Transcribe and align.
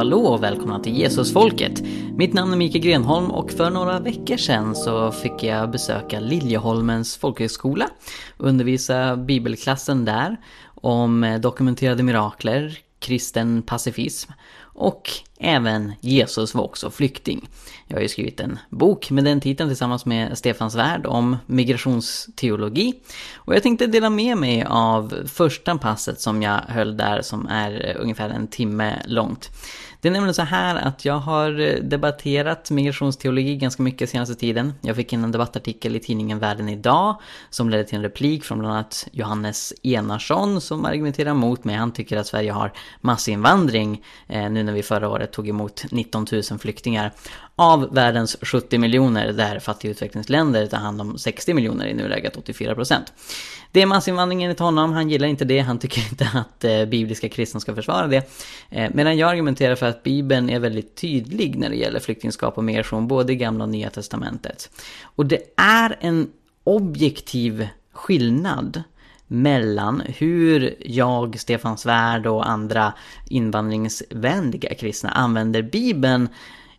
hallå 0.00 0.26
och 0.26 0.42
välkomna 0.42 0.80
till 0.80 0.98
Jesusfolket. 0.98 1.82
Mitt 2.16 2.34
namn 2.34 2.52
är 2.52 2.56
Mikael 2.56 2.84
Grenholm 2.84 3.30
och 3.30 3.50
för 3.50 3.70
några 3.70 4.00
veckor 4.00 4.36
sedan 4.36 4.74
så 4.74 5.12
fick 5.12 5.42
jag 5.42 5.70
besöka 5.70 6.20
Liljeholmens 6.20 7.16
folkhögskola, 7.16 7.88
undervisa 8.36 9.16
bibelklassen 9.16 10.04
där 10.04 10.36
om 10.74 11.24
eh, 11.24 11.40
dokumenterade 11.40 12.02
mirakler, 12.02 12.78
kristen 12.98 13.62
pacifism 13.62 14.32
och 14.74 15.10
även 15.38 15.92
Jesus 16.00 16.54
var 16.54 16.64
också 16.64 16.90
flykting. 16.90 17.48
Jag 17.86 17.96
har 17.96 18.02
ju 18.02 18.08
skrivit 18.08 18.40
en 18.40 18.58
bok 18.70 19.10
med 19.10 19.24
den 19.24 19.40
titeln 19.40 19.70
tillsammans 19.70 20.06
med 20.06 20.38
Stefan 20.38 20.70
Svärd 20.70 21.06
om 21.06 21.36
migrationsteologi. 21.46 22.94
Och 23.34 23.54
jag 23.54 23.62
tänkte 23.62 23.86
dela 23.86 24.10
med 24.10 24.36
mig 24.36 24.64
av 24.68 25.14
första 25.26 25.78
passet 25.78 26.20
som 26.20 26.42
jag 26.42 26.60
höll 26.68 26.96
där 26.96 27.22
som 27.22 27.46
är 27.46 27.88
eh, 27.88 28.02
ungefär 28.02 28.30
en 28.30 28.48
timme 28.48 29.02
långt. 29.06 29.50
Det 30.00 30.08
är 30.08 30.12
nämligen 30.12 30.34
så 30.34 30.42
här 30.42 30.76
att 30.76 31.04
jag 31.04 31.18
har 31.18 31.60
eh, 31.60 31.74
debatterat 31.82 32.70
migrationsteologi 32.70 33.56
ganska 33.56 33.82
mycket 33.82 34.10
senaste 34.10 34.34
tiden. 34.34 34.74
Jag 34.80 34.96
fick 34.96 35.12
in 35.12 35.24
en 35.24 35.32
debattartikel 35.32 35.96
i 35.96 36.00
tidningen 36.00 36.38
Världen 36.38 36.68
Idag 36.68 37.20
som 37.50 37.70
ledde 37.70 37.84
till 37.84 37.96
en 37.96 38.02
replik 38.02 38.44
från 38.44 38.58
bland 38.58 38.74
annat 38.74 39.08
Johannes 39.12 39.72
Enarsson 39.82 40.60
som 40.60 40.84
argumenterar 40.84 41.34
mot 41.34 41.64
mig. 41.64 41.76
Han 41.76 41.92
tycker 41.92 42.16
att 42.16 42.26
Sverige 42.26 42.52
har 42.52 42.72
massinvandring 43.00 44.04
eh, 44.28 44.50
nu 44.50 44.59
nu 44.60 44.66
när 44.66 44.72
vi 44.72 44.82
förra 44.82 45.08
året 45.08 45.32
tog 45.32 45.48
emot 45.48 45.84
19 45.90 46.26
000 46.32 46.42
flyktingar 46.58 47.12
av 47.56 47.94
världens 47.94 48.36
70 48.42 48.78
miljoner 48.78 49.32
där 49.32 49.58
fattiga 49.58 49.90
utvecklingsländer 49.90 50.66
tar 50.66 50.78
hand 50.78 51.00
om 51.00 51.18
60 51.18 51.54
miljoner 51.54 51.86
i 51.86 51.94
nuläget, 51.94 52.36
84 52.36 52.74
procent. 52.74 53.12
Det 53.72 53.82
är 53.82 53.86
massinvandring 53.86 54.42
enligt 54.42 54.58
honom, 54.58 54.92
han 54.92 55.10
gillar 55.10 55.28
inte 55.28 55.44
det, 55.44 55.58
han 55.58 55.78
tycker 55.78 56.00
inte 56.10 56.30
att 56.34 56.64
eh, 56.64 56.84
bibliska 56.84 57.28
kristna 57.28 57.60
ska 57.60 57.74
försvara 57.74 58.06
det. 58.06 58.30
Eh, 58.70 58.90
medan 58.94 59.16
jag 59.16 59.30
argumenterar 59.30 59.74
för 59.74 59.86
att 59.86 60.02
Bibeln 60.02 60.50
är 60.50 60.58
väldigt 60.58 60.96
tydlig 60.96 61.58
när 61.58 61.68
det 61.68 61.76
gäller 61.76 62.00
flyktingskap 62.00 62.58
och 62.58 62.64
migration, 62.64 63.08
både 63.08 63.32
i 63.32 63.36
Gamla 63.36 63.64
och 63.64 63.70
Nya 63.70 63.90
Testamentet. 63.90 64.70
Och 65.02 65.26
det 65.26 65.42
är 65.56 65.96
en 66.00 66.30
objektiv 66.64 67.68
skillnad 67.92 68.82
mellan 69.32 70.02
hur 70.06 70.74
jag, 70.80 71.40
Stefan 71.40 71.78
Svärd 71.78 72.26
och 72.26 72.50
andra 72.50 72.92
invandringsvänliga 73.28 74.74
kristna 74.74 75.10
använder 75.10 75.62
Bibeln 75.62 76.28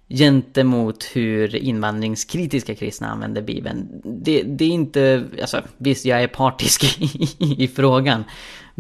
gentemot 0.10 1.04
hur 1.14 1.56
invandringskritiska 1.56 2.76
kristna 2.76 3.08
använder 3.08 3.42
Bibeln. 3.42 4.02
Det, 4.04 4.44
det, 4.44 4.66
är 4.66 4.70
inte, 4.70 5.24
alltså 5.42 5.62
visst 5.78 6.06
jag 6.06 6.24
är 6.24 6.28
partisk 6.28 7.02
i, 7.40 7.64
i, 7.64 7.68
frågan. 7.68 8.24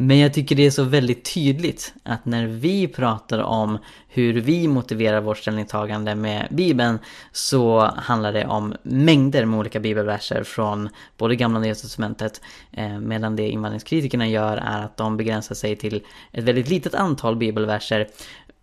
Men 0.01 0.19
jag 0.19 0.33
tycker 0.33 0.55
det 0.55 0.65
är 0.65 0.71
så 0.71 0.83
väldigt 0.83 1.33
tydligt 1.33 1.93
att 2.03 2.25
när 2.25 2.47
vi 2.47 2.87
pratar 2.87 3.39
om 3.39 3.77
hur 4.07 4.33
vi 4.33 4.67
motiverar 4.67 5.21
vårt 5.21 5.37
ställningstagande 5.37 6.15
med 6.15 6.47
Bibeln 6.51 6.99
så 7.31 7.79
handlar 7.95 8.33
det 8.33 8.45
om 8.45 8.75
mängder 8.83 9.45
med 9.45 9.59
olika 9.59 9.79
bibelverser 9.79 10.43
från 10.43 10.89
både 11.17 11.35
Gamla 11.35 11.57
och 11.57 11.63
Nya 11.63 11.75
Testamentet. 11.75 12.41
Eh, 12.71 12.99
medan 12.99 13.35
det 13.35 13.49
invandringskritikerna 13.49 14.27
gör 14.27 14.57
är 14.57 14.83
att 14.83 14.97
de 14.97 15.17
begränsar 15.17 15.55
sig 15.55 15.75
till 15.75 16.01
ett 16.31 16.43
väldigt 16.43 16.69
litet 16.69 16.95
antal 16.95 17.35
bibelverser 17.35 18.07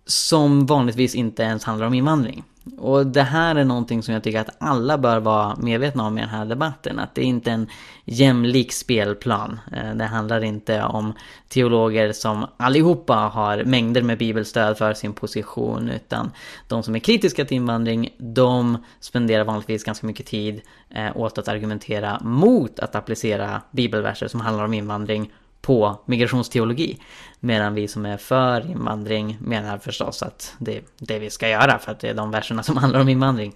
som 0.06 0.66
vanligtvis 0.66 1.14
inte 1.14 1.42
ens 1.42 1.64
handlar 1.64 1.86
om 1.86 1.94
invandring. 1.94 2.44
Och 2.78 3.06
det 3.06 3.22
här 3.22 3.54
är 3.54 3.64
någonting 3.64 4.02
som 4.02 4.14
jag 4.14 4.22
tycker 4.22 4.40
att 4.40 4.56
alla 4.58 4.98
bör 4.98 5.20
vara 5.20 5.56
medvetna 5.56 6.06
om 6.06 6.18
i 6.18 6.20
den 6.20 6.30
här 6.30 6.44
debatten. 6.44 6.98
Att 6.98 7.14
det 7.14 7.20
är 7.20 7.24
inte 7.24 7.50
en 7.50 7.66
jämlik 8.04 8.72
spelplan. 8.72 9.60
Eh, 9.72 9.94
det 9.94 10.04
handlar 10.04 10.44
inte 10.44 10.82
om 10.82 11.12
teologer 11.48 12.12
som 12.12 12.46
allihopa 12.56 13.14
har 13.14 13.64
mängder 13.64 14.02
med 14.02 14.18
bibelstöd 14.18 14.78
för 14.78 14.94
sin 14.94 15.12
position. 15.12 15.88
Utan 15.88 16.30
de 16.68 16.82
som 16.82 16.94
är 16.94 16.98
kritiska 16.98 17.44
till 17.44 17.56
invandring, 17.56 18.08
de 18.18 18.84
spenderar 19.00 19.44
vanligtvis 19.44 19.84
ganska 19.84 20.06
mycket 20.06 20.26
tid 20.26 20.60
eh, 20.90 21.16
åt 21.16 21.38
att 21.38 21.48
argumentera 21.48 22.20
mot 22.20 22.78
att 22.78 22.94
applicera 22.94 23.62
bibelverser 23.70 24.28
som 24.28 24.40
handlar 24.40 24.64
om 24.64 24.74
invandring 24.74 25.32
på 25.60 26.00
migrationsteologi. 26.04 26.98
Medan 27.40 27.74
vi 27.74 27.88
som 27.88 28.06
är 28.06 28.16
för 28.16 28.70
invandring 28.70 29.38
menar 29.40 29.78
förstås 29.78 30.22
att 30.22 30.54
det 30.58 30.76
är 30.76 30.82
det 30.98 31.18
vi 31.18 31.30
ska 31.30 31.48
göra 31.48 31.78
för 31.78 31.92
att 31.92 32.00
det 32.00 32.08
är 32.08 32.14
de 32.14 32.30
verserna 32.30 32.62
som 32.62 32.76
handlar 32.76 33.00
om 33.00 33.08
invandring. 33.08 33.54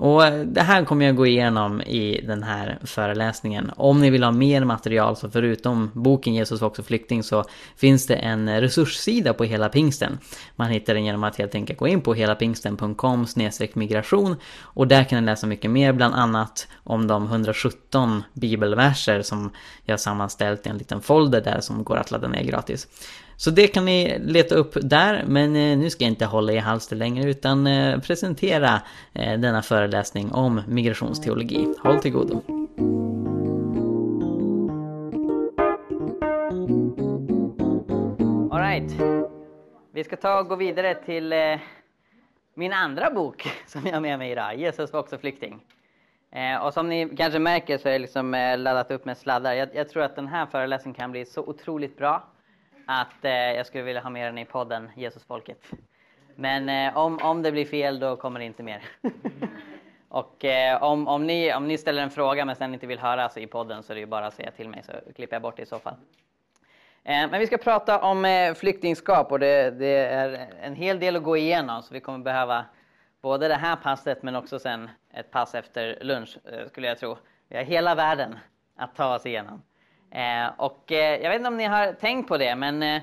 Och 0.00 0.24
eh, 0.24 0.44
det 0.44 0.62
här 0.62 0.84
kommer 0.84 1.06
jag 1.06 1.16
gå 1.16 1.26
igenom 1.26 1.80
i 1.80 2.20
den 2.26 2.42
här 2.42 2.78
föreläsningen. 2.84 3.70
Om 3.76 4.00
ni 4.00 4.10
vill 4.10 4.22
ha 4.22 4.30
mer 4.30 4.64
material 4.64 5.16
så 5.16 5.30
förutom 5.30 5.90
boken 5.94 6.34
Jesus 6.34 6.60
var 6.60 6.68
också 6.68 6.82
flykting 6.82 7.22
så 7.22 7.44
finns 7.76 8.06
det 8.06 8.14
en 8.14 8.60
resurssida 8.60 9.34
på 9.34 9.44
Hela 9.44 9.68
Pingsten. 9.68 10.18
Man 10.56 10.70
hittar 10.70 10.94
den 10.94 11.04
genom 11.04 11.24
att 11.24 11.36
helt 11.36 11.54
enkelt 11.54 11.78
gå 11.78 11.88
in 11.88 12.00
på 12.00 12.14
helapingsten.com 12.14 13.26
migration 13.74 14.36
och 14.62 14.88
där 14.88 15.04
kan 15.04 15.20
ni 15.20 15.26
läsa 15.26 15.46
mycket 15.46 15.70
mer, 15.70 15.92
bland 15.92 16.14
annat 16.14 16.68
om 16.84 17.06
de 17.06 17.26
117 17.26 18.22
bibelverser 18.32 19.22
som 19.22 19.50
jag 19.84 20.00
sammanställt 20.00 20.66
i 20.66 20.68
en 20.68 20.78
liten 20.78 21.00
folder 21.00 21.40
där 21.40 21.60
som 21.60 21.84
går 21.84 21.96
att 21.96 22.10
ladda 22.10 22.28
ner 22.28 22.42
gratis. 22.42 22.88
Så 23.40 23.50
det 23.50 23.66
kan 23.66 23.84
ni 23.84 24.18
leta 24.18 24.54
upp 24.54 24.76
där, 24.82 25.24
men 25.26 25.56
eh, 25.56 25.78
nu 25.78 25.90
ska 25.90 26.04
jag 26.04 26.10
inte 26.12 26.26
hålla 26.26 26.52
i 26.52 26.58
halster 26.58 26.96
längre 26.96 27.30
utan 27.30 27.66
eh, 27.66 28.00
presentera 28.00 28.82
eh, 29.12 29.38
denna 29.38 29.62
föreläsning 29.62 30.32
om 30.32 30.62
migrationsteologi. 30.68 31.74
Håll 31.78 31.98
till 31.98 32.12
godo! 32.12 32.42
Alright, 38.50 38.92
vi 39.92 40.04
ska 40.04 40.16
ta 40.16 40.40
och 40.40 40.48
gå 40.48 40.56
vidare 40.56 40.94
till 40.94 41.34
min 42.54 42.72
andra 42.72 43.10
bok 43.10 43.48
som 43.66 43.86
jag 43.86 43.92
har 43.92 44.00
med 44.00 44.18
mig 44.18 44.32
idag, 44.32 44.58
Jesus 44.58 44.92
var 44.92 45.00
också 45.00 45.18
flykting. 45.18 45.60
och 46.62 46.74
som 46.74 46.88
ni 46.88 47.16
kanske 47.16 47.38
märker 47.38 47.78
så 47.78 47.88
är 47.88 47.92
jag 47.92 48.00
liksom 48.00 48.54
laddat 48.58 48.90
upp 48.90 49.04
med 49.04 49.16
sladdar. 49.16 49.54
Jag, 49.54 49.68
jag 49.74 49.88
tror 49.88 50.02
att 50.02 50.16
den 50.16 50.28
här 50.28 50.46
föreläsningen 50.46 50.94
kan 50.94 51.10
bli 51.10 51.24
så 51.24 51.40
otroligt 51.40 51.98
bra 51.98 52.26
att 52.86 53.24
eh, 53.24 53.32
jag 53.32 53.66
skulle 53.66 53.84
vilja 53.84 54.00
ha 54.00 54.10
med 54.10 54.26
den 54.28 54.38
i 54.38 54.44
podden 54.44 54.90
Jesusfolket. 54.96 55.64
Men 56.36 56.68
eh, 56.68 56.96
om, 56.96 57.18
om 57.22 57.42
det 57.42 57.52
blir 57.52 57.64
fel 57.64 58.00
då 58.00 58.16
kommer 58.16 58.40
det 58.40 58.46
inte 58.46 58.62
mer. 58.62 58.82
och 60.08 60.44
eh, 60.44 60.82
om, 60.82 61.08
om, 61.08 61.26
ni, 61.26 61.54
om 61.54 61.68
ni 61.68 61.78
ställer 61.78 62.02
en 62.02 62.10
fråga 62.10 62.44
men 62.44 62.56
sen 62.56 62.74
inte 62.74 62.86
vill 62.86 62.98
höras 62.98 63.24
alltså, 63.24 63.40
i 63.40 63.46
podden 63.46 63.82
så 63.82 63.92
är 63.92 63.94
det 63.94 64.00
ju 64.00 64.06
bara 64.06 64.26
att 64.26 64.34
säga 64.34 64.50
till 64.50 64.68
mig 64.68 64.82
så 64.82 64.92
klipper 65.14 65.34
jag 65.36 65.42
bort 65.42 65.56
det 65.56 65.62
i 65.62 65.66
så 65.66 65.78
fall. 65.78 65.94
Eh, 67.04 67.30
men 67.30 67.40
vi 67.40 67.46
ska 67.46 67.58
prata 67.58 68.02
om 68.02 68.24
eh, 68.24 68.54
flyktingskap 68.54 69.32
och 69.32 69.38
det, 69.38 69.70
det, 69.70 69.96
är 69.96 70.48
en 70.62 70.74
hel 70.74 71.00
del 71.00 71.16
att 71.16 71.22
gå 71.22 71.36
igenom 71.36 71.82
så 71.82 71.94
vi 71.94 72.00
kommer 72.00 72.18
behöva 72.18 72.64
både 73.22 73.48
det 73.48 73.54
här 73.54 73.76
passet 73.76 74.22
men 74.22 74.36
också 74.36 74.58
sen 74.58 74.90
ett 75.12 75.30
pass 75.30 75.54
efter 75.54 75.98
lunch 76.00 76.38
eh, 76.44 76.68
skulle 76.68 76.86
jag 76.86 76.98
tro. 76.98 77.16
Vi 77.48 77.56
har 77.56 77.64
hela 77.64 77.94
världen 77.94 78.38
att 78.76 78.96
ta 78.96 79.14
oss 79.14 79.26
igenom. 79.26 79.62
Eh, 80.10 80.48
och 80.56 80.92
eh, 80.92 81.22
jag 81.22 81.30
vet 81.30 81.36
inte 81.36 81.48
om 81.48 81.56
ni 81.56 81.64
har 81.64 81.92
tänkt 81.92 82.28
på 82.28 82.38
det, 82.38 82.56
men 82.56 82.82
eh, 82.82 83.02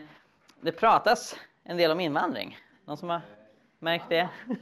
det 0.61 0.71
pratas 0.71 1.39
en 1.63 1.77
del 1.77 1.91
om 1.91 1.99
invandring. 1.99 2.57
Någon 2.85 2.97
som 2.97 3.09
har 3.09 3.21
märkt 3.79 4.09
det? 4.09 4.29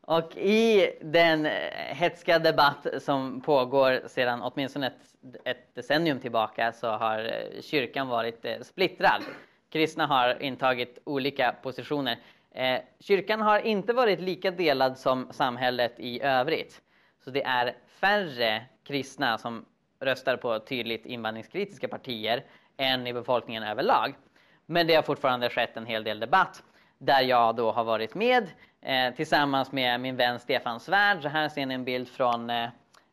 och 0.00 0.36
i 0.36 0.90
den 1.02 1.46
eh, 1.46 1.94
hetska 1.94 2.38
debatt 2.38 2.86
som 2.98 3.40
pågår 3.40 4.02
sedan 4.06 4.42
åtminstone 4.42 4.86
ett, 4.86 5.14
ett 5.44 5.74
decennium 5.74 6.20
tillbaka 6.20 6.72
så 6.72 6.88
har 6.88 7.18
eh, 7.18 7.62
kyrkan 7.62 8.08
varit 8.08 8.44
eh, 8.44 8.60
splittrad. 8.60 9.22
Kristna 9.70 10.06
har 10.06 10.42
intagit 10.42 10.98
olika 11.04 11.54
positioner. 11.62 12.18
Kyrkan 13.00 13.40
har 13.40 13.58
inte 13.58 13.92
varit 13.92 14.20
lika 14.20 14.50
delad 14.50 14.98
som 14.98 15.28
samhället 15.30 15.94
i 15.96 16.22
övrigt. 16.22 16.82
Så 17.24 17.30
det 17.30 17.42
är 17.42 17.76
färre 17.86 18.64
kristna 18.84 19.38
som 19.38 19.64
röstar 20.06 20.36
på 20.36 20.58
tydligt 20.58 21.06
invandringskritiska 21.06 21.88
partier 21.88 22.44
än 22.76 23.06
i 23.06 23.12
befolkningen 23.12 23.62
överlag. 23.62 24.14
Men 24.66 24.86
det 24.86 24.94
har 24.94 25.02
fortfarande 25.02 25.50
skett 25.50 25.76
en 25.76 25.86
hel 25.86 26.04
del 26.04 26.20
debatt 26.20 26.62
där 26.98 27.20
jag 27.20 27.56
då 27.56 27.72
har 27.72 27.84
varit 27.84 28.14
med 28.14 28.50
eh, 28.80 29.14
tillsammans 29.14 29.72
med 29.72 30.00
min 30.00 30.16
vän 30.16 30.38
Stefan 30.38 30.80
Svärd. 30.80 31.22
Så 31.22 31.28
här 31.28 31.48
ser 31.48 31.66
ni 31.66 31.74
en 31.74 31.84
bild 31.84 32.08
från 32.08 32.50
eh, 32.50 32.64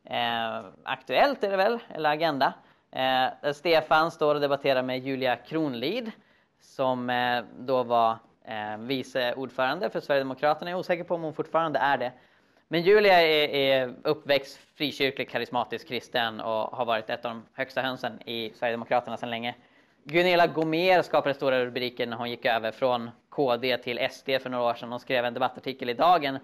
eh 0.06 0.66
Aktuellt 0.84 1.44
är 1.44 1.52
det 1.52 1.58
väl, 1.58 1.80
eller 1.90 2.10
Agenda. 2.10 2.54
Eh, 2.92 3.30
där 3.42 3.54
Stefan 3.54 4.12
står 4.12 4.36
och 4.36 4.42
debatterar 4.42 4.84
med 4.84 5.00
Julia 5.00 5.36
Kronlid 5.36 6.12
som 6.62 7.10
eh, 7.10 7.44
då 7.60 7.84
var 7.84 8.18
eh, 8.46 8.78
vice 8.78 9.34
ordförande 9.34 9.90
för 9.90 10.00
Sverigedemokraterna. 10.00 10.72
Jag 10.72 10.78
är 10.78 10.80
osäker 10.80 11.04
på 11.04 11.16
om 11.16 11.22
hon 11.22 11.34
fortfarande 11.34 11.80
är 11.80 11.98
det. 11.98 12.12
Men 12.74 12.82
Julia 12.82 13.22
är, 13.22 13.50
är 13.50 13.94
uppväxt 14.04 14.60
frikyrklig, 14.76 15.30
karismatisk 15.30 15.88
kristen 15.88 16.40
och 16.40 16.78
har 16.78 16.86
varit 16.86 17.10
ett 17.10 17.26
av 17.26 17.32
de 17.32 17.46
högsta 17.54 17.82
hönsen 17.82 18.30
i 18.30 18.54
Sverigedemokraterna 18.56 19.18
sedan 19.18 19.30
länge. 19.30 19.56
Gunilla 20.04 20.48
Gomer 20.48 21.02
skapade 21.02 21.36
stora 21.36 21.66
rubriker 21.66 22.08
när 22.08 22.18
hon 22.18 22.30
gick 22.30 22.46
över 22.46 22.72
från 22.72 23.10
KD 23.30 23.78
till 23.78 24.08
SD 24.12 24.30
för 24.42 24.50
några 24.50 24.64
år 24.64 24.74
sedan. 24.74 24.92
Hon 24.92 25.00
skrev 25.00 25.26
en 25.26 25.34
debattartikel 25.34 25.90
i 25.90 25.94
Dagen 25.94 26.38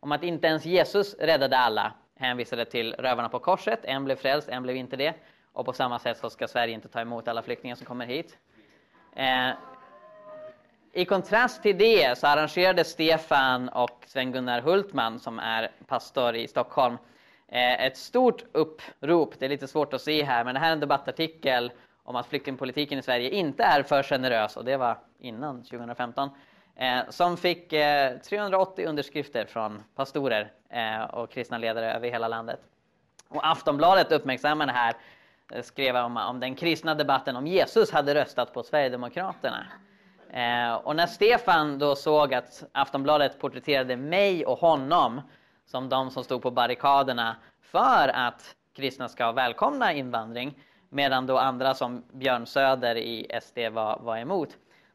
om 0.00 0.12
att 0.12 0.22
inte 0.22 0.46
ens 0.46 0.64
Jesus 0.64 1.14
räddade 1.18 1.58
alla. 1.58 1.92
Hänvisade 2.16 2.64
till 2.64 2.94
rövarna 2.94 3.28
på 3.28 3.38
korset. 3.38 3.80
En 3.82 4.04
blev 4.04 4.16
frälst, 4.16 4.48
en 4.48 4.62
blev 4.62 4.76
inte 4.76 4.96
det. 4.96 5.14
Och 5.52 5.66
på 5.66 5.72
samma 5.72 5.98
sätt 5.98 6.18
så 6.18 6.30
ska 6.30 6.48
Sverige 6.48 6.74
inte 6.74 6.88
ta 6.88 7.00
emot 7.00 7.28
alla 7.28 7.42
flyktingar 7.42 7.76
som 7.76 7.86
kommer 7.86 8.06
hit. 8.06 8.38
Eh, 9.16 9.50
i 10.92 11.04
kontrast 11.04 11.62
till 11.62 11.78
det 11.78 12.18
så 12.18 12.26
arrangerade 12.26 12.84
Stefan 12.84 13.68
och 13.68 14.04
Sven-Gunnar 14.06 14.60
Hultman 14.60 15.20
som 15.20 15.38
är 15.38 15.70
pastor 15.86 16.34
i 16.36 16.48
Stockholm 16.48 16.98
eh, 17.48 17.84
ett 17.84 17.96
stort 17.96 18.44
upprop. 18.52 19.34
Det 19.38 19.44
är 19.44 19.48
lite 19.48 19.68
svårt 19.68 19.94
att 19.94 20.00
se 20.00 20.22
här 20.22 20.44
men 20.44 20.54
det 20.54 20.60
här 20.60 20.68
är 20.68 20.72
en 20.72 20.80
debattartikel 20.80 21.72
om 22.02 22.16
att 22.16 22.26
flyktingpolitiken 22.26 22.98
i 22.98 23.02
Sverige 23.02 23.30
inte 23.30 23.62
är 23.64 23.82
för 23.82 24.02
generös 24.02 24.56
och 24.56 24.64
det 24.64 24.76
var 24.76 24.98
innan 25.18 25.62
2015. 25.62 26.30
Eh, 26.76 27.00
som 27.08 27.36
fick 27.36 27.72
eh, 27.72 28.18
380 28.18 28.86
underskrifter 28.86 29.44
från 29.44 29.82
pastorer 29.94 30.52
och 31.10 31.30
kristna 31.30 31.58
ledare 31.58 31.92
över 31.92 32.08
hela 32.08 32.28
landet. 32.28 32.60
Och 33.28 33.46
Aftonbladet 33.50 34.12
uppmärksammade 34.12 34.72
det 34.72 34.78
här 34.78 34.94
skrev 35.62 35.96
om, 35.96 36.16
om 36.16 36.40
den 36.40 36.54
kristna 36.54 36.94
debatten 36.94 37.36
om 37.36 37.46
Jesus 37.46 37.90
hade 37.90 38.14
röstat 38.14 38.54
på 38.54 38.62
Sverigedemokraterna. 38.62 39.66
Eh, 40.32 40.74
och 40.74 40.96
när 40.96 41.06
Stefan 41.06 41.78
då 41.78 41.96
såg 41.96 42.34
att 42.34 42.64
Aftonbladet 42.72 43.38
porträtterade 43.38 43.96
mig 43.96 44.46
och 44.46 44.58
honom 44.58 45.20
som 45.66 45.88
de 45.88 46.10
som 46.10 46.24
stod 46.24 46.42
på 46.42 46.50
barrikaderna 46.50 47.36
för 47.62 48.08
att 48.08 48.56
kristna 48.76 49.08
ska 49.08 49.32
välkomna 49.32 49.92
invandring 49.92 50.58
medan 50.88 51.26
då 51.26 51.38
andra 51.38 51.74
som 51.74 52.04
Björn 52.12 52.46
Söder 52.46 52.96
i 52.96 53.40
SD 53.42 53.58
var, 53.58 53.98
var 53.98 54.16
emot. 54.16 54.48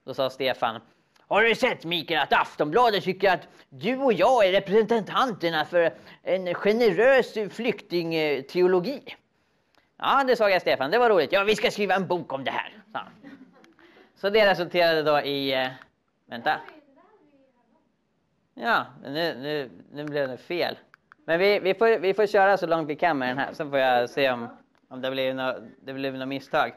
Då 0.03 0.13
sa 0.13 0.29
Stefan 0.29 0.81
har 1.27 1.43
du 1.43 1.55
sett 1.55 1.85
Mikael 1.85 2.21
att 2.21 2.33
Aftonbladet 2.33 3.03
tycker 3.03 3.33
att 3.33 3.47
du 3.69 3.97
och 3.97 4.13
jag 4.13 4.45
är 4.45 4.51
representanterna 4.51 5.65
för 5.65 5.93
en 6.23 6.53
generös 6.53 7.33
flyktingteologi? 7.51 9.15
Ja, 9.97 10.23
det 10.27 10.35
sa 10.35 10.49
jag 10.49 10.61
Stefan. 10.61 10.91
Det 10.91 10.97
var 10.97 11.09
roligt. 11.09 11.31
Ja, 11.31 11.43
vi 11.43 11.55
ska 11.55 11.71
skriva 11.71 11.95
en 11.95 12.07
bok 12.07 12.33
om 12.33 12.43
det 12.43 12.51
här. 12.51 12.73
Så, 12.93 12.99
så 14.17 14.29
det 14.29 14.49
resulterade 14.49 15.03
då 15.03 15.19
i... 15.19 15.53
Eh, 15.53 15.67
vänta. 16.25 16.59
Ja, 18.53 18.85
nu, 19.03 19.35
nu, 19.35 19.69
nu 19.91 20.03
blev 20.03 20.27
det 20.27 20.37
fel. 20.37 20.77
Men 21.25 21.39
vi, 21.39 21.59
vi, 21.59 21.73
får, 21.73 21.99
vi 21.99 22.13
får 22.13 22.27
köra 22.27 22.57
så 22.57 22.67
långt 22.67 22.89
vi 22.89 22.95
kan 22.95 23.17
med 23.17 23.29
den 23.29 23.37
här. 23.37 23.53
Sen 23.53 23.69
får 23.69 23.79
jag 23.79 24.09
se 24.09 24.31
om, 24.31 24.47
om 24.87 25.01
det 25.01 25.11
blir 25.11 25.33
något, 25.33 25.55
det 25.81 25.93
något 25.93 26.27
misstag. 26.27 26.73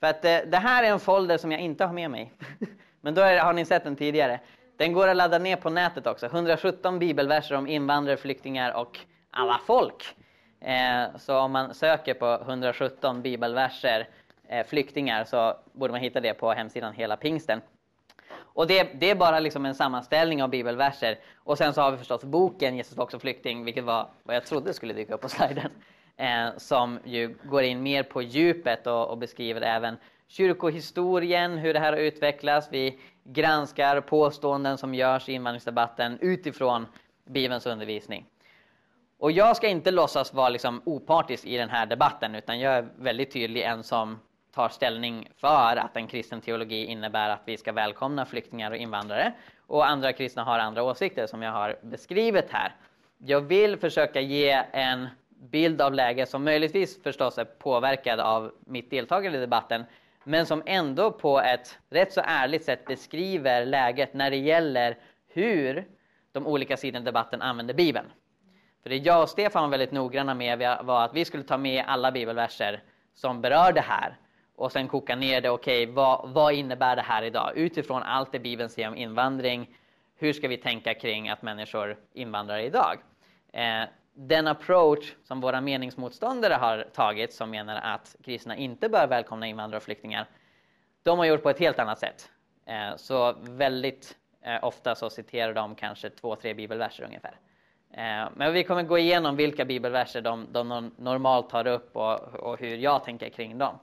För 0.00 0.06
att 0.06 0.24
eh, 0.24 0.38
det 0.46 0.56
här 0.56 0.84
är 0.84 0.88
en 0.88 1.00
folder 1.00 1.38
som 1.38 1.52
jag 1.52 1.60
inte 1.60 1.84
har 1.84 1.92
med 1.92 2.10
mig. 2.10 2.32
Men 3.00 3.14
då 3.14 3.22
är, 3.22 3.38
har 3.38 3.52
ni 3.52 3.64
sett 3.64 3.84
den 3.84 3.96
tidigare. 3.96 4.40
Den 4.76 4.92
går 4.92 5.08
att 5.08 5.16
ladda 5.16 5.38
ner 5.38 5.56
på 5.56 5.70
nätet 5.70 6.06
också. 6.06 6.26
117 6.26 6.98
bibelverser 6.98 7.54
om 7.54 7.66
invandrare, 7.66 8.16
flyktingar 8.16 8.72
och 8.72 8.98
alla 9.30 9.60
folk. 9.66 10.16
Eh, 10.60 11.16
så 11.16 11.38
om 11.38 11.52
man 11.52 11.74
söker 11.74 12.14
på 12.14 12.42
117 12.42 13.22
bibelverser 13.22 14.08
Eh, 14.48 14.66
flyktingar 14.66 15.24
så 15.24 15.56
borde 15.72 15.92
man 15.92 16.00
hitta 16.00 16.20
det 16.20 16.34
på 16.34 16.52
hemsidan 16.52 16.92
Hela 16.92 17.16
Pingsten. 17.16 17.60
Och 18.36 18.66
det, 18.66 18.88
det, 19.00 19.10
är 19.10 19.14
bara 19.14 19.40
liksom 19.40 19.66
en 19.66 19.74
sammanställning 19.74 20.42
av 20.42 20.50
bibelverser. 20.50 21.18
Och 21.36 21.58
sen 21.58 21.74
så 21.74 21.80
har 21.80 21.90
vi 21.90 21.96
förstås 21.96 22.24
boken 22.24 22.76
Jesus 22.76 22.96
var 22.96 23.04
också 23.04 23.18
flykting, 23.18 23.64
vilket 23.64 23.84
var 23.84 24.08
vad 24.22 24.36
jag 24.36 24.46
trodde 24.46 24.74
skulle 24.74 24.94
dyka 24.94 25.14
upp 25.14 25.20
på 25.20 25.28
sliden. 25.28 25.70
Eh, 26.16 26.48
som 26.56 26.98
ju 27.04 27.36
går 27.44 27.62
in 27.62 27.82
mer 27.82 28.02
på 28.02 28.22
djupet 28.22 28.86
och, 28.86 29.08
och, 29.10 29.18
beskriver 29.18 29.60
även 29.60 29.96
kyrkohistorien, 30.28 31.58
hur 31.58 31.74
det 31.74 31.80
här 31.80 31.92
har 31.92 31.98
utvecklats. 31.98 32.68
Vi 32.70 32.98
granskar 33.24 34.00
påståenden 34.00 34.78
som 34.78 34.94
görs 34.94 35.28
i 35.28 35.32
invandringsdebatten 35.32 36.18
utifrån 36.20 36.86
Bibelns 37.24 37.66
undervisning. 37.66 38.26
Och 39.18 39.32
jag 39.32 39.56
ska 39.56 39.68
inte 39.68 39.90
låtsas 39.90 40.34
vara 40.34 40.48
liksom 40.48 40.82
opartisk 40.84 41.46
i 41.46 41.56
den 41.56 41.70
här 41.70 41.86
debatten 41.86 42.34
utan 42.34 42.60
jag 42.60 42.74
är 42.74 42.88
väldigt 42.96 43.32
tydlig 43.32 43.62
en 43.62 43.82
som 43.82 44.18
tar 44.58 44.68
ställning 44.68 45.28
för 45.36 45.76
att 45.76 45.96
en 45.96 46.06
kristen 46.06 46.40
teologi 46.40 46.84
innebär 46.84 47.30
att 47.30 47.42
vi 47.44 47.56
ska 47.56 47.72
välkomna 47.72 48.26
flyktingar 48.26 48.70
och 48.70 48.76
invandrare. 48.76 49.32
Och 49.66 49.88
andra 49.88 50.12
kristna 50.12 50.44
har 50.44 50.58
andra 50.58 50.82
åsikter 50.82 51.26
som 51.26 51.42
jag 51.42 51.52
har 51.52 51.76
beskrivit 51.82 52.50
här. 52.50 52.74
Jag 53.18 53.40
vill 53.40 53.76
försöka 53.76 54.20
ge 54.20 54.64
en 54.72 55.06
bild 55.28 55.80
av 55.80 55.94
läget 55.94 56.28
som 56.28 56.44
möjligtvis 56.44 57.02
förstås 57.02 57.38
är 57.38 57.44
påverkad 57.44 58.20
av 58.20 58.52
mitt 58.66 58.90
deltagande 58.90 59.38
i 59.38 59.40
debatten 59.40 59.84
men 60.24 60.46
som 60.46 60.62
ändå 60.66 61.10
på 61.10 61.40
ett 61.40 61.78
rätt 61.90 62.12
så 62.12 62.20
ärligt 62.24 62.64
sätt 62.64 62.84
beskriver 62.84 63.66
läget 63.66 64.14
när 64.14 64.30
det 64.30 64.36
gäller 64.36 64.96
hur 65.28 65.84
de 66.32 66.46
olika 66.46 66.76
sidorna 66.76 67.02
i 67.02 67.04
debatten 67.04 67.42
använder 67.42 67.74
Bibeln. 67.74 68.06
För 68.82 68.90
det 68.90 68.96
jag 68.96 69.22
och 69.22 69.28
Stefan 69.28 69.62
var 69.62 69.70
väldigt 69.70 69.92
noggranna 69.92 70.34
med 70.34 70.58
var 70.82 71.04
att 71.04 71.14
vi 71.14 71.24
skulle 71.24 71.42
ta 71.42 71.58
med 71.58 71.84
alla 71.86 72.12
bibelverser 72.12 72.82
som 73.14 73.40
berör 73.40 73.72
det 73.72 73.80
här 73.80 74.16
och 74.58 74.72
sen 74.72 74.88
koka 74.88 75.16
ner 75.16 75.40
det. 75.40 75.50
Okej, 75.50 75.82
okay, 75.82 75.94
vad, 75.94 76.30
vad 76.30 76.54
innebär 76.54 76.96
det 76.96 77.02
här 77.02 77.22
idag? 77.22 77.52
Utifrån 77.56 78.02
allt 78.02 78.32
det 78.32 78.38
Bibeln 78.38 78.68
säger 78.68 78.88
om 78.88 78.96
invandring, 78.96 79.70
hur 80.16 80.32
ska 80.32 80.48
vi 80.48 80.56
tänka 80.56 80.94
kring 80.94 81.28
att 81.28 81.42
människor 81.42 81.96
invandrar 82.12 82.58
idag? 82.58 82.98
Eh, 83.52 83.82
den 84.14 84.46
approach 84.46 85.14
som 85.24 85.40
våra 85.40 85.60
meningsmotståndare 85.60 86.54
har 86.54 86.88
tagit, 86.92 87.32
som 87.32 87.50
menar 87.50 87.80
att 87.82 88.16
kristna 88.24 88.56
inte 88.56 88.88
bör 88.88 89.06
välkomna 89.06 89.46
invandrare 89.46 89.76
och 89.76 89.82
flyktingar, 89.82 90.26
de 91.02 91.18
har 91.18 91.26
gjort 91.26 91.42
på 91.42 91.50
ett 91.50 91.58
helt 91.58 91.78
annat 91.78 91.98
sätt. 91.98 92.30
Eh, 92.66 92.96
så 92.96 93.34
väldigt 93.40 94.16
eh, 94.42 94.64
ofta 94.64 94.94
så 94.94 95.10
citerar 95.10 95.54
de 95.54 95.74
kanske 95.74 96.10
två, 96.10 96.36
tre 96.36 96.54
bibelverser 96.54 97.04
ungefär. 97.04 97.38
Eh, 97.92 98.28
men 98.34 98.52
vi 98.52 98.64
kommer 98.64 98.82
gå 98.82 98.98
igenom 98.98 99.36
vilka 99.36 99.64
bibelverser 99.64 100.20
de, 100.20 100.46
de 100.52 100.92
normalt 100.96 101.50
tar 101.50 101.66
upp 101.66 101.96
och, 101.96 102.34
och, 102.34 102.58
hur 102.58 102.76
jag 102.76 103.04
tänker 103.04 103.28
kring 103.28 103.58
dem. 103.58 103.78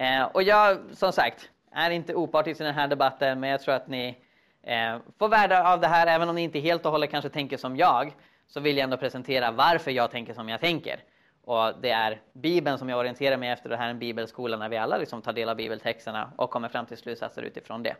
Eh, 0.00 0.22
och 0.22 0.42
jag, 0.42 0.78
som 0.92 1.12
sagt, 1.12 1.50
är 1.72 1.90
inte 1.90 2.14
opartisk 2.14 2.60
i 2.60 2.64
den 2.64 2.74
här 2.74 2.88
debatten, 2.88 3.40
men 3.40 3.50
jag 3.50 3.60
tror 3.60 3.74
att 3.74 3.88
ni 3.88 4.16
eh, 4.62 4.96
får 5.18 5.28
värde 5.28 5.68
av 5.68 5.80
det 5.80 5.86
här, 5.86 6.06
även 6.06 6.28
om 6.28 6.34
ni 6.34 6.42
inte 6.42 6.58
helt 6.58 6.86
och 6.86 6.92
hållet 6.92 7.10
kanske 7.10 7.28
tänker 7.28 7.56
som 7.56 7.76
jag, 7.76 8.12
så 8.48 8.60
vill 8.60 8.76
jag 8.76 8.84
ändå 8.84 8.96
presentera 8.96 9.50
varför 9.50 9.90
jag 9.90 10.10
tänker 10.10 10.34
som 10.34 10.48
jag 10.48 10.60
tänker. 10.60 11.00
Och 11.44 11.72
det 11.80 11.90
är 11.90 12.20
Bibeln 12.32 12.78
som 12.78 12.88
jag 12.88 12.98
orienterar 12.98 13.36
mig 13.36 13.50
efter, 13.50 13.68
det 13.68 13.76
här 13.76 13.86
är 13.86 13.90
en 13.90 13.98
bibelskola 13.98 14.56
när 14.56 14.68
vi 14.68 14.76
alla 14.76 14.96
liksom 14.96 15.22
tar 15.22 15.32
del 15.32 15.48
av 15.48 15.56
bibeltexterna 15.56 16.32
och 16.36 16.50
kommer 16.50 16.68
fram 16.68 16.86
till 16.86 16.96
slutsatser 16.96 17.42
utifrån 17.42 17.82
det. 17.82 17.96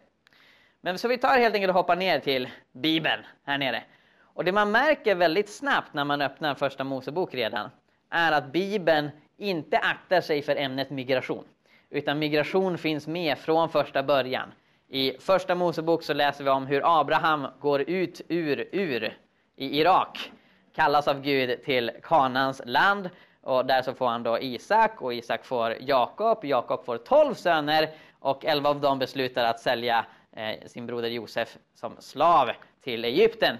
Men 0.80 0.98
så 0.98 1.08
vi 1.08 1.18
tar 1.18 1.38
helt 1.38 1.54
enkelt 1.54 1.70
och 1.70 1.76
hoppar 1.76 1.96
ner 1.96 2.18
till 2.18 2.48
Bibeln 2.72 3.22
här 3.44 3.58
nere. 3.58 3.82
Och 4.22 4.44
det 4.44 4.52
man 4.52 4.70
märker 4.70 5.14
väldigt 5.14 5.48
snabbt 5.48 5.94
när 5.94 6.04
man 6.04 6.22
öppnar 6.22 6.54
första 6.54 6.84
Mosebok 6.84 7.34
redan 7.34 7.70
är 8.10 8.32
att 8.32 8.52
Bibeln 8.52 9.10
inte 9.36 9.78
aktar 9.78 10.20
sig 10.20 10.42
för 10.42 10.56
ämnet 10.56 10.90
migration. 10.90 11.44
Utan 11.90 12.18
migration 12.18 12.78
finns 12.78 13.06
med 13.06 13.38
från 13.38 13.68
första 13.68 14.02
början. 14.02 14.52
I 14.88 15.12
första 15.20 15.54
Mosebok 15.54 16.02
så 16.02 16.12
läser 16.12 16.44
vi 16.44 16.50
om 16.50 16.66
hur 16.66 17.00
Abraham 17.00 17.46
går 17.60 17.80
ut 17.80 18.20
ur 18.28 18.68
Ur 18.72 19.16
i 19.56 19.80
Irak, 19.80 20.32
kallas 20.74 21.08
av 21.08 21.20
Gud 21.22 21.62
till 21.64 21.90
Kanans 22.02 22.62
land 22.64 23.10
och 23.42 23.66
där 23.66 23.82
så 23.82 23.94
får 23.94 24.06
han 24.06 24.22
då 24.22 24.38
Isak 24.40 25.02
och 25.02 25.14
Isak 25.14 25.44
får 25.44 25.76
Jakob. 25.80 26.44
Jakob 26.44 26.84
får 26.84 26.98
tolv 26.98 27.34
söner 27.34 27.88
och 28.18 28.44
elva 28.44 28.70
av 28.70 28.80
dem 28.80 28.98
beslutar 28.98 29.44
att 29.44 29.60
sälja 29.60 30.06
eh, 30.36 30.66
sin 30.66 30.86
broder 30.86 31.08
Josef 31.08 31.56
som 31.74 31.96
slav 31.98 32.50
till 32.84 33.04
Egypten. 33.04 33.56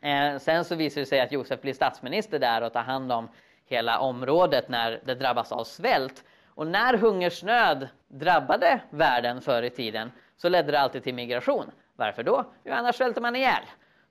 Eh, 0.00 0.38
sen 0.38 0.64
så 0.64 0.74
visar 0.74 1.00
det 1.00 1.06
sig 1.06 1.20
att 1.20 1.32
Josef 1.32 1.60
blir 1.60 1.72
statsminister 1.72 2.38
där 2.38 2.62
och 2.62 2.72
tar 2.72 2.82
hand 2.82 3.12
om 3.12 3.28
hela 3.66 3.98
området 3.98 4.68
när 4.68 5.00
det 5.04 5.14
drabbas 5.14 5.52
av 5.52 5.64
svält. 5.64 6.24
Och 6.54 6.66
när 6.66 6.96
hungersnöd 6.98 7.88
drabbade 8.08 8.80
världen 8.90 9.40
förr 9.40 9.62
i 9.62 9.70
tiden 9.70 10.12
så 10.36 10.48
ledde 10.48 10.72
det 10.72 10.80
alltid 10.80 11.02
till 11.02 11.14
migration. 11.14 11.70
Varför 11.96 12.22
då? 12.22 12.44
Jo, 12.64 12.72
annars 12.72 12.96
svälter 12.96 13.20
man 13.20 13.36
ihjäl. 13.36 13.62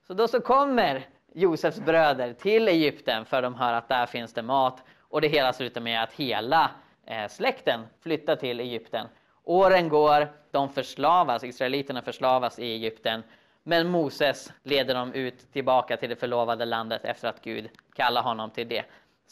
Så 0.06 0.14
då 0.14 0.28
så 0.28 0.40
kommer 0.40 1.06
Josefs 1.32 1.80
bröder 1.80 2.32
till 2.32 2.68
Egypten 2.68 3.24
för 3.24 3.42
de 3.42 3.54
hör 3.54 3.72
att 3.72 3.88
där 3.88 4.06
finns 4.06 4.32
det 4.32 4.42
mat 4.42 4.84
och 5.00 5.20
det 5.20 5.28
hela 5.28 5.52
slutar 5.52 5.80
med 5.80 6.02
att 6.02 6.12
hela 6.12 6.70
eh, 7.06 7.28
släkten 7.28 7.80
flyttar 8.02 8.36
till 8.36 8.60
Egypten. 8.60 9.06
Åren 9.44 9.88
går, 9.88 10.28
de 10.50 10.68
förslavas, 10.68 11.44
israeliterna 11.44 12.02
förslavas 12.02 12.58
i 12.58 12.72
Egypten 12.72 13.22
men 13.66 13.88
Moses 13.88 14.52
leder 14.62 14.94
dem 14.94 15.12
ut 15.12 15.52
tillbaka 15.52 15.96
till 15.96 16.08
det 16.08 16.16
förlovade 16.16 16.64
landet 16.64 17.04
efter 17.04 17.28
att 17.28 17.42
Gud 17.42 17.68
kallar 17.94 18.22
honom 18.22 18.50
till 18.50 18.68
det. 18.68 18.84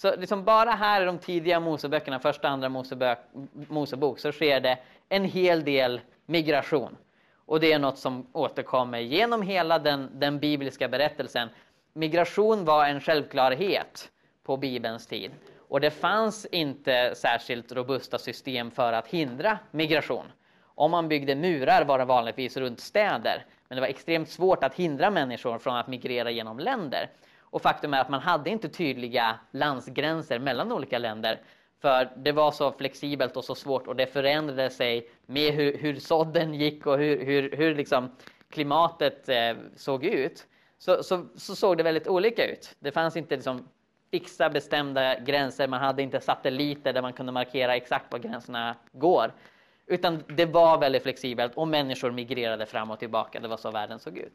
Så 0.02 0.16
liksom 0.16 0.44
bara 0.44 0.70
här 0.70 1.02
i 1.02 1.04
de 1.04 1.18
tidiga 1.18 1.60
Moseböckerna, 1.60 2.18
första 2.18 2.48
och 2.48 2.52
andra 2.52 2.68
Mosebok, 2.68 3.18
Mosebok, 3.68 4.18
så 4.18 4.32
sker 4.32 4.60
det 4.60 4.78
en 5.08 5.24
hel 5.24 5.64
del 5.64 6.00
migration. 6.26 6.96
Och 7.46 7.60
det 7.60 7.72
är 7.72 7.78
något 7.78 7.98
som 7.98 8.26
återkommer 8.32 8.98
genom 8.98 9.42
hela 9.42 9.78
den, 9.78 10.10
den 10.14 10.38
bibliska 10.38 10.88
berättelsen. 10.88 11.48
Migration 11.92 12.64
var 12.64 12.86
en 12.86 13.00
självklarhet 13.00 14.10
på 14.44 14.56
Bibelns 14.56 15.06
tid. 15.06 15.30
Och 15.68 15.80
det 15.80 15.90
fanns 15.90 16.46
inte 16.46 17.14
särskilt 17.16 17.72
robusta 17.72 18.18
system 18.18 18.70
för 18.70 18.92
att 18.92 19.06
hindra 19.06 19.58
migration. 19.70 20.26
Om 20.64 20.90
man 20.90 21.08
byggde 21.08 21.34
murar 21.34 21.84
var 21.84 21.98
det 21.98 22.04
vanligtvis 22.04 22.56
runt 22.56 22.80
städer. 22.80 23.44
Men 23.68 23.76
det 23.76 23.80
var 23.80 23.88
extremt 23.88 24.28
svårt 24.28 24.64
att 24.64 24.74
hindra 24.74 25.10
människor 25.10 25.58
från 25.58 25.76
att 25.76 25.86
migrera 25.86 26.30
genom 26.30 26.58
länder. 26.58 27.10
Och 27.52 27.62
faktum 27.62 27.94
är 27.94 28.00
att 28.00 28.08
man 28.08 28.20
hade 28.20 28.50
inte 28.50 28.68
tydliga 28.68 29.38
landsgränser 29.50 30.38
mellan 30.38 30.72
olika 30.72 30.98
länder. 30.98 31.40
För 31.80 32.12
det 32.16 32.32
var 32.32 32.50
så 32.50 32.72
flexibelt 32.72 33.36
och 33.36 33.44
så 33.44 33.54
svårt 33.54 33.86
och 33.86 33.96
det 33.96 34.06
förändrade 34.06 34.70
sig 34.70 35.10
med 35.26 35.54
hur, 35.54 35.78
hur 35.78 35.94
sådden 35.94 36.54
gick 36.54 36.86
och 36.86 36.98
hur, 36.98 37.24
hur, 37.24 37.56
hur 37.56 37.74
liksom 37.74 38.10
klimatet 38.50 39.28
eh, 39.28 39.56
såg 39.76 40.04
ut. 40.04 40.46
Så, 40.78 41.02
så, 41.02 41.26
så, 41.36 41.56
såg 41.56 41.76
det 41.76 41.82
väldigt 41.82 42.08
olika 42.08 42.46
ut. 42.46 42.76
Det 42.78 42.92
fanns 42.92 43.16
inte 43.16 43.36
liksom 43.36 43.68
fixa 44.10 44.50
bestämda 44.50 45.18
gränser, 45.18 45.68
man 45.68 45.80
hade 45.80 46.02
inte 46.02 46.20
satelliter 46.20 46.92
där 46.92 47.02
man 47.02 47.12
kunde 47.12 47.32
markera 47.32 47.76
exakt 47.76 48.12
var 48.12 48.18
gränserna 48.18 48.76
går. 48.92 49.32
Utan 49.86 50.24
det 50.28 50.46
var 50.46 50.78
väldigt 50.78 51.02
flexibelt 51.02 51.52
och 51.54 51.68
människor 51.68 52.10
migrerade 52.10 52.66
fram 52.66 52.90
och 52.90 52.98
tillbaka. 52.98 53.40
Det 53.40 53.48
var 53.48 53.56
så 53.56 53.70
världen 53.70 53.98
såg 53.98 54.18
ut. 54.18 54.32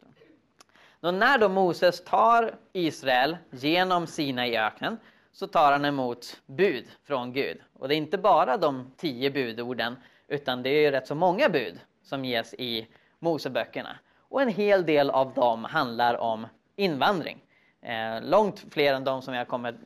Och 1.01 1.13
när 1.13 1.37
då 1.37 1.49
Moses 1.49 2.03
tar 2.03 2.55
Israel 2.73 3.37
genom 3.51 4.07
Sina 4.07 4.47
i 4.47 4.57
öknen 4.57 4.97
så 5.31 5.47
tar 5.47 5.71
han 5.71 5.85
emot 5.85 6.41
bud 6.45 6.85
från 7.03 7.33
Gud. 7.33 7.57
Och 7.73 7.87
det 7.87 7.95
är 7.95 7.97
inte 7.97 8.17
bara 8.17 8.57
de 8.57 8.91
tio 8.97 9.31
budorden 9.31 9.95
utan 10.27 10.63
det 10.63 10.69
är 10.69 10.91
rätt 10.91 11.07
så 11.07 11.15
många 11.15 11.49
bud 11.49 11.79
som 12.03 12.25
ges 12.25 12.53
i 12.53 12.87
Moseböckerna. 13.19 13.95
Och 14.29 14.41
en 14.41 14.49
hel 14.49 14.85
del 14.85 15.09
av 15.09 15.33
dem 15.33 15.63
handlar 15.63 16.17
om 16.17 16.47
invandring. 16.75 17.43
Eh, 17.81 18.21
långt 18.21 18.65
fler 18.71 18.93
än 18.93 19.03
de 19.03 19.21
som 19.21 19.33
jag 19.33 19.47
kommer 19.47 19.77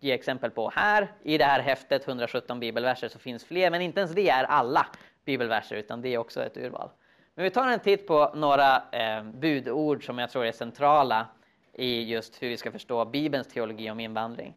ge 0.00 0.12
exempel 0.12 0.50
på 0.50 0.70
här. 0.74 1.12
I 1.22 1.38
det 1.38 1.44
här 1.44 1.60
häftet 1.60 2.08
117 2.08 2.60
bibelverser 2.60 3.08
så 3.08 3.18
finns 3.18 3.44
fler, 3.44 3.70
men 3.70 3.82
inte 3.82 4.00
ens 4.00 4.12
det 4.12 4.28
är 4.28 4.44
alla 4.44 4.86
bibelverser 5.24 5.76
utan 5.76 6.02
det 6.02 6.08
är 6.08 6.18
också 6.18 6.42
ett 6.42 6.56
urval. 6.56 6.90
Men 7.36 7.44
vi 7.44 7.50
tar 7.50 7.68
en 7.68 7.80
titt 7.80 8.06
på 8.06 8.30
några 8.34 8.76
eh, 8.76 9.22
budord 9.22 10.06
som 10.06 10.18
jag 10.18 10.30
tror 10.30 10.46
är 10.46 10.52
centrala 10.52 11.26
i 11.72 12.02
just 12.02 12.42
hur 12.42 12.48
vi 12.48 12.56
ska 12.56 12.72
förstå 12.72 13.04
Bibelns 13.04 13.46
teologi 13.46 13.90
om 13.90 14.00
invandring. 14.00 14.54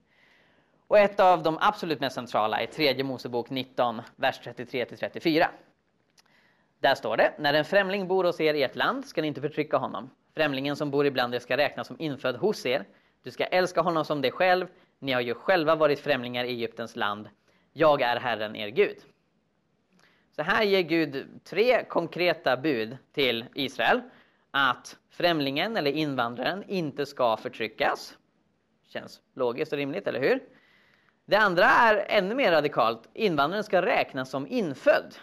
Och 0.88 1.00
ett 1.00 1.20
av 1.20 1.44
de 1.44 1.58
absolut 1.62 2.00
mest 2.00 2.16
centrala 2.16 2.62
är 2.62 2.66
tredje 2.66 3.04
Mosebok 3.04 3.50
19, 3.50 4.02
vers 4.16 4.40
33-34. 4.44 5.48
Där 6.80 6.96
står 6.96 7.18
det, 7.18 7.34
när 7.38 7.54
en 7.54 7.66
främling 7.66 8.08
bor 8.08 8.24
hos 8.24 8.42
er 8.42 8.54
i 8.54 8.64
ert 8.64 8.76
land 8.76 9.06
ska 9.06 9.22
ni 9.22 9.28
inte 9.28 9.42
förtrycka 9.42 9.78
honom. 9.78 10.10
Främlingen 10.36 10.76
som 10.76 10.92
bor 10.92 11.06
ibland 11.06 11.36
er 11.36 11.40
ska 11.40 11.58
räknas 11.58 11.88
som 11.88 12.00
infödd 12.00 12.36
hos 12.36 12.66
er. 12.66 12.86
Du 13.24 13.32
ska 13.32 13.46
älska 13.46 13.82
honom 13.82 14.06
som 14.06 14.22
dig 14.22 14.32
själv. 14.32 14.68
Ni 15.00 15.12
har 15.12 15.22
ju 15.22 15.34
själva 15.34 15.76
varit 15.76 16.00
främlingar 16.00 16.44
i 16.44 16.50
Egyptens 16.50 16.96
land. 16.96 17.30
Jag 17.74 18.02
är 18.02 18.20
Herren 18.20 18.56
er 18.56 18.68
Gud. 18.70 18.98
Så 20.40 20.44
här 20.44 20.64
ger 20.64 20.82
Gud 20.82 21.44
tre 21.44 21.84
konkreta 21.84 22.58
bud 22.58 22.98
till 23.14 23.46
Israel. 23.54 24.02
Att 24.52 24.98
främlingen 25.10 25.78
eller 25.78 25.92
invandraren 25.92 26.64
inte 26.68 27.06
ska 27.06 27.38
förtryckas. 27.38 28.18
Känns 28.88 29.22
logiskt 29.36 29.72
och 29.72 29.78
rimligt, 29.78 30.08
eller 30.08 30.20
hur? 30.20 30.40
Det 31.26 31.36
andra 31.36 31.66
är 31.66 32.06
ännu 32.10 32.36
mer 32.36 32.52
radikalt. 32.52 33.10
Invandraren 33.14 33.64
ska 33.64 33.82
räknas 33.82 34.30
som 34.30 34.48
infödd. 34.48 35.16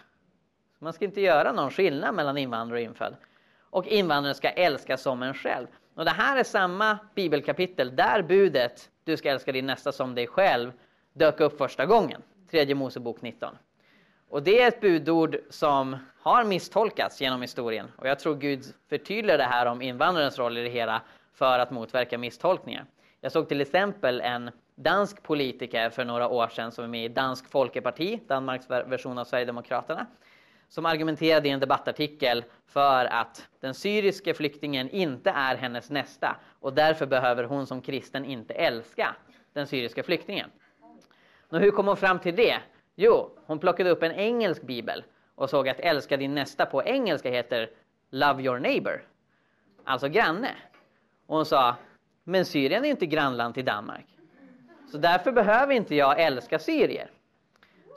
Man 0.78 0.92
ska 0.92 1.04
inte 1.04 1.20
göra 1.20 1.52
någon 1.52 1.70
skillnad 1.70 2.14
mellan 2.14 2.38
invandrare 2.38 2.80
och 2.80 2.84
infödd. 2.84 3.16
Och 3.60 3.86
invandraren 3.86 4.34
ska 4.34 4.48
älskas 4.48 5.02
som 5.02 5.22
en 5.22 5.34
själv. 5.34 5.66
Och 5.94 6.04
det 6.04 6.10
här 6.10 6.36
är 6.36 6.44
samma 6.44 6.98
bibelkapitel 7.14 7.96
där 7.96 8.22
budet 8.22 8.90
du 9.04 9.16
ska 9.16 9.30
älska 9.30 9.52
din 9.52 9.66
nästa 9.66 9.92
som 9.92 10.14
dig 10.14 10.26
själv 10.26 10.72
dök 11.12 11.40
upp 11.40 11.58
första 11.58 11.86
gången. 11.86 12.22
Tredje 12.50 12.74
Mosebok 12.74 13.22
19. 13.22 13.56
Och 14.28 14.42
det 14.42 14.62
är 14.62 14.68
ett 14.68 14.80
budord 14.80 15.36
som 15.50 15.96
har 16.22 16.44
misstolkats 16.44 17.20
genom 17.20 17.42
historien. 17.42 17.92
Och 17.96 18.08
jag 18.08 18.18
tror 18.18 18.34
Gud 18.34 18.64
förtydligar 18.88 19.38
det 19.38 19.44
här 19.44 19.66
om 19.66 19.82
invandrarens 19.82 20.38
roll 20.38 20.58
i 20.58 20.62
det 20.62 20.68
hela 20.68 21.02
för 21.32 21.58
att 21.58 21.70
motverka 21.70 22.18
misstolkningar. 22.18 22.84
Jag 23.20 23.32
såg 23.32 23.48
till 23.48 23.60
exempel 23.60 24.20
en 24.20 24.50
dansk 24.74 25.22
politiker 25.22 25.90
för 25.90 26.04
några 26.04 26.28
år 26.28 26.48
sedan 26.48 26.72
som 26.72 26.84
är 26.84 26.88
med 26.88 27.04
i 27.04 27.08
Dansk 27.08 27.50
Folkeparti, 27.50 28.20
Danmarks 28.26 28.70
version 28.70 29.18
av 29.18 29.24
Sverigedemokraterna, 29.24 30.06
som 30.68 30.86
argumenterade 30.86 31.48
i 31.48 31.50
en 31.50 31.60
debattartikel 31.60 32.44
för 32.66 33.04
att 33.04 33.48
den 33.60 33.74
syriske 33.74 34.34
flyktingen 34.34 34.90
inte 34.90 35.30
är 35.30 35.56
hennes 35.56 35.90
nästa 35.90 36.36
och 36.60 36.72
därför 36.72 37.06
behöver 37.06 37.44
hon 37.44 37.66
som 37.66 37.80
kristen 37.80 38.24
inte 38.24 38.54
älska 38.54 39.14
den 39.52 39.66
syriska 39.66 40.02
flyktingen. 40.02 40.50
Och 41.48 41.60
hur 41.60 41.70
kom 41.70 41.86
hon 41.86 41.96
fram 41.96 42.18
till 42.18 42.36
det? 42.36 42.60
Jo, 42.98 43.30
hon 43.46 43.58
plockade 43.58 43.90
upp 43.90 44.02
en 44.02 44.12
engelsk 44.12 44.62
bibel 44.62 45.04
och 45.34 45.50
såg 45.50 45.68
att 45.68 45.80
älska 45.80 46.16
din 46.16 46.34
nästa 46.34 46.66
på 46.66 46.84
engelska 46.84 47.30
heter 47.30 47.70
Love 48.10 48.42
your 48.42 48.58
neighbor, 48.58 49.02
alltså 49.84 50.08
granne. 50.08 50.50
Och 51.26 51.36
hon 51.36 51.46
sa, 51.46 51.76
men 52.24 52.44
Syrien 52.44 52.84
är 52.84 52.88
inte 52.88 53.06
grannland 53.06 53.54
till 53.54 53.64
Danmark. 53.64 54.06
Så 54.92 54.98
därför 54.98 55.32
behöver 55.32 55.74
inte 55.74 55.94
jag 55.94 56.20
älska 56.20 56.58
syrier. 56.58 57.10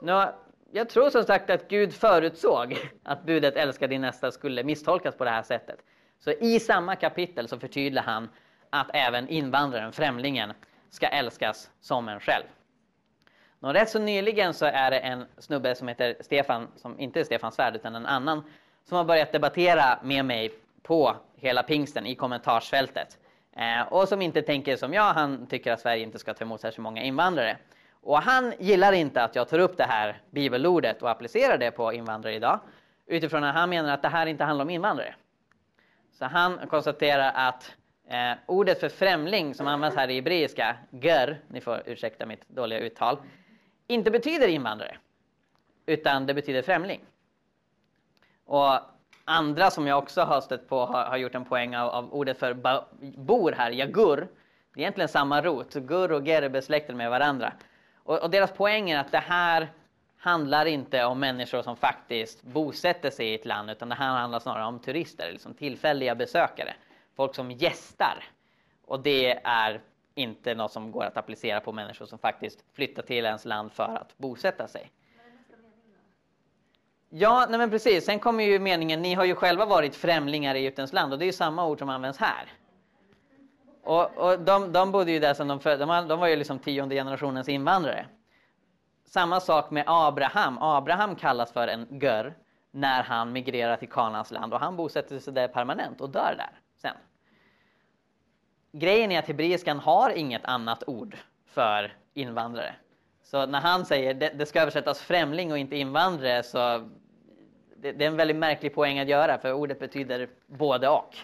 Nu, 0.02 0.26
jag 0.72 0.90
tror 0.90 1.10
som 1.10 1.24
sagt 1.24 1.50
att 1.50 1.68
Gud 1.68 1.94
förutsåg 1.94 2.78
att 3.04 3.24
budet 3.24 3.56
älska 3.56 3.88
din 3.88 4.02
nästa 4.02 4.32
skulle 4.32 4.64
misstolkas 4.64 5.16
på 5.16 5.24
det 5.24 5.30
här 5.30 5.44
sättet. 5.44 5.80
Så 6.20 6.32
i 6.32 6.60
samma 6.60 6.96
kapitel 6.96 7.48
så 7.48 7.60
förtydligar 7.60 8.04
han 8.04 8.30
att 8.70 8.90
även 8.94 9.28
invandraren, 9.28 9.92
främlingen, 9.92 10.54
ska 10.90 11.08
älskas 11.08 11.72
som 11.82 12.10
en 12.10 12.20
själv. 12.20 12.46
Nå, 13.62 13.74
rätt 13.74 13.90
så 13.90 14.00
nyligen 14.00 14.54
så 14.54 14.66
är 14.66 14.92
det 14.92 15.00
en 15.00 15.26
snubbe 15.38 15.76
som 15.76 15.88
heter 15.88 16.16
Stefan, 16.20 16.68
som 16.76 17.00
inte 17.00 17.20
är 17.20 17.24
Stefan 17.24 17.52
Svärd 17.52 17.76
utan 17.76 17.96
en 17.96 18.06
annan, 18.06 18.44
som 18.86 18.98
har 18.98 19.04
börjat 19.04 19.32
debattera 19.32 20.00
med 20.04 20.26
mig 20.26 20.52
på 20.84 21.16
hela 21.36 21.64
pingsten 21.64 22.06
i 22.06 22.16
kommentarsfältet. 22.16 23.18
Eh, 23.56 23.94
och 23.94 24.08
som 24.08 24.22
inte 24.22 24.42
tänker 24.42 24.76
som 24.76 24.94
jag, 24.94 25.14
han 25.14 25.48
tycker 25.48 25.72
att 25.72 25.80
Sverige 25.80 26.04
inte 26.04 26.20
ska 26.20 26.34
ta 26.34 26.44
emot 26.44 26.62
särskilt 26.62 26.84
många 26.84 27.04
invandrare. 27.04 27.58
Och 28.02 28.22
han 28.22 28.54
gillar 28.60 28.94
inte 28.94 29.24
att 29.24 29.36
jag 29.36 29.50
tar 29.50 29.60
upp 29.60 29.78
det 29.78 29.84
här 29.84 30.22
bibelordet 30.30 31.02
och 31.02 31.10
applicerar 31.10 31.58
det 31.58 31.72
på 31.72 31.94
invandrare 31.94 32.36
idag. 32.36 32.60
Utifrån 33.06 33.44
att 33.44 33.56
han 33.56 33.70
menar 33.70 33.94
att 33.94 34.02
det 34.02 34.10
här 34.10 34.26
inte 34.26 34.44
handlar 34.44 34.66
om 34.66 34.70
invandrare. 34.70 35.16
Så 36.12 36.26
han 36.26 36.68
konstaterar 36.68 37.32
att 37.36 37.76
eh, 38.10 38.38
ordet 38.46 38.80
för 38.80 38.90
främling 38.90 39.56
som 39.56 39.68
används 39.68 39.98
här 39.98 40.10
i 40.10 40.16
hebreiska, 40.16 40.76
GÖR, 40.92 41.38
ni 41.48 41.62
får 41.62 41.84
ursäkta 41.86 42.26
mitt 42.26 42.50
dåliga 42.50 42.80
uttal, 42.80 43.18
inte 43.90 44.12
betyder 44.12 44.48
invandrare. 44.48 44.98
Utan 45.86 46.26
det 46.26 46.34
betyder 46.34 46.62
främling. 46.62 47.02
Och 48.46 48.80
andra 49.26 49.72
som 49.72 49.88
jag 49.88 49.98
också 49.98 50.22
har 50.22 50.42
stött 50.42 50.70
på 50.70 50.86
har, 50.86 51.06
har 51.06 51.18
gjort 51.18 51.36
en 51.36 51.46
poäng 51.46 51.76
av, 51.76 51.90
av 51.90 52.14
ordet 52.14 52.40
för 52.40 52.54
ba, 52.54 52.86
bor 53.18 53.52
här, 53.52 53.72
jagur. 53.72 54.28
Det 54.74 54.80
är 54.80 54.82
egentligen 54.82 55.10
samma 55.10 55.42
rot, 55.42 55.74
gur 55.74 56.12
och 56.12 56.28
ger 56.28 56.42
är 56.42 56.50
besläktade 56.50 56.98
med 56.98 57.10
varandra. 57.10 57.54
Och, 57.96 58.24
och, 58.24 58.30
deras 58.30 58.52
poäng 58.52 58.90
är 58.90 59.00
att 59.00 59.12
det 59.12 59.18
här 59.18 59.68
handlar 60.18 60.66
inte 60.66 61.06
om 61.06 61.20
människor 61.20 61.62
som 61.62 61.76
faktiskt 61.76 62.44
bosätter 62.44 63.10
sig 63.10 63.28
i 63.28 63.36
ett 63.36 63.46
land 63.46 63.72
utan 63.72 63.90
det 63.90 63.96
här 63.96 64.10
handlar 64.10 64.40
snarare 64.40 64.66
om 64.66 64.80
turister, 64.80 65.32
liksom 65.32 65.54
tillfälliga 65.54 66.16
besökare. 66.16 66.74
Folk 67.16 67.36
som 67.36 67.52
gästar. 67.52 68.24
Och 68.86 69.00
det 69.00 69.40
är 69.44 69.82
inte 70.16 70.56
något 70.56 70.72
som 70.72 70.92
går 70.92 71.04
att 71.04 71.18
applicera 71.18 71.60
på 71.60 71.72
människor 71.72 72.06
som 72.06 72.20
faktiskt 72.20 72.64
flyttar 72.74 73.04
till 73.04 73.26
ens 73.26 73.46
land 73.46 73.72
för 73.72 73.84
att 73.84 74.18
bosätta 74.18 74.68
sig. 74.68 74.92
Ja, 77.10 77.48
nej 77.50 77.58
men 77.58 77.70
precis. 77.70 78.06
Sen 78.06 78.20
kommer 78.20 78.44
ju 78.44 78.60
meningen, 78.60 79.02
ni 79.02 79.14
har 79.14 79.26
ju 79.26 79.36
själva 79.36 79.66
varit 79.66 79.96
främlingar 79.96 80.56
i 80.56 80.60
Egyptens 80.60 80.94
land 80.94 81.14
och 81.14 81.20
det 81.20 81.26
är 81.26 81.28
ju 81.28 81.34
samma 81.34 81.68
ord 81.68 81.80
som 81.80 81.90
används 81.90 82.20
här. 82.20 82.54
Och, 83.84 84.18
och 84.18 84.40
de, 84.40 84.72
de 84.72 84.92
bodde 84.92 85.12
ju 85.12 85.20
där 85.20 85.34
sen 85.34 85.48
de 85.48 85.60
föddes. 85.60 85.88
de, 85.88 86.08
de 86.08 86.20
var 86.20 86.28
ju 86.28 86.36
liksom 86.36 86.60
tionde 86.60 86.96
generationens 86.96 87.50
invandrare. 87.50 88.06
Samma 89.06 89.40
sak 89.40 89.72
med 89.72 89.84
Abraham. 89.88 90.58
Abraham 90.58 91.16
kallas 91.16 91.52
för 91.52 91.68
en 91.68 92.00
gör 92.02 92.34
när 92.72 93.04
han 93.04 93.32
migrerar 93.32 93.78
till 93.78 93.90
Kanans 93.90 94.32
land 94.32 94.54
och 94.54 94.60
han 94.60 94.76
bosätter 94.76 95.20
sig 95.20 95.34
där 95.34 95.48
permanent 95.48 96.02
och 96.02 96.10
dör 96.10 96.36
där 96.38 96.60
sen. 96.76 96.96
Grejen 98.72 99.12
är 99.12 99.20
att 99.20 99.28
hebreiskan 99.28 99.80
har 99.80 100.10
inget 100.10 100.46
annat 100.46 100.84
ord 100.88 101.18
för 101.46 101.94
invandrare. 102.14 102.76
Så 103.24 103.46
när 103.46 103.62
han 103.62 103.86
säger 103.86 104.14
det, 104.14 104.30
det 104.30 104.46
ska 104.46 104.62
översättas 104.62 105.02
främling 105.02 105.52
och 105.52 105.58
inte 105.58 105.76
invandrare 105.76 106.44
så 106.44 106.90
det, 107.76 107.92
det 107.92 108.06
är 108.06 108.08
en 108.08 108.18
väldigt 108.18 108.38
märklig 108.38 108.76
poäng 108.76 109.00
att 109.00 109.08
göra 109.08 109.38
för 109.38 109.54
ordet 109.54 109.80
betyder 109.80 110.30
både 110.48 110.90
och. 110.90 111.16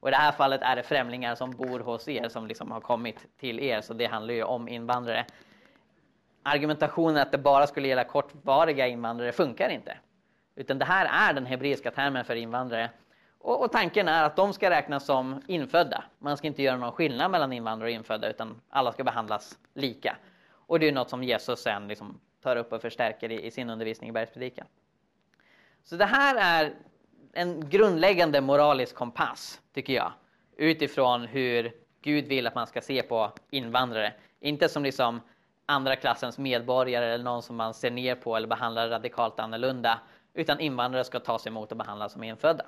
Och 0.00 0.08
i 0.08 0.10
det 0.10 0.16
här 0.16 0.32
fallet 0.32 0.60
är 0.62 0.76
det 0.76 0.82
främlingar 0.82 1.34
som 1.34 1.50
bor 1.50 1.80
hos 1.80 2.08
er 2.08 2.28
som 2.28 2.46
liksom 2.46 2.70
har 2.70 2.80
kommit 2.80 3.26
till 3.40 3.60
er, 3.60 3.80
så 3.80 3.94
det 3.94 4.06
handlar 4.06 4.34
ju 4.34 4.42
om 4.42 4.68
invandrare. 4.68 5.26
Argumentationen 6.42 7.16
att 7.16 7.32
det 7.32 7.38
bara 7.38 7.66
skulle 7.66 7.88
gälla 7.88 8.04
kortvariga 8.04 8.86
invandrare 8.86 9.32
funkar 9.32 9.68
inte. 9.68 9.96
Utan 10.54 10.78
det 10.78 10.84
här 10.84 11.30
är 11.30 11.34
den 11.34 11.46
hebreiska 11.46 11.90
termen 11.90 12.24
för 12.24 12.36
invandrare. 12.36 12.90
Och, 13.48 13.62
och, 13.62 13.72
tanken 13.72 14.08
är 14.08 14.24
att 14.24 14.36
de 14.36 14.52
ska 14.52 14.70
räknas 14.70 15.04
som 15.04 15.42
infödda. 15.46 16.04
Man 16.18 16.36
ska 16.36 16.46
inte 16.46 16.62
göra 16.62 16.76
någon 16.76 16.92
skillnad 16.92 17.30
mellan 17.30 17.52
invandrare 17.52 17.90
och 17.90 17.94
infödda 17.94 18.30
utan 18.30 18.60
alla 18.70 18.92
ska 18.92 19.04
behandlas 19.04 19.58
lika. 19.74 20.16
Och 20.50 20.80
det 20.80 20.88
är 20.88 20.92
något 20.92 21.10
som 21.10 21.22
Jesus 21.22 21.60
sen 21.60 21.88
liksom 21.88 22.20
tar 22.42 22.56
upp 22.56 22.72
och 22.72 22.82
förstärker 22.82 23.32
i, 23.32 23.46
i 23.46 23.50
sin 23.50 23.70
undervisning 23.70 24.10
i 24.10 24.12
Bergspredikan. 24.12 24.66
Så 25.84 25.96
det 25.96 26.04
här 26.04 26.62
är 26.62 26.74
en 27.32 27.70
grundläggande 27.70 28.40
moralisk 28.40 28.94
kompass, 28.94 29.60
tycker 29.74 29.92
jag. 29.92 30.12
Utifrån 30.56 31.24
hur 31.24 31.72
Gud 32.02 32.26
vill 32.26 32.46
att 32.46 32.54
man 32.54 32.66
ska 32.66 32.80
se 32.80 33.02
på 33.02 33.32
invandrare. 33.50 34.12
Inte 34.40 34.68
som 34.68 34.82
liksom 34.82 35.20
andra 35.66 35.96
klassens 35.96 36.38
medborgare 36.38 37.06
eller 37.06 37.24
någon 37.24 37.42
som 37.42 37.56
man 37.56 37.74
ser 37.74 37.90
ner 37.90 38.14
på 38.14 38.36
eller 38.36 38.48
behandlar 38.48 38.88
radikalt 38.88 39.40
annorlunda. 39.40 40.00
Utan 40.34 40.60
invandrare 40.60 41.04
ska 41.04 41.20
tas 41.20 41.46
emot 41.46 41.70
och 41.70 41.78
behandlas 41.78 42.12
som 42.12 42.24
infödda. 42.24 42.64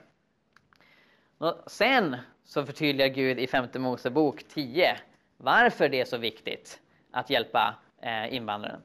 Och 1.40 1.54
sen 1.66 2.16
så 2.44 2.66
förtydligar 2.66 3.08
Gud 3.08 3.38
i 3.38 3.46
femte 3.46 3.78
Mosebok 3.78 4.44
10 4.48 4.96
varför 5.36 5.88
det 5.88 6.00
är 6.00 6.04
så 6.04 6.16
viktigt 6.16 6.80
att 7.12 7.30
hjälpa 7.30 7.74
eh, 8.02 8.34
invandraren. 8.34 8.80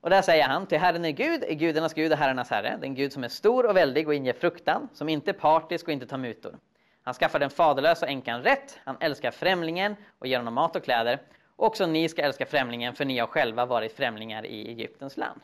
Och 0.00 0.10
där 0.10 0.22
säger 0.22 0.48
han, 0.48 0.66
till 0.66 0.78
Herren 0.78 1.04
är 1.04 1.10
Gud, 1.10 1.44
är 1.44 1.54
gudarnas 1.54 1.94
Gud 1.94 2.12
och 2.12 2.18
herrarnas 2.18 2.50
Herre. 2.50 2.78
Den 2.80 2.94
Gud 2.94 3.12
som 3.12 3.24
är 3.24 3.28
stor 3.28 3.66
och 3.66 3.76
väldig 3.76 4.08
och 4.08 4.14
inger 4.14 4.32
fruktan, 4.32 4.88
som 4.92 5.08
inte 5.08 5.30
är 5.30 5.32
partisk 5.32 5.86
och 5.86 5.92
inte 5.92 6.06
tar 6.06 6.18
mutor. 6.18 6.58
Han 7.02 7.14
skaffar 7.14 7.38
den 7.38 7.50
faderlösa 7.50 8.06
änkan 8.06 8.42
rätt, 8.42 8.78
han 8.84 8.96
älskar 9.00 9.30
främlingen 9.30 9.96
och 10.18 10.26
ger 10.26 10.38
honom 10.38 10.54
mat 10.54 10.76
och 10.76 10.84
kläder. 10.84 11.22
Och 11.56 11.66
också 11.66 11.86
ni 11.86 12.08
ska 12.08 12.22
älska 12.22 12.46
främlingen, 12.46 12.94
för 12.94 13.04
ni 13.04 13.18
har 13.18 13.26
själva 13.26 13.66
varit 13.66 13.96
främlingar 13.96 14.46
i 14.46 14.68
Egyptens 14.68 15.16
land. 15.16 15.40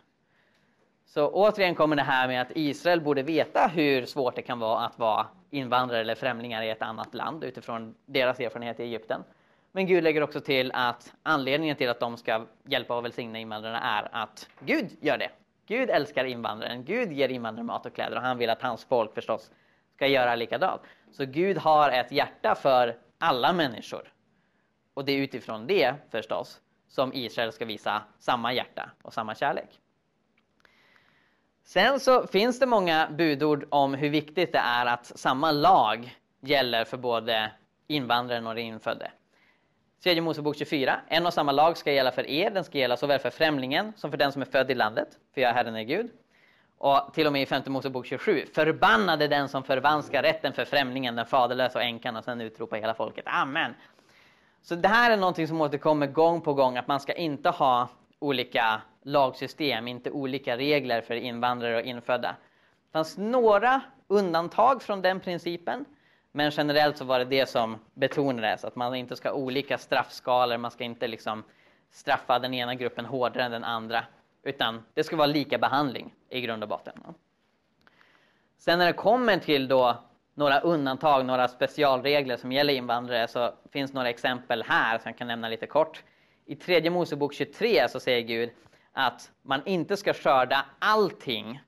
Så 1.06 1.28
återigen 1.28 1.74
kommer 1.74 1.96
det 1.96 2.02
här 2.02 2.28
med 2.28 2.42
att 2.42 2.52
Israel 2.54 3.00
borde 3.00 3.22
veta 3.22 3.66
hur 3.74 4.06
svårt 4.06 4.36
det 4.36 4.42
kan 4.42 4.58
vara 4.58 4.86
att 4.86 4.98
vara 4.98 5.26
invandrare 5.52 6.00
eller 6.00 6.14
främlingar 6.14 6.62
i 6.62 6.70
ett 6.70 6.82
annat 6.82 7.14
land 7.14 7.44
utifrån 7.44 7.94
deras 8.06 8.40
erfarenhet 8.40 8.80
i 8.80 8.82
Egypten. 8.82 9.24
Men 9.72 9.86
Gud 9.86 10.04
lägger 10.04 10.22
också 10.22 10.40
till 10.40 10.72
att 10.74 11.14
anledningen 11.22 11.76
till 11.76 11.88
att 11.88 12.00
de 12.00 12.16
ska 12.16 12.46
hjälpa 12.64 12.96
och 12.96 13.04
välsigna 13.04 13.38
invandrarna 13.38 13.80
är 13.80 14.08
att 14.12 14.48
Gud 14.60 14.96
gör 15.00 15.18
det. 15.18 15.30
Gud 15.66 15.90
älskar 15.90 16.24
invandraren, 16.24 16.84
Gud 16.84 17.12
ger 17.12 17.28
invandrare 17.28 17.64
mat 17.64 17.86
och 17.86 17.94
kläder 17.94 18.16
och 18.16 18.22
han 18.22 18.38
vill 18.38 18.50
att 18.50 18.62
hans 18.62 18.84
folk 18.84 19.14
förstås 19.14 19.50
ska 19.94 20.06
göra 20.06 20.34
likadant. 20.34 20.82
Så 21.12 21.24
Gud 21.24 21.58
har 21.58 21.90
ett 21.90 22.12
hjärta 22.12 22.54
för 22.54 22.96
alla 23.18 23.52
människor. 23.52 24.12
Och 24.94 25.04
det 25.04 25.12
är 25.12 25.18
utifrån 25.18 25.66
det 25.66 25.94
förstås 26.10 26.60
som 26.88 27.12
Israel 27.12 27.52
ska 27.52 27.64
visa 27.64 28.02
samma 28.18 28.52
hjärta 28.52 28.90
och 29.02 29.14
samma 29.14 29.34
kärlek. 29.34 29.81
Sen 31.64 32.00
så 32.00 32.26
finns 32.26 32.58
det 32.58 32.66
många 32.66 33.08
budord 33.10 33.66
om 33.70 33.94
hur 33.94 34.10
viktigt 34.10 34.52
det 34.52 34.58
är 34.58 34.86
att 34.86 35.06
samma 35.06 35.52
lag 35.52 36.16
gäller 36.40 36.84
för 36.84 36.96
både 36.96 37.50
invandraren 37.86 38.46
och 38.46 38.54
den 38.54 38.64
infödde. 38.64 39.10
Tredje 40.02 40.22
Mosebok 40.22 40.56
24. 40.56 41.00
En 41.08 41.26
och 41.26 41.34
samma 41.34 41.52
lag 41.52 41.76
ska 41.76 41.92
gälla 41.92 42.12
för 42.12 42.26
er. 42.26 42.50
Den 42.50 42.64
ska 42.64 42.78
gälla 42.78 42.96
såväl 42.96 43.18
för 43.18 43.30
främlingen 43.30 43.92
som 43.96 44.10
för 44.10 44.18
den 44.18 44.32
som 44.32 44.42
är 44.42 44.46
född 44.46 44.70
i 44.70 44.74
landet. 44.74 45.08
För 45.34 45.40
jag 45.40 45.50
är 45.50 45.54
Herren 45.54 45.76
är 45.76 45.82
Gud. 45.82 46.10
Och 46.78 47.14
till 47.14 47.26
och 47.26 47.32
med 47.32 47.42
i 47.42 47.46
femte 47.46 47.70
Mosebok 47.70 48.06
27. 48.06 48.46
Förbannade 48.54 49.28
den 49.28 49.48
som 49.48 49.62
förvanskar 49.64 50.22
rätten 50.22 50.52
för 50.52 50.64
främlingen, 50.64 51.16
den 51.16 51.26
faderlösa 51.26 51.78
och 51.78 51.84
änkan. 51.84 52.16
Och 52.16 52.24
sen 52.24 52.40
utropar 52.40 52.76
hela 52.76 52.94
folket 52.94 53.24
Amen. 53.26 53.74
Så 54.62 54.74
det 54.74 54.88
här 54.88 55.10
är 55.10 55.16
någonting 55.16 55.48
som 55.48 55.60
återkommer 55.60 56.06
gång 56.06 56.40
på 56.40 56.54
gång. 56.54 56.76
Att 56.76 56.88
man 56.88 57.00
ska 57.00 57.12
inte 57.12 57.48
ha 57.48 57.88
olika 58.18 58.82
lagsystem, 59.02 59.88
inte 59.88 60.10
olika 60.10 60.56
regler 60.56 61.00
för 61.00 61.14
invandrare 61.14 61.76
och 61.76 61.82
infödda. 61.82 62.36
Det 62.86 62.92
fanns 62.92 63.18
några 63.18 63.80
undantag 64.06 64.82
från 64.82 65.02
den 65.02 65.20
principen. 65.20 65.84
Men 66.32 66.50
generellt 66.50 66.96
så 66.96 67.04
var 67.04 67.18
det 67.18 67.24
det 67.24 67.48
som 67.48 67.78
betonades, 67.94 68.64
att 68.64 68.76
man 68.76 68.94
inte 68.94 69.16
ska 69.16 69.28
ha 69.28 69.36
olika 69.36 69.78
straffskalor, 69.78 70.56
man 70.56 70.70
ska 70.70 70.84
inte 70.84 71.06
liksom 71.08 71.44
straffa 71.90 72.38
den 72.38 72.54
ena 72.54 72.74
gruppen 72.74 73.04
hårdare 73.04 73.44
än 73.44 73.50
den 73.50 73.64
andra. 73.64 74.04
Utan 74.42 74.82
det 74.94 75.04
ska 75.04 75.16
vara 75.16 75.26
lika 75.26 75.58
behandling 75.58 76.14
i 76.28 76.40
grund 76.40 76.62
och 76.62 76.68
botten. 76.68 76.94
Sen 78.58 78.78
när 78.78 78.86
det 78.86 78.92
kommer 78.92 79.38
till 79.38 79.68
då 79.68 79.96
några 80.34 80.60
undantag, 80.60 81.26
några 81.26 81.48
specialregler 81.48 82.36
som 82.36 82.52
gäller 82.52 82.74
invandrare 82.74 83.28
så 83.28 83.54
finns 83.72 83.92
några 83.92 84.10
exempel 84.10 84.64
här 84.66 84.98
som 84.98 85.08
jag 85.08 85.18
kan 85.18 85.28
nämna 85.28 85.48
lite 85.48 85.66
kort. 85.66 86.02
I 86.44 86.56
tredje 86.56 86.90
Mosebok 86.90 87.34
23 87.34 87.88
så 87.88 88.00
säger 88.00 88.20
Gud 88.20 88.50
att 88.92 89.32
man 89.42 89.62
inte 89.66 89.96
ska 89.96 90.14
skörda 90.14 90.66
allting 90.78 91.60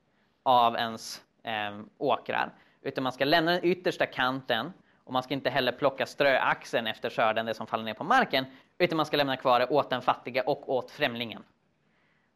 av 0.42 0.76
ens 0.76 1.22
eh, 1.42 1.80
åkrar. 1.98 2.52
Utan 2.82 3.04
man 3.04 3.12
ska 3.12 3.24
lämna 3.24 3.50
den 3.50 3.64
yttersta 3.64 4.06
kanten 4.06 4.72
och 5.04 5.12
man 5.12 5.22
ska 5.22 5.34
inte 5.34 5.50
heller 5.50 5.72
plocka 5.72 6.06
ströaxeln 6.06 6.86
efter 6.86 7.10
skörden, 7.10 7.46
det 7.46 7.54
som 7.54 7.66
faller 7.66 7.84
ner 7.84 7.94
på 7.94 8.04
marken. 8.04 8.44
Utan 8.78 8.96
man 8.96 9.06
ska 9.06 9.16
lämna 9.16 9.36
kvar 9.36 9.60
det 9.60 9.66
åt 9.66 9.90
den 9.90 10.02
fattiga 10.02 10.42
och 10.42 10.72
åt 10.72 10.90
främlingen. 10.90 11.42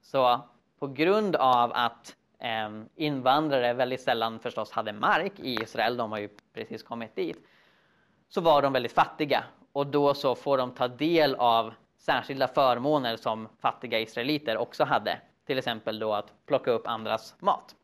Så 0.03 0.41
på 0.79 0.87
grund 0.87 1.37
av 1.37 1.73
att 1.75 2.17
eh, 2.39 2.71
invandrare 2.97 3.73
väldigt 3.73 4.01
sällan 4.01 4.39
förstås 4.39 4.71
hade 4.71 4.93
mark 4.93 5.33
i 5.37 5.63
Israel, 5.63 5.97
de 5.97 6.13
har 6.13 6.19
ju 6.19 6.29
precis 6.55 6.83
kommit 6.83 7.17
dit, 7.17 7.47
så 8.29 8.41
var 8.41 8.63
de 8.63 8.73
väldigt 8.73 8.93
fattiga. 8.93 9.45
Och 9.73 9.87
då 9.87 10.15
så 10.15 10.35
får 10.35 10.59
de 10.59 10.71
ta 10.71 10.89
del 10.89 11.35
av 11.35 11.75
särskilda 11.99 12.49
förmåner 12.49 13.17
som 13.17 13.49
fattiga 13.61 14.01
israeliter 14.01 14.57
också 14.57 14.85
hade. 14.85 15.21
Till 15.47 15.59
exempel 15.59 15.99
då 15.99 16.15
att 16.15 16.47
plocka 16.47 16.71
upp 16.71 16.87
andras 16.87 17.35
mat. 17.39 17.75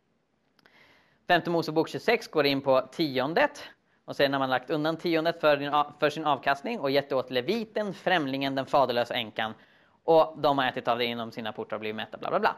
Femte 1.28 1.50
Mosebok 1.50 1.88
26 1.88 2.28
går 2.28 2.46
in 2.46 2.60
på 2.60 2.80
tiondet 2.92 3.64
och 4.04 4.16
sen 4.16 4.30
när 4.30 4.38
man 4.38 4.50
lagt 4.50 4.70
undan 4.70 4.96
tiondet 4.96 5.40
för, 5.40 5.56
din, 5.56 5.72
för 6.00 6.10
sin 6.10 6.24
avkastning 6.24 6.80
och 6.80 6.90
gett 6.90 7.08
det 7.08 7.14
åt 7.14 7.30
leviten, 7.30 7.94
främlingen, 7.94 8.54
den 8.54 8.66
faderlösa 8.66 9.14
änkan 9.14 9.54
och 10.04 10.38
de 10.38 10.58
har 10.58 10.66
ätit 10.66 10.88
av 10.88 10.98
det 10.98 11.04
inom 11.04 11.32
sina 11.32 11.52
portar 11.52 11.76
och 11.76 11.80
blivit 11.80 11.96
mätta, 11.96 12.18
bla 12.18 12.30
bla 12.30 12.40
bla. 12.40 12.56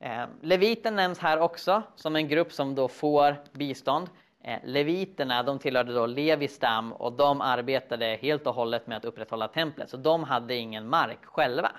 Eh, 0.00 0.26
leviten 0.40 0.96
nämns 0.96 1.18
här 1.18 1.38
också 1.38 1.82
som 1.94 2.16
en 2.16 2.28
grupp 2.28 2.52
som 2.52 2.74
då 2.74 2.88
får 2.88 3.36
bistånd. 3.52 4.08
Eh, 4.46 4.58
leviterna 4.64 5.42
de 5.42 5.58
tillhörde 5.58 5.92
då 5.92 6.06
Levis 6.06 6.54
stam 6.54 6.92
och 6.92 7.12
de 7.12 7.40
arbetade 7.40 8.18
helt 8.22 8.46
och 8.46 8.54
hållet 8.54 8.86
med 8.86 8.96
att 8.96 9.04
upprätthålla 9.04 9.48
templet 9.48 9.90
så 9.90 9.96
de 9.96 10.24
hade 10.24 10.54
ingen 10.54 10.88
mark 10.88 11.24
själva. 11.24 11.70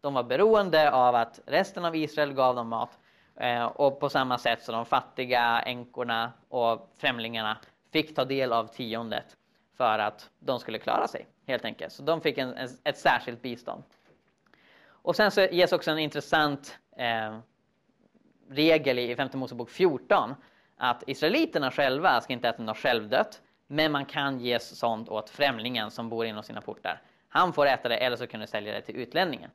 De 0.00 0.14
var 0.14 0.22
beroende 0.22 0.90
av 0.90 1.14
att 1.14 1.40
resten 1.46 1.84
av 1.84 1.96
Israel 1.96 2.32
gav 2.32 2.54
dem 2.54 2.68
mat 2.68 2.98
eh, 3.36 3.64
och 3.64 4.00
på 4.00 4.08
samma 4.08 4.38
sätt 4.38 4.62
så 4.62 4.72
de 4.72 4.86
fattiga 4.86 5.60
änkorna 5.60 6.32
och 6.48 6.94
främlingarna 6.98 7.58
fick 7.92 8.14
ta 8.14 8.24
del 8.24 8.52
av 8.52 8.66
tiondet 8.66 9.36
för 9.76 9.98
att 9.98 10.30
de 10.38 10.60
skulle 10.60 10.78
klara 10.78 11.08
sig 11.08 11.26
helt 11.46 11.64
enkelt. 11.64 11.92
Så 11.92 12.02
de 12.02 12.20
fick 12.20 12.38
en, 12.38 12.54
en, 12.54 12.68
ett 12.84 12.98
särskilt 12.98 13.42
bistånd. 13.42 13.82
Och 14.88 15.16
sen 15.16 15.30
så 15.30 15.40
ges 15.40 15.72
också 15.72 15.90
en 15.90 15.98
intressant 15.98 16.78
eh, 16.96 17.38
regel 18.48 18.98
i 18.98 19.16
femte 19.16 19.36
Mosebok 19.36 19.70
14 19.70 20.34
att 20.80 21.04
israeliterna 21.06 21.70
själva 21.70 22.20
ska 22.20 22.32
inte 22.32 22.48
äta 22.48 22.62
något 22.62 22.76
självdött 22.76 23.42
men 23.66 23.92
man 23.92 24.04
kan 24.04 24.40
ge 24.40 24.58
sånt 24.58 25.08
åt 25.08 25.30
främlingen 25.30 25.90
som 25.90 26.08
bor 26.08 26.26
inom 26.26 26.42
sina 26.42 26.60
portar. 26.60 27.02
Han 27.28 27.52
får 27.52 27.66
äta 27.66 27.88
det 27.88 27.96
eller 27.96 28.16
så 28.16 28.26
kan 28.26 28.40
du 28.40 28.46
sälja 28.46 28.72
det 28.72 28.80
till 28.80 28.96
utlänningen. 28.96 29.50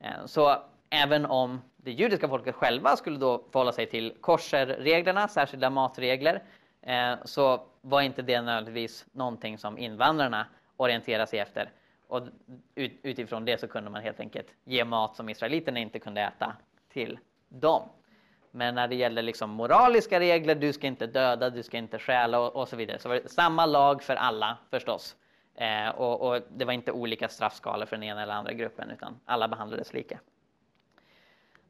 Eh, 0.00 0.26
så 0.26 0.62
Även 0.94 1.26
om 1.26 1.62
det 1.76 1.92
judiska 1.92 2.28
folket 2.28 2.54
själva 2.54 2.96
skulle 2.96 3.18
då 3.18 3.44
förhålla 3.52 3.72
sig 3.72 3.86
till 3.86 4.14
korserreglerna, 4.20 5.28
särskilda 5.28 5.70
matregler, 5.70 6.42
eh, 6.82 7.14
så 7.24 7.66
var 7.80 8.00
inte 8.00 8.22
det 8.22 8.40
nödvändigtvis 8.40 9.06
någonting 9.12 9.58
som 9.58 9.78
invandrarna 9.78 10.46
orienterade 10.76 11.26
sig 11.26 11.38
efter. 11.38 11.70
Och 12.08 12.22
utifrån 13.02 13.44
det 13.44 13.60
så 13.60 13.68
kunde 13.68 13.90
man 13.90 14.02
helt 14.02 14.20
enkelt 14.20 14.46
ge 14.64 14.84
mat 14.84 15.16
som 15.16 15.28
israeliterna 15.28 15.78
inte 15.78 15.98
kunde 15.98 16.20
äta 16.20 16.56
till 16.88 17.18
dem. 17.48 17.88
Men 18.54 18.74
när 18.74 18.88
det 18.88 18.94
gäller 18.94 19.22
liksom 19.22 19.50
moraliska 19.50 20.20
regler, 20.20 20.54
du 20.54 20.72
ska 20.72 20.86
inte 20.86 21.06
döda, 21.06 21.50
du 21.50 21.62
ska 21.62 21.78
inte 21.78 21.98
stjäla 21.98 22.40
och, 22.40 22.56
och 22.56 22.68
så 22.68 22.76
vidare, 22.76 22.98
så 22.98 23.08
var 23.08 23.16
det 23.16 23.28
samma 23.28 23.66
lag 23.66 24.02
för 24.02 24.16
alla 24.16 24.58
förstås. 24.70 25.16
Eh, 25.54 25.88
och, 25.88 26.20
och, 26.20 26.42
det 26.48 26.64
var 26.64 26.72
inte 26.72 26.92
olika 26.92 27.28
straffskalor 27.28 27.86
för 27.86 27.96
den 27.96 28.02
ena 28.02 28.22
eller 28.22 28.32
andra 28.32 28.52
gruppen, 28.52 28.90
utan 28.90 29.20
alla 29.24 29.48
behandlades 29.48 29.92
lika. 29.92 30.20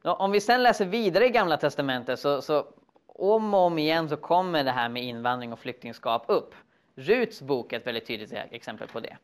Om 0.03 0.31
vi 0.31 0.41
sen 0.41 0.63
läser 0.63 0.85
vidare 0.85 1.25
i 1.25 1.29
Gamla 1.29 1.57
Testamentet 1.57 2.19
så, 2.19 2.41
så 2.41 2.65
om 3.07 3.53
och 3.53 3.59
om 3.59 3.77
igen 3.77 4.09
så 4.09 4.17
kommer 4.17 4.63
det 4.63 4.71
här 4.71 4.89
med 4.89 5.03
invandring 5.03 5.53
och 5.53 5.59
flyktingskap 5.59 6.25
upp. 6.27 6.55
Ruts 6.95 7.41
bok 7.41 7.73
är 7.73 7.77
ett 7.77 7.87
väldigt 7.87 8.07
tydligt 8.07 8.33
e- 8.33 8.47
exempel 8.51 8.87
på 8.87 8.99
det. 8.99 9.17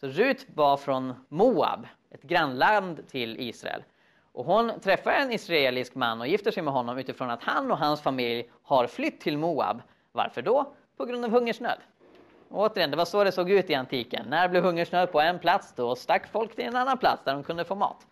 Så 0.00 0.06
Rut 0.06 0.46
var 0.54 0.76
från 0.76 1.14
Moab, 1.28 1.86
ett 2.10 2.22
grannland 2.22 3.08
till 3.08 3.40
Israel. 3.40 3.82
Och 4.34 4.44
hon 4.44 4.80
träffar 4.80 5.12
en 5.12 5.32
israelisk 5.32 5.94
man 5.94 6.20
och 6.20 6.26
gifter 6.26 6.50
sig 6.50 6.62
med 6.62 6.72
honom 6.72 6.98
utifrån 6.98 7.30
att 7.30 7.42
han 7.42 7.70
och 7.70 7.78
hans 7.78 8.00
familj 8.00 8.50
har 8.62 8.86
flytt 8.86 9.20
till 9.20 9.38
Moab. 9.38 9.82
Varför 10.12 10.42
då? 10.42 10.74
På 10.96 11.04
grund 11.04 11.24
av 11.24 11.30
hungersnöd. 11.30 11.78
Och 12.48 12.60
återigen, 12.60 12.90
det 12.90 12.96
var 12.96 13.04
så 13.04 13.24
det 13.24 13.32
såg 13.32 13.50
ut 13.50 13.70
i 13.70 13.74
antiken. 13.74 14.26
När 14.28 14.42
det 14.42 14.48
blev 14.48 14.62
hungersnöd 14.62 15.12
på 15.12 15.20
en 15.20 15.38
plats, 15.38 15.72
då 15.76 15.96
stack 15.96 16.28
folk 16.28 16.54
till 16.54 16.64
en 16.64 16.76
annan 16.76 16.98
plats 16.98 17.24
där 17.24 17.32
de 17.32 17.42
kunde 17.42 17.64
få 17.64 17.74
mat. 17.74 18.06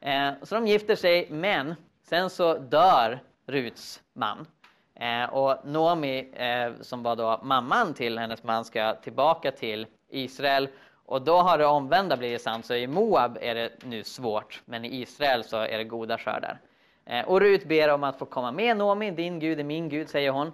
Eh, 0.00 0.30
så 0.42 0.54
de 0.54 0.66
gifter 0.66 0.96
sig, 0.96 1.28
men 1.30 1.74
sen 2.02 2.30
så 2.30 2.54
dör 2.54 3.20
Ruts 3.46 4.02
man. 4.12 4.46
Eh, 4.94 5.24
och 5.24 5.66
Noomi, 5.66 6.32
eh, 6.32 6.72
som 6.80 7.02
var 7.02 7.16
då 7.16 7.40
mamman 7.42 7.94
till 7.94 8.18
hennes 8.18 8.42
man, 8.42 8.64
ska 8.64 8.94
tillbaka 8.94 9.50
till 9.50 9.86
Israel. 10.08 10.68
Och 11.06 11.22
då 11.22 11.36
har 11.36 11.58
det 11.58 11.66
omvända 11.66 12.16
blivit 12.16 12.42
sant, 12.42 12.66
så 12.66 12.74
i 12.74 12.86
Moab 12.86 13.38
är 13.40 13.54
det 13.54 13.84
nu 13.84 14.04
svårt, 14.04 14.62
men 14.64 14.84
i 14.84 15.00
Israel 15.00 15.44
så 15.44 15.56
är 15.56 15.78
det 15.78 15.84
goda 15.84 16.18
skördar. 16.18 16.60
Eh, 17.04 17.28
och 17.28 17.40
Rut 17.40 17.64
ber 17.64 17.88
om 17.88 18.04
att 18.04 18.18
få 18.18 18.24
komma 18.24 18.52
med 18.52 18.76
Nomi, 18.76 19.10
din 19.10 19.38
Gud 19.38 19.60
är 19.60 19.64
min 19.64 19.88
Gud, 19.88 20.08
säger 20.08 20.30
hon. 20.30 20.52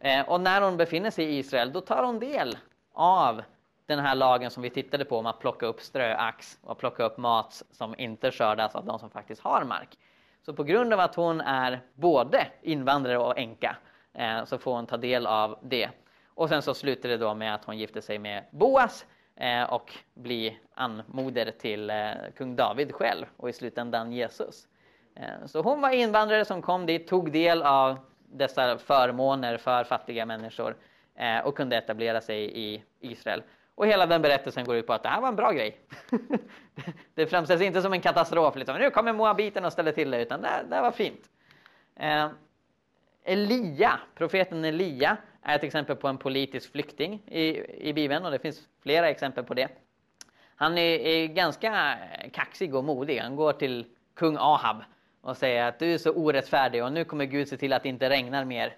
Eh, 0.00 0.28
och 0.28 0.40
när 0.40 0.60
hon 0.60 0.76
befinner 0.76 1.10
sig 1.10 1.24
i 1.24 1.38
Israel, 1.38 1.72
då 1.72 1.80
tar 1.80 2.04
hon 2.04 2.18
del 2.18 2.58
av 2.92 3.42
den 3.86 3.98
här 3.98 4.14
lagen 4.14 4.50
som 4.50 4.62
vi 4.62 4.70
tittade 4.70 5.04
på 5.04 5.18
om 5.18 5.26
att 5.26 5.40
plocka 5.40 5.66
upp 5.66 5.80
ströax 5.80 6.58
och 6.62 6.78
plocka 6.78 7.04
upp 7.04 7.18
mat 7.18 7.62
som 7.70 7.94
inte 7.98 8.30
skördas 8.30 8.74
av 8.74 8.84
de 8.84 8.98
som 8.98 9.10
faktiskt 9.10 9.42
har 9.42 9.64
mark. 9.64 9.98
Så 10.46 10.54
på 10.54 10.64
grund 10.64 10.92
av 10.92 11.00
att 11.00 11.14
hon 11.14 11.40
är 11.40 11.80
både 11.94 12.46
invandrare 12.62 13.18
och 13.18 13.38
änka 13.38 13.76
eh, 14.14 14.44
så 14.44 14.58
får 14.58 14.74
hon 14.74 14.86
ta 14.86 14.96
del 14.96 15.26
av 15.26 15.58
det. 15.62 15.90
Och 16.34 16.48
sen 16.48 16.62
så 16.62 16.74
slutar 16.74 17.08
det 17.08 17.16
då 17.16 17.34
med 17.34 17.54
att 17.54 17.64
hon 17.64 17.78
gifter 17.78 18.00
sig 18.00 18.18
med 18.18 18.44
Boas 18.50 19.06
Eh, 19.36 19.62
och 19.62 19.92
bli 20.14 20.58
anmoder 20.74 21.50
till 21.50 21.90
eh, 21.90 22.10
kung 22.36 22.56
David 22.56 22.92
själv 22.92 23.26
och 23.36 23.48
i 23.48 23.52
slutändan 23.52 24.12
Jesus. 24.12 24.66
Eh, 25.14 25.46
så 25.46 25.62
hon 25.62 25.80
var 25.80 25.90
invandrare 25.90 26.44
som 26.44 26.62
kom 26.62 26.86
dit, 26.86 27.08
tog 27.08 27.32
del 27.32 27.62
av 27.62 27.98
dessa 28.32 28.78
förmåner 28.78 29.56
för 29.56 29.84
fattiga 29.84 30.26
människor 30.26 30.76
och 31.44 31.56
kunde 31.56 31.76
etablera 31.76 32.20
sig 32.20 32.58
i 32.58 32.82
Israel. 33.00 33.42
Och 33.74 33.86
hela 33.86 34.06
den 34.06 34.22
berättelsen 34.22 34.64
går 34.64 34.76
ut 34.76 34.86
på 34.86 34.92
att 34.92 35.02
det 35.02 35.08
här 35.08 35.20
var 35.20 35.28
en 35.28 35.36
bra 35.36 35.52
grej. 35.52 35.80
det 37.14 37.26
framställs 37.26 37.62
inte 37.62 37.82
som 37.82 37.92
en 37.92 38.00
katastrof, 38.00 38.56
liksom. 38.56 38.78
nu 38.78 38.90
kommer 38.90 39.12
moabiten 39.12 39.64
och 39.64 39.72
ställer 39.72 39.92
till 39.92 40.10
det, 40.10 40.22
utan 40.22 40.42
det, 40.42 40.64
det 40.70 40.80
var 40.80 40.90
fint. 40.90 41.30
Elia, 43.24 44.00
profeten 44.14 44.64
Elia, 44.64 45.16
är 45.42 45.56
ett 45.56 45.64
exempel 45.64 45.96
på 45.96 46.08
en 46.08 46.18
politisk 46.18 46.72
flykting 46.72 47.22
i, 47.26 47.64
i 47.88 47.92
Bibeln 47.92 48.24
och 48.24 48.30
det 48.30 48.38
finns 48.38 48.68
flera 48.82 49.08
exempel 49.08 49.44
på 49.44 49.54
det. 49.54 49.68
Han 50.56 50.78
är, 50.78 50.98
är 50.98 51.26
ganska 51.26 51.98
kaxig 52.32 52.74
och 52.74 52.84
modig. 52.84 53.18
Han 53.18 53.36
går 53.36 53.52
till 53.52 53.86
kung 54.14 54.36
Ahab 54.38 54.76
och 55.20 55.36
säger 55.36 55.64
att 55.64 55.78
du 55.78 55.94
är 55.94 55.98
så 55.98 56.10
orättfärdig 56.10 56.84
och 56.84 56.92
nu 56.92 57.04
kommer 57.04 57.24
Gud 57.24 57.48
se 57.48 57.56
till 57.56 57.72
att 57.72 57.82
det 57.82 57.88
inte 57.88 58.10
regnar 58.10 58.44
mer. 58.44 58.76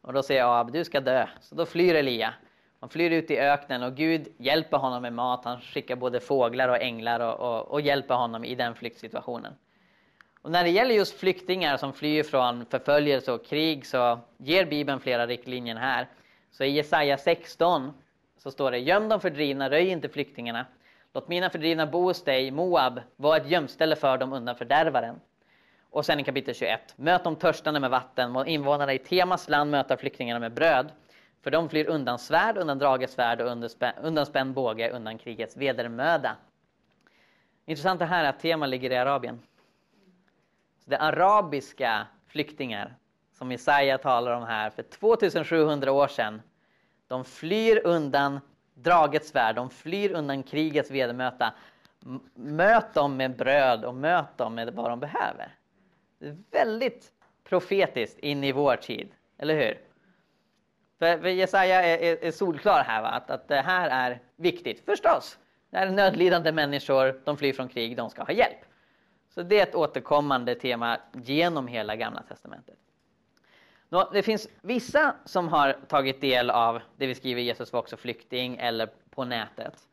Och 0.00 0.12
då 0.12 0.22
säger 0.22 0.44
Ahab, 0.44 0.72
du 0.72 0.84
ska 0.84 1.00
dö. 1.00 1.26
Så 1.40 1.54
då 1.54 1.66
flyr 1.66 1.94
Elia. 1.94 2.34
Han 2.80 2.88
flyr 2.88 3.10
ut 3.10 3.30
i 3.30 3.38
öknen 3.38 3.82
och 3.82 3.94
Gud 3.94 4.28
hjälper 4.36 4.76
honom 4.76 5.02
med 5.02 5.12
mat. 5.12 5.44
Han 5.44 5.60
skickar 5.60 5.96
både 5.96 6.20
fåglar 6.20 6.68
och 6.68 6.82
änglar 6.82 7.20
och, 7.20 7.40
och, 7.40 7.70
och 7.70 7.80
hjälper 7.80 8.14
honom 8.14 8.44
i 8.44 8.54
den 8.54 8.74
flyktsituationen. 8.74 9.52
Och 10.46 10.52
när 10.52 10.64
det 10.64 10.70
gäller 10.70 10.94
just 10.94 11.18
flyktingar 11.18 11.76
som 11.76 11.92
flyr 11.92 12.22
från 12.22 12.66
förföljelse 12.66 13.32
och 13.32 13.44
krig 13.44 13.86
så 13.86 14.18
ger 14.36 14.66
Bibeln 14.66 15.00
flera 15.00 15.26
riktlinjer 15.26 15.76
här. 15.76 16.08
Så 16.50 16.64
i 16.64 16.70
Jesaja 16.70 17.18
16 17.18 17.92
så 18.38 18.50
står 18.50 18.70
det 18.70 18.78
Göm 18.78 19.08
de 19.08 19.20
fördrivna, 19.20 19.70
röj 19.70 19.88
inte 19.88 20.08
flyktingarna. 20.08 20.66
Låt 21.14 21.28
mina 21.28 21.50
fördrivna 21.50 21.86
bo 21.86 22.02
hos 22.02 22.24
dig, 22.24 22.50
Moab, 22.50 23.00
var 23.16 23.36
ett 23.36 23.50
gömställe 23.50 23.96
för 23.96 24.18
dem 24.18 24.32
undan 24.32 24.56
fördärvaren. 24.56 25.20
Och 25.90 26.06
sen 26.06 26.20
i 26.20 26.24
kapitel 26.24 26.54
21. 26.54 26.94
Möt 26.96 27.24
de 27.24 27.36
törstande 27.36 27.80
med 27.80 27.90
vatten, 27.90 28.30
må 28.30 28.44
invånarna 28.44 28.92
i 28.92 28.98
Temas 28.98 29.48
land 29.48 29.70
möta 29.70 29.96
flyktingarna 29.96 30.40
med 30.40 30.52
bröd. 30.52 30.92
För 31.42 31.50
de 31.50 31.68
flyr 31.68 31.86
undan 31.86 32.18
svärd, 32.18 32.56
undan 32.56 32.78
draget 32.78 33.10
svärd 33.10 33.40
och 33.40 33.50
undan 34.02 34.26
spänd 34.26 34.54
båge, 34.54 34.90
undan 34.90 35.18
krigets 35.18 35.56
vedermöda. 35.56 36.36
Intressant 37.66 37.98
det 37.98 38.06
här 38.06 38.24
att 38.24 38.40
Tema 38.40 38.66
ligger 38.66 38.90
i 38.90 38.96
Arabien. 38.96 39.40
Så 40.86 40.90
det 40.90 40.98
arabiska 40.98 42.06
flyktingar 42.26 42.96
som 43.32 43.52
Jesaja 43.52 43.98
talar 43.98 44.32
om 44.32 44.42
här 44.42 44.70
för 44.70 44.82
2700 44.82 45.92
år 45.92 46.08
sedan. 46.08 46.42
De 47.08 47.24
flyr 47.24 47.80
undan 47.84 48.40
dragets 48.74 49.28
svärd, 49.28 49.56
de 49.56 49.70
flyr 49.70 50.12
undan 50.12 50.42
krigets 50.42 50.90
vedermöta. 50.90 51.52
Möt 52.34 52.94
dem 52.94 53.16
med 53.16 53.36
bröd 53.36 53.84
och 53.84 53.94
möt 53.94 54.38
dem 54.38 54.54
med 54.54 54.74
vad 54.74 54.90
de 54.90 55.00
behöver. 55.00 55.54
Det 56.18 56.26
är 56.28 56.36
väldigt 56.50 57.12
profetiskt 57.44 58.18
in 58.18 58.44
i 58.44 58.52
vår 58.52 58.76
tid, 58.76 59.08
eller 59.38 59.54
hur? 59.54 59.80
För, 60.98 61.18
för 61.18 61.28
Jesaja 61.28 61.82
är, 61.82 61.98
är, 61.98 62.24
är, 62.24 62.30
solklar 62.30 62.84
här, 62.84 63.02
va? 63.02 63.08
Att, 63.08 63.30
att 63.30 63.48
det 63.48 63.60
här 63.60 64.10
är 64.10 64.20
viktigt. 64.36 64.84
Förstås, 64.84 65.38
det 65.70 65.76
här 65.76 65.86
är 65.86 65.90
nödlidande 65.90 66.52
människor, 66.52 67.20
de 67.24 67.36
flyr 67.36 67.52
från 67.52 67.68
krig, 67.68 67.96
de 67.96 68.10
ska 68.10 68.22
ha 68.22 68.32
hjälp. 68.32 68.58
Så 69.36 69.42
det 69.42 69.58
är 69.58 69.62
ett 69.62 69.74
återkommande 69.74 70.54
tema 70.54 70.98
genom 71.12 71.66
hela 71.66 71.96
Gamla 71.96 72.22
Testamentet. 72.22 72.78
Nå, 73.88 74.10
det 74.12 74.22
finns 74.22 74.48
vissa 74.60 75.14
som 75.24 75.48
har 75.48 75.72
tagit 75.72 76.20
del 76.20 76.50
av 76.50 76.80
det 76.96 77.06
vi 77.06 77.14
skriver 77.14 77.42
Jesus 77.42 77.72
var 77.72 77.80
också 77.80 77.96
flykting 77.96 78.56
eller 78.56 78.90
på 79.10 79.24
nätet 79.24 79.86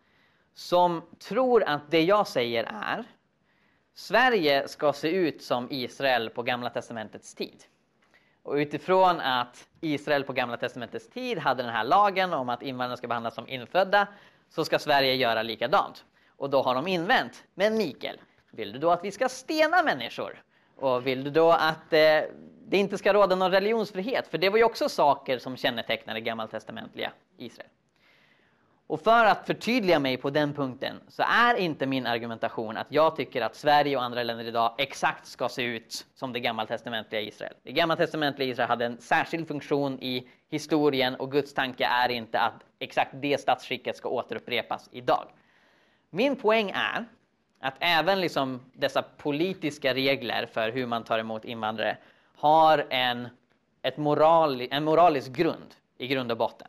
som 0.53 1.01
tror 1.19 1.63
att 1.63 1.91
det 1.91 2.01
jag 2.01 2.27
säger 2.27 2.63
är 2.63 3.05
Sverige 3.93 4.67
ska 4.67 4.93
se 4.93 5.09
ut 5.09 5.43
som 5.43 5.67
Israel 5.71 6.29
på 6.29 6.43
Gamla 6.43 6.69
Testamentets 6.69 7.35
tid. 7.35 7.63
Och 8.43 8.53
utifrån 8.53 9.19
att 9.19 9.67
Israel 9.81 10.23
på 10.23 10.33
Gamla 10.33 10.57
Testamentets 10.57 11.09
tid 11.09 11.37
hade 11.37 11.63
den 11.63 11.71
här 11.71 11.83
lagen 11.83 12.33
om 12.33 12.49
att 12.49 12.61
invandrare 12.61 12.97
ska 12.97 13.07
behandlas 13.07 13.35
som 13.35 13.47
infödda 13.47 14.07
så 14.49 14.65
ska 14.65 14.79
Sverige 14.79 15.15
göra 15.15 15.43
likadant. 15.43 16.05
Och 16.27 16.49
då 16.49 16.61
har 16.61 16.75
de 16.75 16.87
invänt. 16.87 17.43
Men 17.53 17.77
Mikael, 17.77 18.19
vill 18.55 18.71
du 18.71 18.79
då 18.79 18.91
att 18.91 19.03
vi 19.03 19.11
ska 19.11 19.29
stena 19.29 19.83
människor? 19.83 20.43
Och 20.75 21.07
vill 21.07 21.23
du 21.23 21.29
då 21.29 21.51
att 21.51 21.93
eh, 21.93 22.21
det 22.67 22.77
inte 22.77 22.97
ska 22.97 23.13
råda 23.13 23.35
någon 23.35 23.51
religionsfrihet? 23.51 24.27
För 24.27 24.37
det 24.37 24.49
var 24.49 24.57
ju 24.57 24.63
också 24.63 24.89
saker 24.89 25.37
som 25.37 25.57
kännetecknade 25.57 26.21
gammaltestamentliga 26.21 27.11
Israel. 27.37 27.69
Och 28.87 29.01
för 29.01 29.25
att 29.25 29.45
förtydliga 29.47 29.99
mig 29.99 30.17
på 30.17 30.29
den 30.29 30.53
punkten 30.53 30.95
så 31.07 31.23
är 31.23 31.55
inte 31.55 31.85
min 31.85 32.07
argumentation 32.07 32.77
att 32.77 32.87
jag 32.89 33.15
tycker 33.15 33.41
att 33.41 33.55
Sverige 33.55 33.97
och 33.97 34.03
andra 34.03 34.23
länder 34.23 34.45
idag 34.45 34.75
exakt 34.77 35.27
ska 35.27 35.49
se 35.49 35.63
ut 35.63 36.05
som 36.15 36.33
det 36.33 36.39
gammaltestamentliga 36.39 37.21
Israel. 37.21 37.53
Det 37.63 37.71
gammaltestamentliga 37.71 38.49
Israel 38.49 38.69
hade 38.69 38.85
en 38.85 39.01
särskild 39.01 39.47
funktion 39.47 39.99
i 40.01 40.29
historien 40.49 41.15
och 41.15 41.31
Guds 41.31 41.53
tanke 41.53 41.85
är 41.85 42.09
inte 42.09 42.39
att 42.39 42.65
exakt 42.79 43.11
det 43.13 43.41
statsskicket 43.41 43.97
ska 43.97 44.09
återupprepas 44.09 44.89
idag. 44.91 45.27
Min 46.09 46.35
poäng 46.35 46.71
är 46.75 47.05
att 47.63 47.75
även 47.79 48.21
liksom 48.21 48.61
dessa 48.73 49.01
politiska 49.01 49.93
regler 49.93 50.45
för 50.45 50.71
hur 50.71 50.85
man 50.85 51.03
tar 51.03 51.19
emot 51.19 51.45
invandrare 51.45 51.97
har 52.35 52.85
en, 52.89 53.27
ett 53.81 53.97
moral, 53.97 54.67
en 54.71 54.83
moralisk 54.83 55.31
grund 55.31 55.75
i 55.97 56.07
grund 56.07 56.31
och 56.31 56.37
botten. 56.37 56.67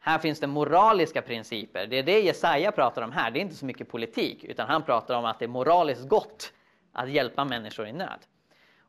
Här 0.00 0.18
finns 0.18 0.40
det 0.40 0.46
moraliska 0.46 1.22
principer. 1.22 1.86
Det 1.86 1.98
är 1.98 2.02
det 2.02 2.20
Jesaja 2.20 2.72
pratar 2.72 3.02
om 3.02 3.12
här. 3.12 3.30
Det 3.30 3.38
är 3.38 3.40
inte 3.40 3.54
så 3.54 3.66
mycket 3.66 3.88
politik, 3.88 4.44
utan 4.44 4.68
han 4.68 4.82
pratar 4.82 5.14
om 5.14 5.24
att 5.24 5.38
det 5.38 5.44
är 5.44 5.48
moraliskt 5.48 6.08
gott 6.08 6.52
att 6.92 7.10
hjälpa 7.10 7.44
människor 7.44 7.86
i 7.86 7.92
nöd. 7.92 8.18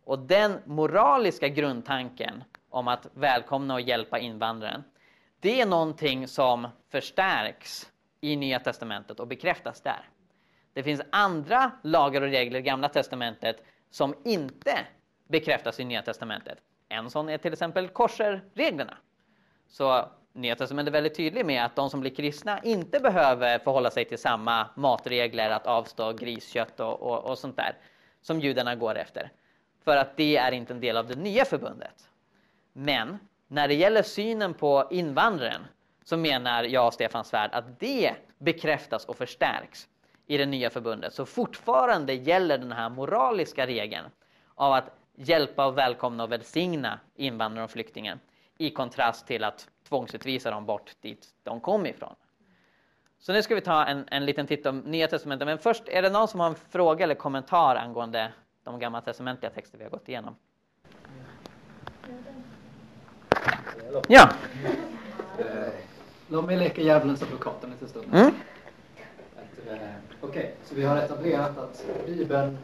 Och 0.04 0.20
den 0.20 0.60
moraliska 0.66 1.48
grundtanken 1.48 2.44
om 2.70 2.88
att 2.88 3.08
välkomna 3.14 3.74
och 3.74 3.82
hjälpa 3.82 4.20
invandraren, 4.20 4.84
det 5.40 5.62
är 5.62 5.66
någonting 5.66 6.28
som 6.28 6.68
förstärks 6.92 7.92
i 8.22 8.36
Nya 8.36 8.60
Testamentet 8.60 9.20
och 9.20 9.28
bekräftas 9.28 9.82
där. 9.82 10.10
Det 10.74 10.84
finns 10.84 11.02
andra 11.10 11.72
lagar 11.84 12.22
och 12.22 12.28
regler 12.28 12.60
i 12.60 12.62
Gamla 12.62 12.90
Testamentet 12.90 13.64
som 13.90 14.16
inte 14.26 14.86
bekräftas 15.28 15.80
i 15.80 15.84
Nya 15.84 16.02
Testamentet. 16.02 16.58
En 16.90 17.10
sån 17.10 17.30
är 17.30 17.38
till 17.38 17.54
exempel 17.54 17.88
korserreglerna. 17.88 18.98
Så 19.68 20.10
Nya 20.34 20.56
Testamentet 20.56 20.92
är 20.92 20.94
väldigt 20.94 21.16
tydlig 21.16 21.46
med 21.46 21.66
att 21.66 21.76
de 21.76 21.90
som 21.90 22.02
blir 22.02 22.16
kristna 22.16 22.60
inte 22.60 23.00
behöver 23.00 23.60
förhålla 23.60 23.92
sig 23.92 24.06
till 24.06 24.18
samma 24.18 24.70
matregler, 24.76 25.50
att 25.50 25.68
avstå 25.68 26.14
griskött 26.14 26.80
och, 26.80 27.02
och, 27.02 27.24
och 27.24 27.38
sånt 27.38 27.56
där, 27.56 27.78
som 28.22 28.40
judarna 28.40 28.76
går 28.76 28.96
efter. 28.96 29.32
För 29.84 29.98
att 29.98 30.18
det 30.18 30.38
är 30.38 30.52
inte 30.52 30.74
en 30.74 30.80
del 30.80 30.98
av 30.98 31.08
det 31.08 31.16
nya 31.16 31.46
förbundet. 31.46 32.10
Men 32.74 33.20
när 33.48 33.68
det 33.68 33.74
gäller 33.74 34.04
synen 34.04 34.54
på 34.54 34.88
invandraren 34.92 35.62
så 36.04 36.18
menar 36.18 36.64
jag 36.64 36.88
och 36.88 36.94
Stefan 36.94 37.26
Svärd 37.26 37.50
att 37.54 37.80
det 37.80 38.16
bekräftas 38.38 39.06
och 39.06 39.18
förstärks 39.18 39.88
i 40.28 40.38
det 40.38 40.46
nya 40.46 40.70
förbundet. 40.70 41.14
Så 41.14 41.26
fortfarande 41.26 42.14
gäller 42.14 42.58
den 42.58 42.72
här 42.72 42.90
moraliska 42.90 43.68
regeln 43.68 44.06
av 44.56 44.74
att 44.74 44.90
hjälpa 45.16 45.66
och 45.66 45.78
välkomna 45.78 46.24
och 46.24 46.32
välsigna 46.32 47.00
invandrare 47.16 47.64
och 47.64 47.72
flyktingar 47.72 48.20
i 48.58 48.70
kontrast 48.70 49.28
till 49.28 49.44
att 49.44 49.68
tvångsutvisa 49.88 50.52
dem 50.52 50.66
bort 50.66 50.96
dit 51.02 51.28
de 51.44 51.60
kom 51.60 51.86
ifrån. 51.86 52.16
Så 53.20 53.34
nu 53.34 53.44
ska 53.44 53.56
vi 53.56 53.62
ta 53.62 53.86
en, 53.86 54.06
en 54.08 54.26
liten 54.26 54.48
titt 54.48 54.66
om 54.66 54.80
Nya 54.80 55.08
Testamentet. 55.08 55.46
Men 55.46 55.58
först, 55.58 55.84
är 55.88 56.02
det 56.02 56.10
någon 56.10 56.28
som 56.28 56.40
har 56.40 56.48
en 56.48 56.56
fråga 56.56 57.04
eller 57.04 57.16
kommentar 57.16 57.76
angående 57.76 58.34
de 58.64 58.80
gamla 58.80 59.02
testamentliga 59.02 59.52
texter 59.52 59.78
vi 59.78 59.84
har 59.84 59.92
gått 59.92 60.10
igenom? 60.10 60.36
Ja. 64.08 64.30
Låt 66.28 66.46
mig 66.46 66.58
leka 66.58 66.82
djävulens 66.82 67.24
advokat 67.24 67.64
en 67.64 67.70
liten 67.70 67.88
stund. 67.88 68.14
Mm. 68.14 68.34
Okej, 69.66 69.80
okay, 70.22 70.46
så 70.64 70.76
vi 70.76 70.84
har 70.84 70.98
etablerat 70.98 71.58
att 71.58 71.86
Bibeln 72.06 72.58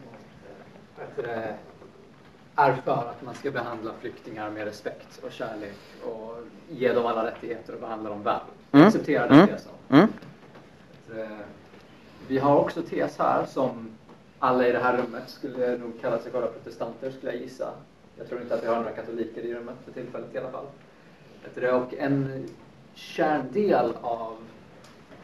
är 2.56 2.76
för 2.76 2.92
att 2.92 3.22
man 3.22 3.36
ska 3.36 3.52
behandla 3.52 3.92
flyktingar 4.00 4.50
med 4.50 4.66
respekt 4.66 5.20
och 5.24 5.32
kärlek 5.32 5.78
och 6.04 6.38
ge 6.70 6.94
dem 6.94 7.06
alla 7.06 7.26
rättigheter 7.26 7.74
och 7.74 7.80
behandla 7.80 8.10
dem 8.10 8.24
väl. 8.24 8.40
Mm. 8.72 8.88
Acceptera 8.88 9.28
den 9.28 9.38
mm. 9.38 9.48
tesen. 9.48 9.72
Mm. 9.90 10.08
Eh, 11.16 11.38
vi 12.28 12.38
har 12.38 12.56
också 12.56 12.82
tes 12.82 13.18
här 13.18 13.46
som 13.46 13.90
alla 14.40 14.68
i 14.68 14.72
det 14.72 14.80
här 14.80 14.98
rummet 14.98 15.30
skulle 15.30 15.78
nog 15.78 16.02
kalla 16.02 16.20
sig 16.20 16.32
vara 16.32 16.48
protestanter 16.48 17.12
skulle 17.12 17.32
jag 17.32 17.42
gissa. 17.42 17.74
Jag 18.18 18.30
tror 18.30 18.42
inte 18.42 18.56
att 18.56 18.64
vi 18.64 18.68
har 18.68 18.76
några 18.76 18.92
katoliker 18.92 19.42
i 19.42 19.54
rummet 19.54 19.76
för 19.86 19.92
tillfället 19.92 20.36
i 20.36 20.38
alla 20.38 20.52
fall. 20.52 20.66
Och 21.82 21.94
en 21.94 22.48
kärndel 22.94 23.94
av 24.02 24.38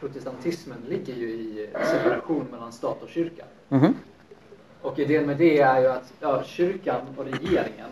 protestantismen 0.00 0.78
ligger 0.88 1.14
ju 1.14 1.28
i 1.28 1.68
separation 1.92 2.46
mellan 2.50 2.72
stat 2.72 3.02
och 3.02 3.08
kyrka. 3.08 3.44
Mhm. 3.68 3.94
Och 4.82 4.98
idén 4.98 5.26
med 5.26 5.36
det 5.36 5.60
är 5.60 5.80
ju 5.80 5.86
att 5.86 6.12
ja, 6.20 6.42
kyrkan 6.42 7.00
och 7.16 7.24
regeringen 7.24 7.90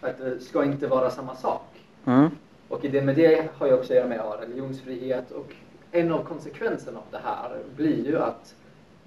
att 0.00 0.42
ska 0.42 0.64
inte 0.64 0.86
vara 0.86 1.10
samma 1.10 1.34
sak. 1.34 1.80
Mm. 2.06 2.30
Och 2.68 2.84
idén 2.84 3.04
med 3.04 3.16
det 3.16 3.48
har 3.58 3.66
ju 3.66 3.72
också 3.74 3.92
att 3.92 3.96
göra 3.96 4.08
med 4.08 4.18
ja, 4.18 4.38
religionsfrihet 4.40 5.30
och 5.30 5.54
en 5.92 6.12
av 6.12 6.24
konsekvenserna 6.24 6.98
av 6.98 7.04
det 7.10 7.20
här 7.24 7.58
blir 7.76 8.06
ju 8.06 8.18
att 8.18 8.54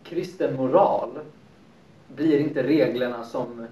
kristen 0.03 0.56
moral 0.56 1.19
blir 2.15 2.39
inte 2.39 2.63
reglerna 2.63 3.23
som 3.23 3.67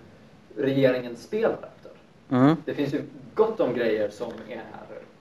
regeringen 0.58 1.16
spelar 1.16 1.54
efter. 1.54 1.92
Mm. 2.30 2.56
Det 2.66 2.74
finns 2.74 2.94
ju 2.94 3.02
gott 3.36 3.60
om 3.60 3.74
grejer 3.74 4.10
som 4.10 4.34
är 4.50 4.64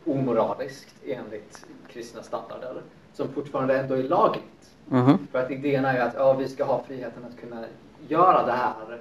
omoraliskt 0.05 0.95
enligt 1.07 1.67
kristna 1.89 2.23
standarder 2.23 2.83
som 3.13 3.29
fortfarande 3.29 3.79
ändå 3.79 3.95
är 3.95 4.03
lagligt. 4.03 4.71
Mhm. 4.89 5.27
För 5.33 5.39
att 5.39 5.51
idén 5.51 5.85
är 5.85 5.95
ju 5.95 6.01
att 6.01 6.15
ja, 6.15 6.33
vi 6.33 6.49
ska 6.49 6.65
ha 6.65 6.83
friheten 6.87 7.25
att 7.25 7.41
kunna 7.41 7.65
göra 8.09 8.47
det 8.47 8.53
här 8.53 9.01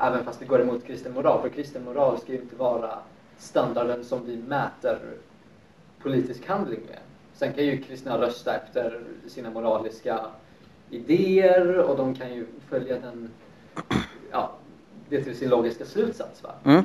även 0.00 0.24
fast 0.24 0.40
det 0.40 0.46
går 0.46 0.60
emot 0.60 0.84
kristen 0.84 1.14
moral. 1.14 1.42
För 1.42 1.48
kristen 1.48 1.84
moral 1.84 2.18
ska 2.18 2.32
ju 2.32 2.40
inte 2.40 2.56
vara 2.56 2.98
standarden 3.38 4.04
som 4.04 4.26
vi 4.26 4.36
mäter 4.36 4.98
politisk 6.02 6.46
handling 6.46 6.80
med. 6.88 6.98
Sen 7.34 7.52
kan 7.52 7.64
ju 7.64 7.82
kristna 7.82 8.20
rösta 8.20 8.56
efter 8.56 9.00
sina 9.28 9.50
moraliska 9.50 10.20
idéer 10.90 11.78
och 11.78 11.96
de 11.96 12.14
kan 12.14 12.34
ju 12.34 12.46
följa 12.68 13.00
den, 13.00 13.30
ja, 14.30 14.50
det 15.08 15.24
till 15.24 15.36
sin 15.36 15.48
logiska 15.48 15.84
slutsats. 15.84 16.42
Va? 16.42 16.50
Mm. 16.64 16.84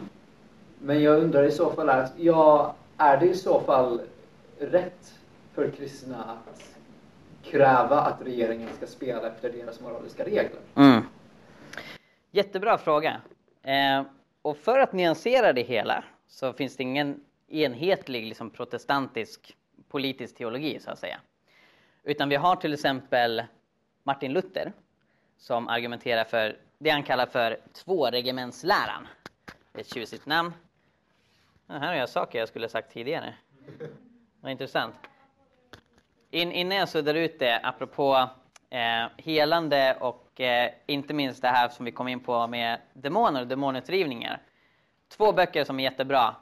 Men 0.80 1.02
jag 1.02 1.24
undrar 1.24 1.44
i 1.44 1.52
så 1.52 1.70
fall, 1.70 1.90
är, 1.90 2.08
ja, 2.18 2.76
är 2.98 3.18
det 3.18 3.26
i 3.26 3.36
så 3.36 3.60
fall 3.60 4.02
rätt 4.60 5.14
för 5.56 5.72
kristna 5.72 6.24
att 6.24 6.78
kräva 7.44 8.02
att 8.02 8.22
regeringen 8.22 8.70
ska 8.78 8.88
spela 8.88 9.28
efter 9.28 9.52
deras 9.52 9.82
moraliska 9.82 10.26
regler? 10.26 10.60
Mm. 10.76 11.04
Jättebra 12.32 12.78
fråga. 12.78 13.22
Eh, 13.62 14.04
och 14.42 14.58
för 14.58 14.80
att 14.80 14.94
nyansera 14.94 15.54
det 15.54 15.62
hela 15.62 16.04
så 16.28 16.54
finns 16.54 16.78
det 16.78 16.84
ingen 16.84 17.24
enhetlig 17.48 18.26
liksom, 18.26 18.50
protestantisk 18.50 19.58
politisk 19.90 20.36
teologi 20.38 20.80
så 20.80 20.92
att 20.92 21.00
säga. 21.00 21.20
Utan 22.04 22.30
vi 22.30 22.36
har 22.36 22.56
till 22.56 22.74
exempel 22.74 23.44
Martin 24.04 24.34
Luther 24.34 24.74
som 25.38 25.68
argumenterar 25.68 26.24
för 26.24 26.58
det 26.78 26.90
han 26.90 27.04
kallar 27.04 27.26
för 27.26 27.60
tvåregementsläran. 27.74 29.08
Det 29.72 29.80
är 29.80 29.82
ett 29.82 29.94
tjusigt 29.94 30.26
namn. 30.26 30.54
Ja, 31.68 31.74
här 31.74 31.88
har 31.88 31.94
jag 31.94 32.10
saker 32.10 32.40
jag 32.40 32.48
skulle 32.48 32.70
sagt 32.70 32.94
tidigare. 32.94 33.34
Vad 34.42 34.52
intressant. 34.52 34.96
In, 36.36 36.52
innan 36.52 36.78
jag 36.78 36.90
suddar 36.90 37.14
ut 37.14 37.40
det, 37.40 37.60
apropå 37.64 38.30
eh, 38.70 39.10
helande 39.18 39.98
och 40.00 40.42
eh, 40.42 40.72
inte 40.86 41.14
minst 41.14 41.42
det 41.42 41.48
här 41.48 41.70
som 41.70 41.86
vi 41.86 41.92
kom 41.92 42.08
in 42.08 42.20
på 42.20 42.48
med 42.48 42.80
demoner 42.94 43.42
och 43.42 43.48
demonutdrivningar. 43.48 44.42
Två 45.18 45.32
böcker 45.32 45.64
som 45.64 45.80
är 45.80 45.84
jättebra. 45.84 46.36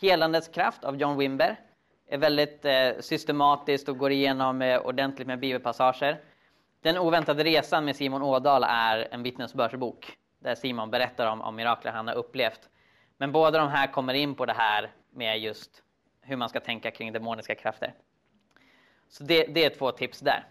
Helandets 0.00 0.48
kraft 0.48 0.84
av 0.84 0.96
John 0.96 1.18
Wimber 1.18 1.60
är 2.08 2.18
väldigt 2.18 2.64
eh, 2.64 2.90
systematiskt 3.00 3.88
och 3.88 3.98
går 3.98 4.12
igenom 4.12 4.62
eh, 4.62 4.78
ordentligt 4.78 5.26
med 5.26 5.38
bibelpassager. 5.38 6.20
Den 6.82 6.98
oväntade 6.98 7.44
resan 7.44 7.84
med 7.84 7.96
Simon 7.96 8.22
Ådahl 8.22 8.64
är 8.68 9.08
en 9.10 9.22
vittnesbördsbok 9.22 10.16
där 10.38 10.54
Simon 10.54 10.90
berättar 10.90 11.26
om, 11.26 11.40
om 11.40 11.56
mirakler 11.56 11.92
han 11.92 12.08
har 12.08 12.14
upplevt. 12.14 12.60
Men 13.16 13.32
båda 13.32 13.58
de 13.58 13.68
här 13.68 13.86
kommer 13.86 14.14
in 14.14 14.34
på 14.34 14.46
det 14.46 14.56
här 14.56 14.90
med 15.10 15.38
just 15.38 15.82
hur 16.20 16.36
man 16.36 16.48
ska 16.48 16.60
tänka 16.60 16.90
kring 16.90 17.12
demoniska 17.12 17.54
krafter. 17.54 17.94
Så 19.08 19.24
det, 19.24 19.44
det 19.44 19.64
är 19.64 19.70
två 19.70 19.92
tips 19.92 20.20
där. 20.20 20.46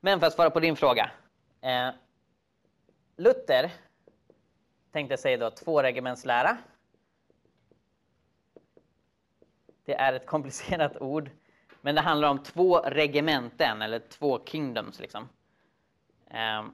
Men 0.00 0.20
för 0.20 0.26
att 0.26 0.32
svara 0.32 0.50
på 0.50 0.60
din 0.60 0.76
fråga. 0.76 1.10
Eh, 1.60 1.90
Luther 3.16 3.70
tänkte 4.92 5.16
sig 5.16 5.36
då 5.36 5.50
tvåregementslära. 5.50 6.58
Det 9.84 9.94
är 9.94 10.12
ett 10.12 10.26
komplicerat 10.26 10.96
ord, 11.00 11.30
men 11.80 11.94
det 11.94 12.00
handlar 12.00 12.28
om 12.28 12.42
två 12.42 12.78
regementen 12.78 13.82
eller 13.82 13.98
två 13.98 14.44
kingdoms. 14.44 15.00
Liksom. 15.00 15.28
Eh, 16.30 16.64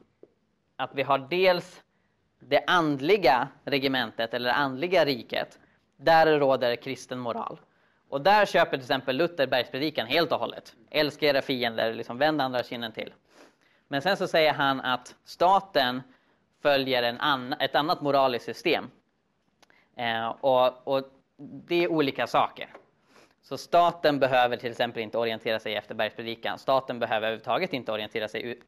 att 0.77 0.95
vi 0.95 1.03
har 1.03 1.19
dels 1.19 1.83
det 2.39 2.65
andliga 2.67 3.49
regementet 3.65 4.35
eller 4.35 4.51
andliga 4.51 5.05
riket. 5.05 5.59
Där 5.97 6.39
råder 6.39 6.77
kristen 6.77 7.19
moral. 7.19 7.61
Och 8.09 8.21
där 8.21 8.47
köper 8.47 8.71
till 8.71 8.81
exempel 8.81 9.17
Luther 9.17 9.47
bergspredikan 9.47 10.07
helt 10.07 10.33
och 10.33 10.39
hållet. 10.39 10.77
Älska 10.91 11.27
era 11.27 11.43
fiender, 11.43 11.95
liksom 11.95 12.19
vänd 12.19 12.41
andra 12.41 12.63
kinden 12.63 12.93
till. 12.93 13.13
Men 13.89 14.03
sen 14.03 14.17
så 14.17 14.29
säger 14.29 14.53
han 14.53 14.81
att 14.81 15.15
staten 15.25 16.03
följer 16.63 17.03
en 17.03 17.21
an, 17.21 17.53
ett 17.53 17.75
annat 17.75 18.01
moraliskt 18.01 18.45
system. 18.45 18.91
Eh, 19.97 20.29
och, 20.29 20.89
och 20.89 21.03
det 21.37 21.85
är 21.85 21.89
olika 21.89 22.27
saker. 22.27 22.69
Så 23.43 23.59
staten 23.59 24.19
behöver 24.19 24.57
till 24.57 24.71
exempel 24.71 25.03
inte 25.03 25.19
orientera 25.19 25.59
sig 25.59 25.75
efter 25.75 25.95
bergspredikan. 25.95 26.59
Staten 26.59 26.99
behöver 26.99 27.27
överhuvudtaget 27.27 27.73
inte 27.73 27.93
orientera 27.93 28.29
sig 28.29 28.43
ut, 28.43 28.63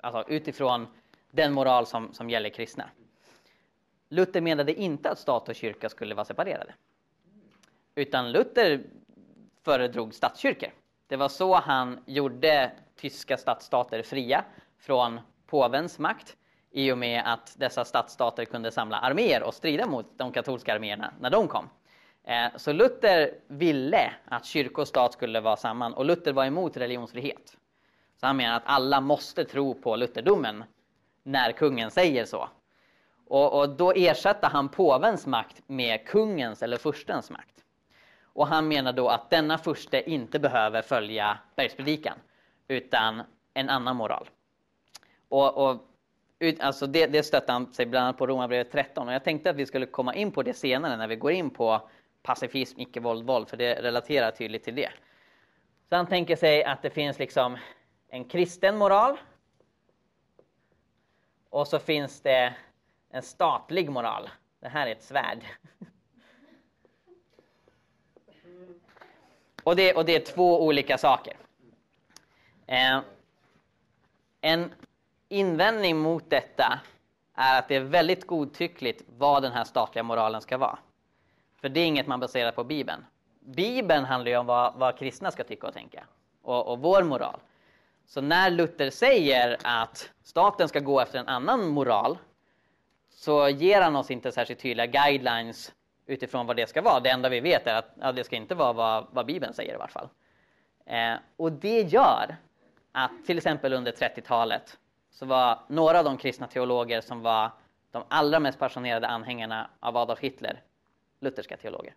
alltså 0.00 0.24
utifrån 0.28 0.86
den 1.30 1.52
moral 1.52 1.86
som, 1.86 2.12
som 2.12 2.30
gäller 2.30 2.48
kristna. 2.48 2.90
Luther 4.08 4.40
menade 4.40 4.74
inte 4.74 5.10
att 5.10 5.18
stat 5.18 5.48
och 5.48 5.54
kyrka 5.54 5.88
skulle 5.88 6.14
vara 6.14 6.24
separerade. 6.24 6.74
Utan 7.98 8.32
Luther 8.32 8.80
föredrog 9.64 10.14
statskyrkor. 10.14 10.70
Det 11.06 11.16
var 11.16 11.28
så 11.28 11.54
han 11.54 11.98
gjorde 12.06 12.72
tyska 12.96 13.36
stadsstater 13.36 14.02
fria 14.02 14.44
från 14.78 15.20
påvens 15.46 15.98
makt 15.98 16.36
i 16.70 16.92
och 16.92 16.98
med 16.98 17.22
att 17.26 17.54
dessa 17.58 17.84
stadsstater 17.84 18.44
kunde 18.44 18.70
samla 18.70 18.96
arméer 18.96 19.42
och 19.42 19.54
strida 19.54 19.86
mot 19.86 20.18
de 20.18 20.32
katolska 20.32 20.74
arméerna 20.74 21.14
när 21.20 21.30
de 21.30 21.48
kom. 21.48 21.68
Eh, 22.24 22.46
så 22.56 22.72
Luther 22.72 23.30
ville 23.46 24.12
att 24.24 24.44
kyrka 24.44 24.80
och 24.80 24.88
stat 24.88 25.12
skulle 25.12 25.40
vara 25.40 25.56
samman 25.56 25.94
och 25.94 26.04
Luther 26.04 26.32
var 26.32 26.44
emot 26.44 26.76
religionsfrihet. 26.76 27.56
Så 28.20 28.26
han 28.26 28.36
menar 28.36 28.56
att 28.56 28.66
alla 28.66 29.00
måste 29.00 29.44
tro 29.44 29.74
på 29.74 29.96
lutherdomen 29.96 30.64
när 31.22 31.52
kungen 31.52 31.90
säger 31.90 32.24
så. 32.24 32.48
Och, 33.26 33.60
och 33.60 33.68
då 33.68 33.92
ersatte 33.92 34.46
han 34.46 34.68
påvens 34.68 35.26
makt 35.26 35.62
med 35.66 36.06
kungens 36.06 36.62
eller 36.62 36.76
furstens 36.76 37.30
makt. 37.30 37.56
Och 38.36 38.46
han 38.46 38.68
menar 38.68 38.92
då 38.92 39.08
att 39.08 39.30
denna 39.30 39.58
furste 39.58 40.10
inte 40.10 40.38
behöver 40.38 40.82
följa 40.82 41.38
bergspredikan 41.54 42.18
utan 42.68 43.22
en 43.54 43.68
annan 43.68 43.96
moral. 43.96 44.30
Och, 45.28 45.70
och 45.70 45.86
alltså 46.60 46.86
det, 46.86 47.06
det 47.06 47.22
stötte 47.22 47.52
han 47.52 47.72
sig 47.72 47.86
bland 47.86 48.04
annat 48.04 48.18
på 48.18 48.26
Romarbrevet 48.26 48.72
13 48.72 49.08
och 49.08 49.14
jag 49.14 49.24
tänkte 49.24 49.50
att 49.50 49.56
vi 49.56 49.66
skulle 49.66 49.86
komma 49.86 50.14
in 50.14 50.32
på 50.32 50.42
det 50.42 50.54
senare 50.54 50.96
när 50.96 51.08
vi 51.08 51.16
går 51.16 51.32
in 51.32 51.50
på 51.50 51.88
pacifism, 52.22 52.80
icke-våld, 52.80 53.26
våld, 53.26 53.48
för 53.48 53.56
det 53.56 53.82
relaterar 53.82 54.30
tydligt 54.30 54.64
till 54.64 54.74
det. 54.74 54.90
Så 55.88 55.96
han 55.96 56.06
tänker 56.06 56.36
sig 56.36 56.64
att 56.64 56.82
det 56.82 56.90
finns 56.90 57.18
liksom 57.18 57.58
en 58.08 58.24
kristen 58.24 58.78
moral 58.78 59.16
och 61.50 61.68
så 61.68 61.78
finns 61.78 62.20
det 62.20 62.54
en 63.10 63.22
statlig 63.22 63.90
moral. 63.90 64.28
Det 64.60 64.68
här 64.68 64.86
är 64.86 64.92
ett 64.92 65.02
svärd. 65.02 65.38
Och 69.66 69.76
det, 69.76 69.92
och 69.92 70.04
det 70.04 70.16
är 70.16 70.20
två 70.20 70.62
olika 70.66 70.98
saker. 70.98 71.36
Eh, 72.66 73.00
en 74.40 74.72
invändning 75.28 75.96
mot 75.96 76.30
detta 76.30 76.80
är 77.34 77.58
att 77.58 77.68
det 77.68 77.76
är 77.76 77.80
väldigt 77.80 78.26
godtyckligt 78.26 79.02
vad 79.18 79.42
den 79.42 79.52
här 79.52 79.64
statliga 79.64 80.02
moralen 80.02 80.40
ska 80.40 80.58
vara. 80.58 80.78
För 81.60 81.68
det 81.68 81.80
är 81.80 81.86
inget 81.86 82.06
man 82.06 82.20
baserar 82.20 82.52
på 82.52 82.64
Bibeln. 82.64 83.04
Bibeln 83.40 84.04
handlar 84.04 84.30
ju 84.30 84.36
om 84.36 84.46
vad, 84.46 84.74
vad 84.74 84.98
kristna 84.98 85.30
ska 85.30 85.44
tycka 85.44 85.66
och 85.66 85.74
tänka 85.74 86.04
och, 86.42 86.68
och 86.68 86.78
vår 86.78 87.02
moral. 87.02 87.40
Så 88.06 88.20
när 88.20 88.50
Luther 88.50 88.90
säger 88.90 89.56
att 89.62 90.10
staten 90.22 90.68
ska 90.68 90.80
gå 90.80 91.00
efter 91.00 91.18
en 91.18 91.28
annan 91.28 91.68
moral 91.68 92.18
så 93.10 93.48
ger 93.48 93.80
han 93.80 93.96
oss 93.96 94.10
inte 94.10 94.32
särskilt 94.32 94.60
tydliga 94.60 94.86
guidelines 94.86 95.72
utifrån 96.06 96.46
vad 96.46 96.56
det 96.56 96.68
ska 96.68 96.82
vara. 96.82 97.00
Det 97.00 97.10
enda 97.10 97.28
vi 97.28 97.40
vet 97.40 97.66
är 97.66 97.74
att 97.74 97.92
ja, 98.00 98.12
det 98.12 98.24
ska 98.24 98.36
inte 98.36 98.54
vara 98.54 98.72
vad, 98.72 99.06
vad 99.10 99.26
Bibeln 99.26 99.54
säger 99.54 99.74
i 99.74 99.76
varje 99.76 99.92
fall. 99.92 100.08
Eh, 100.86 101.14
och 101.36 101.52
det 101.52 101.80
gör 101.80 102.36
att 102.92 103.10
till 103.26 103.36
exempel 103.36 103.72
under 103.72 103.92
30-talet 103.92 104.78
så 105.10 105.26
var 105.26 105.58
några 105.68 105.98
av 105.98 106.04
de 106.04 106.16
kristna 106.16 106.46
teologer 106.46 107.00
som 107.00 107.22
var 107.22 107.50
de 107.90 108.04
allra 108.08 108.40
mest 108.40 108.58
passionerade 108.58 109.08
anhängarna 109.08 109.70
av 109.80 109.96
Adolf 109.96 110.20
Hitler 110.20 110.62
lutherska 111.20 111.56
teologer. 111.56 111.94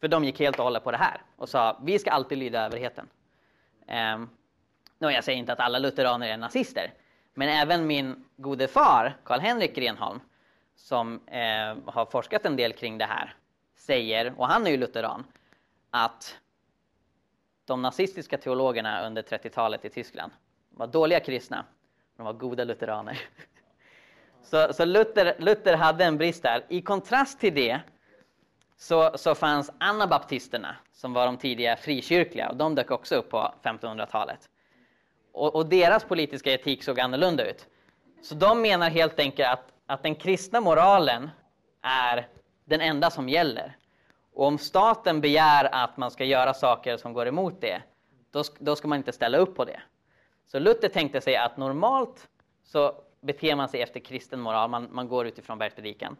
För 0.00 0.08
de 0.08 0.24
gick 0.24 0.40
helt 0.40 0.58
och 0.58 0.64
hållet 0.64 0.84
på 0.84 0.90
det 0.90 0.96
här 0.96 1.20
och 1.36 1.48
sa 1.48 1.78
vi 1.82 1.98
ska 1.98 2.10
alltid 2.10 2.38
lyda 2.38 2.64
överheten. 2.64 3.08
Eh, 3.86 4.18
nu, 4.98 5.10
jag 5.10 5.24
säger 5.24 5.38
inte 5.38 5.52
att 5.52 5.60
alla 5.60 5.78
lutheraner 5.78 6.28
är 6.28 6.36
nazister, 6.36 6.92
men 7.34 7.48
även 7.48 7.86
min 7.86 8.24
gode 8.36 8.68
far, 8.68 9.16
Karl-Henrik 9.24 9.74
Grenholm, 9.74 10.20
som 10.76 11.26
eh, 11.26 11.92
har 11.92 12.06
forskat 12.06 12.46
en 12.46 12.56
del 12.56 12.72
kring 12.72 12.98
det 12.98 13.04
här, 13.04 13.34
säger, 13.76 14.34
och 14.36 14.46
han 14.46 14.66
är 14.66 14.70
ju 14.70 14.76
lutheran, 14.76 15.24
att 15.90 16.38
de 17.64 17.82
nazistiska 17.82 18.38
teologerna 18.38 19.06
under 19.06 19.22
30-talet 19.22 19.84
i 19.84 19.90
Tyskland 19.90 20.32
var 20.70 20.86
dåliga 20.86 21.20
kristna, 21.20 21.56
men 22.16 22.26
de 22.26 22.32
var 22.32 22.40
goda 22.40 22.64
lutheraner. 22.64 23.20
Så, 24.42 24.72
så 24.72 24.84
Luther, 24.84 25.36
Luther 25.38 25.76
hade 25.76 26.04
en 26.04 26.18
brist 26.18 26.42
där. 26.42 26.64
I 26.68 26.82
kontrast 26.82 27.40
till 27.40 27.54
det 27.54 27.80
så, 28.76 29.18
så 29.18 29.34
fanns 29.34 29.70
anabaptisterna 29.78 30.76
som 30.92 31.12
var 31.12 31.26
de 31.26 31.36
tidiga 31.36 31.76
frikyrkliga 31.76 32.48
och 32.48 32.56
de 32.56 32.74
dök 32.74 32.90
också 32.90 33.14
upp 33.14 33.30
på 33.30 33.54
1500-talet. 33.62 34.48
Och, 35.32 35.54
och, 35.54 35.66
deras 35.66 36.04
politiska 36.04 36.52
etik 36.52 36.82
såg 36.82 37.00
annorlunda 37.00 37.50
ut. 37.50 37.66
Så 38.22 38.34
de 38.34 38.62
menar 38.62 38.90
helt 38.90 39.18
enkelt 39.18 39.48
att, 39.48 39.72
att 39.86 40.02
den 40.02 40.14
kristna 40.14 40.60
moralen 40.60 41.30
är 41.82 42.28
den 42.64 42.80
enda 42.80 43.10
som 43.10 43.28
gäller. 43.28 43.76
Och 44.34 44.46
om 44.46 44.58
staten 44.58 45.20
begär 45.20 45.68
att 45.72 45.96
man 45.96 46.10
ska 46.10 46.24
göra 46.24 46.54
saker 46.54 46.96
som 46.96 47.12
går 47.12 47.26
emot 47.26 47.60
det, 47.60 47.82
då, 48.30 48.42
då 48.58 48.76
ska 48.76 48.88
man 48.88 48.98
inte 48.98 49.12
ställa 49.12 49.38
upp 49.38 49.56
på 49.56 49.64
det. 49.64 49.80
Så 50.46 50.58
Luther 50.58 50.88
tänkte 50.88 51.20
sig 51.20 51.36
att 51.36 51.56
normalt 51.56 52.28
så 52.64 52.92
beter 53.20 53.56
man 53.56 53.68
sig 53.68 53.82
efter 53.82 54.00
kristen 54.00 54.40
moral, 54.40 54.70
man, 54.70 54.88
man 54.90 55.08
går 55.08 55.26
utifrån 55.26 55.58
bergspredikan. 55.58 56.16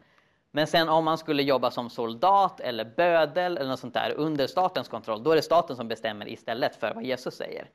Men 0.51 0.67
sen 0.67 0.89
om 0.89 1.05
man 1.05 1.17
skulle 1.17 1.43
jobba 1.43 1.71
som 1.71 1.89
soldat 1.89 2.59
eller 2.59 2.85
bödel 2.85 3.57
eller 3.57 3.69
något 3.69 3.79
sånt 3.79 3.93
där 3.93 4.13
under 4.17 4.47
statens 4.47 4.87
kontroll, 4.87 5.23
då 5.23 5.31
är 5.31 5.35
det 5.35 5.41
staten 5.41 5.75
som 5.75 5.87
bestämmer 5.87 6.27
istället 6.27 6.75
för 6.75 6.93
vad 6.93 7.03
Jesus 7.03 7.35
säger. 7.35 7.69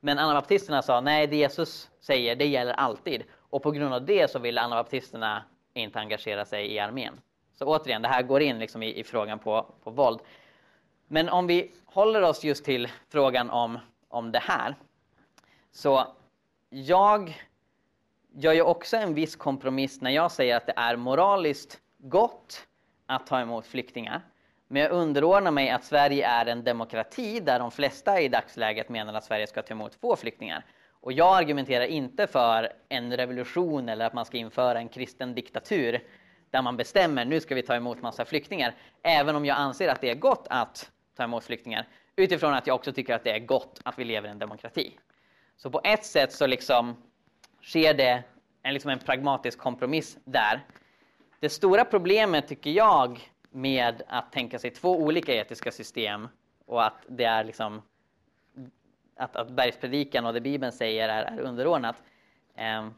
Men 0.00 0.18
anabaptisterna 0.18 0.82
sa 0.82 1.00
nej, 1.00 1.26
det 1.26 1.36
Jesus 1.36 1.90
säger, 2.00 2.36
det 2.36 2.46
gäller 2.46 2.72
alltid. 2.72 3.22
Och 3.50 3.62
på 3.62 3.70
grund 3.70 3.94
av 3.94 4.04
det 4.04 4.30
så 4.30 4.38
ville 4.38 4.60
anabaptisterna 4.60 5.44
inte 5.74 5.98
engagera 5.98 6.44
sig 6.44 6.72
i 6.72 6.78
armén. 6.78 7.20
Så 7.54 7.64
återigen, 7.64 8.02
det 8.02 8.08
här 8.08 8.22
går 8.22 8.42
in 8.42 8.58
liksom 8.58 8.82
i, 8.82 8.98
i 8.98 9.04
frågan 9.04 9.38
på, 9.38 9.74
på 9.84 9.90
våld. 9.90 10.20
Men 11.08 11.28
om 11.28 11.46
vi 11.46 11.72
håller 11.84 12.22
oss 12.22 12.44
just 12.44 12.64
till 12.64 12.88
frågan 13.08 13.50
om, 13.50 13.78
om 14.08 14.32
det 14.32 14.38
här. 14.38 14.76
Så 15.72 16.06
jag 16.70 17.34
gör 18.32 18.52
ju 18.52 18.62
också 18.62 18.96
en 18.96 19.14
viss 19.14 19.36
kompromiss 19.36 20.00
när 20.00 20.10
jag 20.10 20.32
säger 20.32 20.56
att 20.56 20.66
det 20.66 20.74
är 20.76 20.96
moraliskt 20.96 21.80
gott 21.98 22.66
att 23.06 23.26
ta 23.26 23.40
emot 23.40 23.66
flyktingar. 23.66 24.20
Men 24.68 24.82
jag 24.82 24.92
underordnar 24.92 25.50
mig 25.50 25.70
att 25.70 25.84
Sverige 25.84 26.26
är 26.26 26.46
en 26.46 26.64
demokrati 26.64 27.40
där 27.40 27.58
de 27.58 27.70
flesta 27.70 28.20
i 28.20 28.28
dagsläget 28.28 28.88
menar 28.88 29.14
att 29.14 29.24
Sverige 29.24 29.46
ska 29.46 29.62
ta 29.62 29.74
emot 29.74 29.94
få 29.94 30.16
flyktingar. 30.16 30.64
Och 31.06 31.12
jag 31.12 31.36
argumenterar 31.36 31.84
inte 31.84 32.26
för 32.26 32.72
en 32.88 33.16
revolution 33.16 33.88
eller 33.88 34.06
att 34.06 34.12
man 34.12 34.24
ska 34.24 34.36
införa 34.36 34.78
en 34.78 34.88
kristen 34.88 35.34
diktatur 35.34 36.04
där 36.50 36.62
man 36.62 36.76
bestämmer 36.76 37.24
nu 37.24 37.40
ska 37.40 37.54
vi 37.54 37.62
ta 37.62 37.74
emot 37.74 38.02
massa 38.02 38.24
flyktingar. 38.24 38.74
Även 39.02 39.36
om 39.36 39.44
jag 39.44 39.58
anser 39.58 39.88
att 39.88 40.00
det 40.00 40.10
är 40.10 40.14
gott 40.14 40.46
att 40.50 40.90
ta 41.16 41.24
emot 41.24 41.44
flyktingar 41.44 41.88
utifrån 42.16 42.54
att 42.54 42.66
jag 42.66 42.74
också 42.74 42.92
tycker 42.92 43.14
att 43.14 43.24
det 43.24 43.30
är 43.30 43.38
gott 43.38 43.80
att 43.84 43.98
vi 43.98 44.04
lever 44.04 44.28
i 44.28 44.30
en 44.30 44.38
demokrati. 44.38 44.98
Så 45.56 45.70
på 45.70 45.80
ett 45.84 46.04
sätt 46.04 46.32
så 46.32 46.46
liksom 46.46 46.96
sker 47.62 47.94
det 47.94 48.22
en, 48.62 48.74
liksom 48.74 48.90
en 48.90 48.98
pragmatisk 48.98 49.58
kompromiss 49.58 50.18
där. 50.24 50.60
Det 51.40 51.48
stora 51.48 51.84
problemet 51.84 52.48
tycker 52.48 52.70
jag 52.70 53.30
med 53.50 54.02
att 54.08 54.32
tänka 54.32 54.58
sig 54.58 54.70
två 54.70 54.96
olika 54.96 55.34
etiska 55.34 55.72
system 55.72 56.28
och 56.66 56.84
att 56.84 57.04
det 57.08 57.24
är 57.24 57.44
liksom 57.44 57.82
att, 59.16 59.36
att 59.36 59.50
bergspredikan 59.50 60.26
och 60.26 60.32
det 60.34 60.40
Bibeln 60.40 60.72
säger 60.72 61.08
är, 61.08 61.24
är 61.24 61.40
underordnat. 61.40 62.02
Eh, 62.54 62.88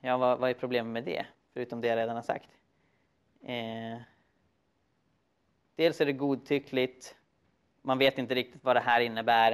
ja, 0.00 0.16
vad, 0.16 0.38
vad, 0.38 0.50
är 0.50 0.54
problemet 0.54 0.92
med 0.92 1.04
det? 1.04 1.26
Förutom 1.52 1.80
det 1.80 1.88
jag 1.88 1.96
redan 1.96 2.16
har 2.16 2.22
sagt. 2.22 2.48
Eh, 3.42 4.00
dels 5.76 6.00
är 6.00 6.06
det 6.06 6.12
godtyckligt. 6.12 7.16
Man 7.82 7.98
vet 7.98 8.18
inte 8.18 8.34
riktigt 8.34 8.64
vad 8.64 8.76
det 8.76 8.80
här 8.80 9.00
innebär. 9.00 9.52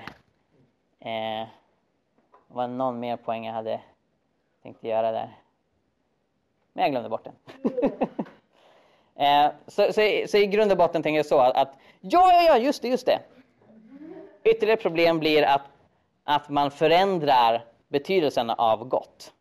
Eh, 0.98 1.48
det 2.48 2.54
var 2.54 2.68
någon 2.68 3.00
mer 3.00 3.16
poäng 3.16 3.46
jag 3.46 3.54
hade 3.54 3.80
tänkt 4.62 4.84
göra 4.84 5.12
där. 5.12 5.38
Men 6.72 6.82
jag 6.82 6.90
glömde 6.90 7.08
bort 7.08 7.24
den. 7.24 7.34
eh, 9.26 9.52
så, 9.66 9.92
så, 9.92 10.24
så, 10.28 10.36
i 10.36 10.46
grund 10.46 10.72
och 10.72 10.78
botten 10.78 11.02
tänker 11.02 11.16
jag 11.16 11.26
så 11.26 11.38
att, 11.38 11.56
att 11.56 11.78
ja, 12.00 12.32
ja, 12.32 12.42
ja, 12.42 12.58
just 12.58 12.82
det, 12.82 12.88
just 12.88 13.06
det. 13.06 13.20
Ytterligare 14.44 14.80
problem 14.80 15.18
blir 15.18 15.42
att, 15.42 15.62
att 16.24 16.48
man 16.48 16.70
förändrar 16.70 17.64
betydelsen 17.88 18.50
av 18.50 18.88
gott. 18.88 19.32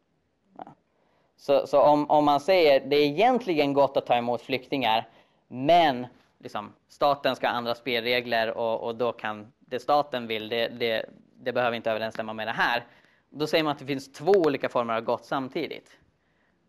Så, 1.37 1.67
så 1.67 1.81
om, 1.81 2.09
om 2.09 2.25
man 2.25 2.39
säger 2.39 2.79
det 2.79 2.95
är 2.95 3.05
egentligen 3.05 3.73
gott 3.73 3.97
att 3.97 4.05
ta 4.05 4.15
emot 4.15 4.41
flyktingar, 4.41 5.07
men 5.47 6.07
liksom, 6.39 6.73
staten 6.87 7.35
ska 7.35 7.47
ha 7.47 7.53
andra 7.53 7.75
spelregler 7.75 8.57
och, 8.57 8.81
och 8.81 8.95
då 8.95 9.11
kan 9.11 9.51
det 9.59 9.79
staten 9.79 10.27
vill, 10.27 10.49
det, 10.49 10.67
det, 10.67 11.05
det 11.43 11.53
behöver 11.53 11.77
inte 11.77 11.91
överensstämma 11.91 12.33
med 12.33 12.47
det 12.47 12.51
här. 12.51 12.85
Då 13.29 13.47
säger 13.47 13.63
man 13.63 13.71
att 13.71 13.79
det 13.79 13.85
finns 13.85 14.11
två 14.11 14.31
olika 14.31 14.69
former 14.69 14.93
av 14.93 15.01
gott 15.01 15.25
samtidigt. 15.25 15.97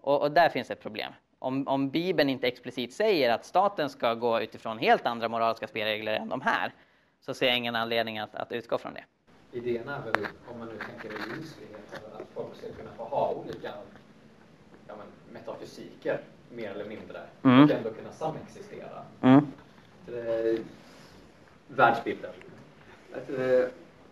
Och, 0.00 0.22
och 0.22 0.32
där 0.32 0.48
finns 0.48 0.70
ett 0.70 0.82
problem. 0.82 1.12
Om, 1.38 1.68
om 1.68 1.90
Bibeln 1.90 2.28
inte 2.28 2.46
explicit 2.46 2.92
säger 2.92 3.30
att 3.30 3.44
staten 3.44 3.90
ska 3.90 4.14
gå 4.14 4.40
utifrån 4.40 4.78
helt 4.78 5.06
andra 5.06 5.28
moraliska 5.28 5.66
spelregler 5.66 6.14
än 6.14 6.28
de 6.28 6.40
här, 6.40 6.72
så 7.26 7.34
ser 7.34 7.46
jag 7.46 7.56
ingen 7.56 7.76
anledning 7.76 8.18
att, 8.18 8.34
att 8.34 8.52
utgå 8.52 8.78
från 8.78 8.94
det. 8.94 9.04
Idén 9.52 9.88
är 9.88 10.00
väl, 10.00 10.26
om 10.52 10.58
man 10.58 10.68
nu 10.68 10.74
tänker 10.78 11.18
religionsfrihet, 11.18 12.02
att 12.12 12.26
folk 12.34 12.56
ska 12.56 12.66
kunna 12.66 12.90
få 12.96 13.04
ha 13.04 13.30
olika 13.30 13.72
ja, 14.88 14.94
men, 14.96 15.34
metafysiker, 15.34 16.20
mer 16.50 16.70
eller 16.70 16.84
mindre, 16.84 17.20
mm. 17.42 17.64
och 17.64 17.70
ändå 17.70 17.90
kunna 17.90 18.12
samexistera. 18.12 19.02
Mm. 19.20 19.46
Det, 20.06 20.58
världsbilden. 21.68 22.30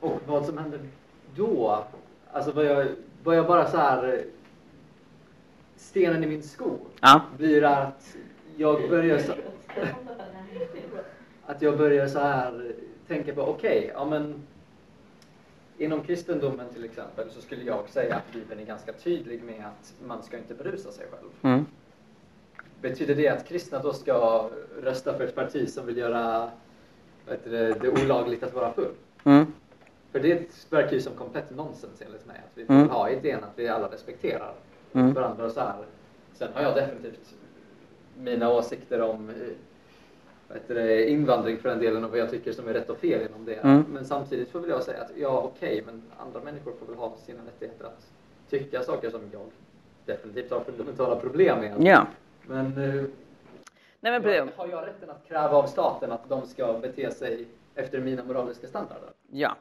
Och 0.01 0.20
vad 0.27 0.46
som 0.46 0.59
händer 0.59 0.81
då 1.35 1.85
Alltså 2.33 2.53
vad 2.53 2.64
jag, 2.64 2.87
vad 3.23 3.37
jag 3.37 3.46
bara 3.46 3.70
så 3.70 3.77
här 3.77 4.25
stenen 5.77 6.25
i 6.25 6.27
min 6.27 6.42
sko 6.42 6.79
ja. 7.01 7.20
blir 7.37 7.64
att 7.64 8.16
jag 8.57 8.90
börjar 8.90 9.18
så, 9.18 9.33
att 11.46 11.62
jag 11.62 11.79
börjar 11.79 12.09
så 12.09 12.18
här 12.18 12.73
tänka 13.11 13.35
på 13.35 13.42
okej, 13.42 13.79
okay, 13.79 13.90
ja 13.94 14.05
men 14.05 14.42
inom 15.79 16.03
kristendomen 16.03 16.68
till 16.75 16.85
exempel 16.85 17.31
så 17.31 17.40
skulle 17.40 17.64
jag 17.64 17.88
säga 17.88 18.16
att 18.16 18.33
Bibeln 18.33 18.61
är 18.61 18.64
ganska 18.64 18.92
tydlig 18.92 19.42
med 19.42 19.64
att 19.66 19.94
man 20.07 20.23
ska 20.23 20.38
inte 20.38 20.55
berusa 20.55 20.92
sig 20.92 21.07
själv. 21.11 21.55
Mm. 21.55 21.66
Betyder 22.81 23.14
det 23.14 23.29
att 23.29 23.49
kristna 23.49 23.79
då 23.79 23.92
ska 23.92 24.49
rösta 24.83 25.14
för 25.14 25.25
ett 25.25 25.35
parti 25.35 25.68
som 25.68 25.87
vill 25.87 25.96
göra 25.96 26.51
det, 27.27 27.75
det 27.81 27.88
olagligt 27.88 28.42
att 28.42 28.55
vara 28.55 28.73
full? 28.73 28.94
Mm. 29.25 29.46
För 30.12 30.20
det 30.20 30.70
verkar 30.70 30.92
ju 30.92 31.01
som 31.01 31.14
komplett 31.14 31.57
nonsens 31.57 32.03
enligt 32.03 32.27
mig. 32.27 32.37
Att 32.37 32.59
vi 32.59 32.66
får 32.66 32.75
mm. 32.75 32.88
ha 32.88 33.11
idén 33.11 33.44
att 33.44 33.59
vi 33.59 33.68
alla 33.68 33.88
respekterar 33.88 34.55
mm. 34.92 35.12
varandra 35.12 35.44
och 35.44 35.53
så 35.53 35.61
här. 35.61 35.85
Sen 36.35 36.49
har 36.55 36.62
jag 36.62 36.75
definitivt 36.75 37.35
mina 38.18 38.51
åsikter 38.51 39.01
om 39.01 39.31
det, 40.66 41.10
invandring 41.10 41.58
för 41.58 41.68
den 41.68 41.78
delen 41.78 42.04
och 42.04 42.10
vad 42.10 42.18
jag 42.18 42.30
tycker 42.30 42.52
som 42.52 42.68
är 42.68 42.72
rätt 42.72 42.90
och 42.90 42.98
fel 42.98 43.26
inom 43.28 43.44
det. 43.44 43.54
Mm. 43.54 43.84
Men 43.88 44.04
samtidigt 44.04 44.50
får 44.50 44.60
väl 44.60 44.70
jag 44.70 44.82
säga 44.82 45.02
att 45.02 45.10
ja, 45.16 45.50
okej, 45.54 45.82
okay, 45.82 45.82
men 45.86 46.02
andra 46.18 46.40
människor 46.40 46.72
får 46.78 46.86
väl 46.86 46.96
ha 46.96 47.16
sina 47.16 47.38
rättigheter 47.46 47.84
att 47.84 48.06
tycka 48.50 48.82
saker 48.82 49.10
som 49.10 49.20
jag 49.32 49.46
definitivt 50.04 50.50
har 50.50 50.60
fundamentala 50.60 51.16
problem 51.16 51.58
med. 51.58 51.74
Ja. 51.86 52.06
Men, 52.46 52.66
eh, 52.66 53.04
Nej, 54.02 54.20
men 54.20 54.48
har 54.56 54.68
jag 54.68 54.86
rätten 54.86 55.10
att 55.10 55.28
kräva 55.28 55.56
av 55.56 55.66
staten 55.66 56.12
att 56.12 56.28
de 56.28 56.46
ska 56.46 56.78
bete 56.78 57.10
sig 57.10 57.46
efter 57.74 58.00
mina 58.00 58.24
moraliska 58.24 58.66
standarder? 58.66 59.10
Ja. 59.30 59.56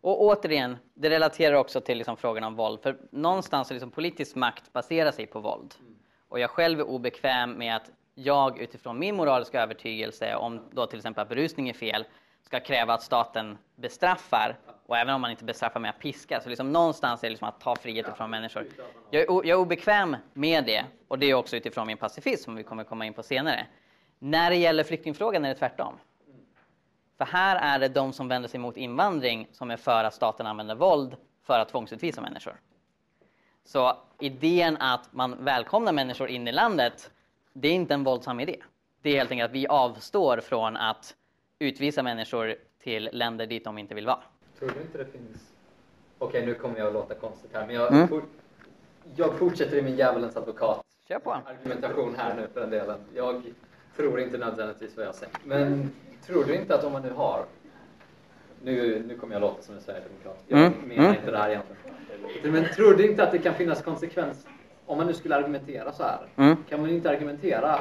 Och 0.00 0.22
återigen, 0.22 0.76
det 0.94 1.10
relaterar 1.10 1.54
också 1.54 1.80
till 1.80 1.98
liksom 1.98 2.16
frågan 2.16 2.44
om 2.44 2.56
våld. 2.56 2.80
För 2.82 2.96
någonstans 3.10 3.70
är 3.70 3.74
liksom 3.74 3.90
politisk 3.90 4.36
makt 4.36 4.72
baserar 4.72 5.10
sig 5.10 5.26
på 5.26 5.40
våld. 5.40 5.74
Och 6.28 6.40
jag 6.40 6.50
själv 6.50 6.80
är 6.80 6.84
obekväm 6.84 7.52
med 7.52 7.76
att 7.76 7.90
jag 8.24 8.58
utifrån 8.58 8.98
min 8.98 9.16
moraliska 9.16 9.62
övertygelse, 9.62 10.34
om 10.34 10.60
då 10.70 10.86
till 10.86 10.98
exempel 10.98 11.22
att 11.22 11.28
berusning 11.28 11.68
är 11.68 11.72
fel, 11.72 12.04
ska 12.42 12.60
kräva 12.60 12.94
att 12.94 13.02
staten 13.02 13.58
bestraffar. 13.76 14.58
Och 14.86 14.98
även 14.98 15.14
om 15.14 15.20
man 15.20 15.30
inte 15.30 15.44
bestraffar 15.44 15.80
med 15.80 15.90
att 15.90 15.98
piska, 15.98 16.40
så 16.40 16.48
liksom 16.48 16.72
någonstans 16.72 17.22
är 17.22 17.26
det 17.26 17.30
liksom 17.30 17.48
att 17.48 17.60
ta 17.60 17.76
friheten 17.76 18.14
från 18.14 18.30
människor. 18.30 18.66
Jag 19.10 19.22
är, 19.22 19.26
jag 19.28 19.46
är 19.46 19.54
obekväm 19.54 20.16
med 20.32 20.64
det, 20.64 20.84
och 21.08 21.18
det 21.18 21.26
är 21.26 21.34
också 21.34 21.56
utifrån 21.56 21.86
min 21.86 21.96
pacifism, 21.96 22.44
som 22.44 22.56
vi 22.56 22.62
kommer 22.62 22.84
komma 22.84 23.06
in 23.06 23.12
på 23.12 23.22
senare. 23.22 23.66
När 24.18 24.50
det 24.50 24.56
gäller 24.56 24.84
flyktingfrågan 24.84 25.44
är 25.44 25.48
det 25.48 25.54
tvärtom. 25.54 25.98
För 27.18 27.24
här 27.24 27.56
är 27.56 27.78
det 27.78 27.88
de 27.88 28.12
som 28.12 28.28
vänder 28.28 28.48
sig 28.48 28.60
mot 28.60 28.76
invandring 28.76 29.48
som 29.52 29.70
är 29.70 29.76
för 29.76 30.04
att 30.04 30.14
staten 30.14 30.46
använder 30.46 30.74
våld 30.74 31.16
för 31.42 31.58
att 31.58 31.68
tvångsutvisa 31.68 32.20
människor. 32.20 32.60
Så 33.64 33.96
idén 34.20 34.76
att 34.76 35.12
man 35.12 35.44
välkomnar 35.44 35.92
människor 35.92 36.28
in 36.28 36.48
i 36.48 36.52
landet, 36.52 37.10
det 37.52 37.68
är 37.68 37.72
inte 37.72 37.94
en 37.94 38.04
våldsam 38.04 38.40
idé. 38.40 38.56
Det 39.02 39.10
är 39.10 39.16
helt 39.16 39.30
enkelt 39.30 39.50
att 39.50 39.54
vi 39.54 39.66
avstår 39.66 40.40
från 40.40 40.76
att 40.76 41.16
utvisa 41.58 42.02
människor 42.02 42.54
till 42.82 43.08
länder 43.12 43.46
dit 43.46 43.64
de 43.64 43.78
inte 43.78 43.94
vill 43.94 44.06
vara. 44.06 44.22
Tror 44.58 44.72
du 44.74 44.80
inte 44.80 44.98
det 44.98 45.04
finns... 45.04 45.52
Okej, 46.18 46.46
nu 46.46 46.54
kommer 46.54 46.78
jag 46.78 46.86
att 46.86 46.92
låta 46.92 47.14
konstigt 47.14 47.50
här, 47.54 47.66
men 47.66 47.74
jag, 47.74 47.92
mm. 47.92 48.08
for... 48.08 48.22
jag 49.16 49.34
fortsätter 49.34 49.76
i 49.76 49.82
min 49.82 49.96
djävulens 49.96 50.36
advokat 50.36 50.84
Kör 51.08 51.18
på. 51.18 51.32
argumentation 51.32 52.14
här 52.18 52.34
nu 52.34 52.48
för 52.54 52.60
den 52.60 52.70
delen. 52.70 53.00
Jag 53.14 53.42
tror 53.96 54.20
inte 54.20 54.38
nödvändigtvis 54.38 54.96
vad 54.96 55.06
jag 55.06 55.14
säger. 55.14 55.34
Men 55.44 55.90
tror 56.26 56.44
du 56.44 56.54
inte 56.54 56.74
att 56.74 56.84
om 56.84 56.92
man 56.92 57.02
nu 57.02 57.10
har 57.10 57.44
nu, 58.62 59.04
nu 59.08 59.16
kommer 59.16 59.34
jag 59.34 59.40
låta 59.40 59.62
som 59.62 59.74
en 59.74 59.80
sverigedemokrat. 59.80 60.44
Jag 60.46 60.60
mm. 60.60 60.72
menar 60.86 61.04
mm. 61.04 61.16
inte 61.16 61.30
det 61.30 61.38
här 61.38 61.50
egentligen. 61.50 62.52
Men 62.52 62.74
tror 62.74 62.94
du 62.94 63.10
inte 63.10 63.22
att 63.22 63.32
det 63.32 63.38
kan 63.38 63.54
finnas 63.54 63.82
konsekvens 63.82 64.46
om 64.90 64.98
man 64.98 65.06
nu 65.06 65.14
skulle 65.14 65.36
argumentera 65.36 65.92
så 65.92 66.02
här? 66.02 66.18
Mm. 66.36 66.56
Kan 66.68 66.80
man 66.80 66.90
inte 66.90 67.10
argumentera 67.10 67.78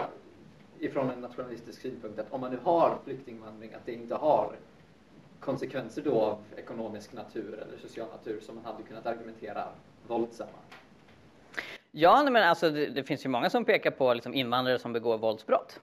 ifrån 0.79 1.09
en 1.09 1.21
nationalistisk 1.21 1.81
synpunkt 1.81 2.19
att 2.19 2.33
om 2.33 2.41
man 2.41 2.51
nu 2.51 2.59
har 2.63 2.97
flyktingvandring 3.03 3.73
att 3.73 3.85
det 3.85 3.93
inte 3.93 4.15
har 4.15 4.51
konsekvenser 5.39 6.01
då 6.01 6.21
av 6.21 6.37
ekonomisk 6.57 7.13
natur 7.13 7.53
eller 7.53 7.77
social 7.77 8.07
natur 8.07 8.39
som 8.39 8.55
man 8.55 8.65
hade 8.65 8.83
kunnat 8.83 9.05
argumentera 9.05 9.63
våldsamma? 10.07 10.49
Ja, 11.91 12.23
men 12.23 12.43
alltså 12.43 12.69
det, 12.69 12.85
det 12.85 13.03
finns 13.03 13.25
ju 13.25 13.29
många 13.29 13.49
som 13.49 13.65
pekar 13.65 13.91
på 13.91 14.13
liksom 14.13 14.33
invandrare 14.33 14.79
som 14.79 14.93
begår 14.93 15.17
våldsbrott. 15.17 15.79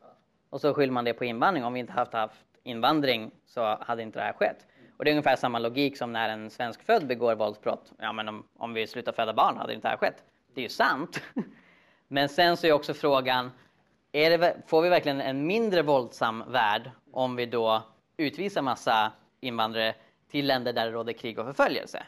Och 0.50 0.60
så 0.60 0.74
skyller 0.74 0.92
man 0.92 1.04
det 1.04 1.12
på 1.12 1.24
invandring. 1.24 1.64
Om 1.64 1.72
vi 1.72 1.80
inte 1.80 1.92
haft 1.92 2.12
haft 2.12 2.46
invandring 2.62 3.30
så 3.46 3.78
hade 3.80 4.02
inte 4.02 4.18
det 4.18 4.24
här 4.24 4.32
skett. 4.32 4.66
Och 4.96 5.04
det 5.04 5.10
är 5.10 5.12
ungefär 5.12 5.36
samma 5.36 5.58
logik 5.58 5.96
som 5.96 6.12
när 6.12 6.28
en 6.28 6.50
svensk 6.50 6.82
född 6.82 7.06
begår 7.06 7.34
våldsbrott. 7.34 7.92
Ja, 7.98 8.12
men 8.12 8.28
om, 8.28 8.44
om 8.56 8.74
vi 8.74 8.86
slutar 8.86 9.12
föda 9.12 9.32
barn 9.32 9.56
hade 9.56 9.74
inte 9.74 9.88
det 9.88 9.90
här 9.90 9.96
skett. 9.96 10.24
Det 10.56 10.60
är 10.60 10.62
ju 10.62 10.68
sant. 10.68 11.22
Men 12.08 12.28
sen 12.28 12.56
så 12.56 12.66
är 12.66 12.72
också 12.72 12.94
frågan, 12.94 13.50
är 14.12 14.38
det, 14.38 14.56
får 14.66 14.82
vi 14.82 14.88
verkligen 14.88 15.20
en 15.20 15.46
mindre 15.46 15.82
våldsam 15.82 16.44
värld 16.48 16.90
om 17.12 17.36
vi 17.36 17.46
då 17.46 17.82
utvisar 18.16 18.62
massa 18.62 19.12
invandrare 19.40 19.94
till 20.30 20.46
länder 20.46 20.72
där 20.72 20.86
det 20.86 20.92
råder 20.92 21.12
krig 21.12 21.38
och 21.38 21.46
förföljelse? 21.46 22.02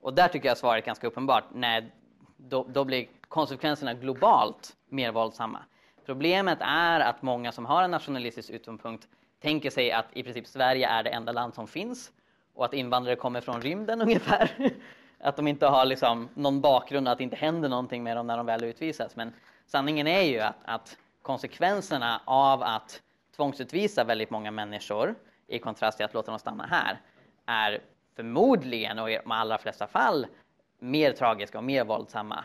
Och 0.00 0.14
där 0.14 0.28
tycker 0.28 0.48
jag 0.48 0.58
svaret 0.58 0.84
är 0.84 0.86
ganska 0.86 1.06
uppenbart. 1.06 1.44
Nej, 1.52 1.92
då, 2.36 2.66
då 2.68 2.84
blir 2.84 3.06
konsekvenserna 3.28 3.94
globalt 3.94 4.76
mer 4.88 5.12
våldsamma. 5.12 5.58
Problemet 6.06 6.58
är 6.60 7.00
att 7.00 7.22
många 7.22 7.52
som 7.52 7.66
har 7.66 7.82
en 7.82 7.90
nationalistisk 7.90 8.50
utgångspunkt 8.50 9.08
tänker 9.42 9.70
sig 9.70 9.92
att 9.92 10.06
i 10.12 10.22
princip 10.22 10.46
Sverige 10.46 10.88
är 10.88 11.02
det 11.02 11.10
enda 11.10 11.32
land 11.32 11.54
som 11.54 11.66
finns 11.66 12.12
och 12.54 12.64
att 12.64 12.74
invandrare 12.74 13.16
kommer 13.16 13.40
från 13.40 13.62
rymden 13.62 14.02
ungefär 14.06 14.72
att 15.20 15.36
de 15.36 15.48
inte 15.48 15.66
har 15.66 15.84
liksom 15.84 16.28
någon 16.34 16.60
bakgrund, 16.60 17.08
att 17.08 17.18
det 17.18 17.24
inte 17.24 17.36
händer 17.36 17.68
någonting 17.68 18.02
med 18.02 18.16
dem 18.16 18.26
när 18.26 18.36
de 18.36 18.46
väl 18.46 18.64
utvisas. 18.64 19.16
Men 19.16 19.32
sanningen 19.66 20.06
är 20.06 20.22
ju 20.22 20.40
att, 20.40 20.56
att 20.64 20.96
konsekvenserna 21.22 22.20
av 22.24 22.62
att 22.62 23.02
tvångsutvisa 23.36 24.04
väldigt 24.04 24.30
många 24.30 24.50
människor 24.50 25.14
i 25.46 25.58
kontrast 25.58 25.96
till 25.96 26.04
att 26.04 26.14
låta 26.14 26.30
dem 26.30 26.38
stanna 26.38 26.66
här 26.66 27.00
är 27.46 27.80
förmodligen 28.16 28.98
och 28.98 29.10
i 29.10 29.18
de 29.22 29.30
allra 29.30 29.58
flesta 29.58 29.86
fall 29.86 30.26
mer 30.78 31.12
tragiska 31.12 31.58
och 31.58 31.64
mer 31.64 31.84
våldsamma. 31.84 32.44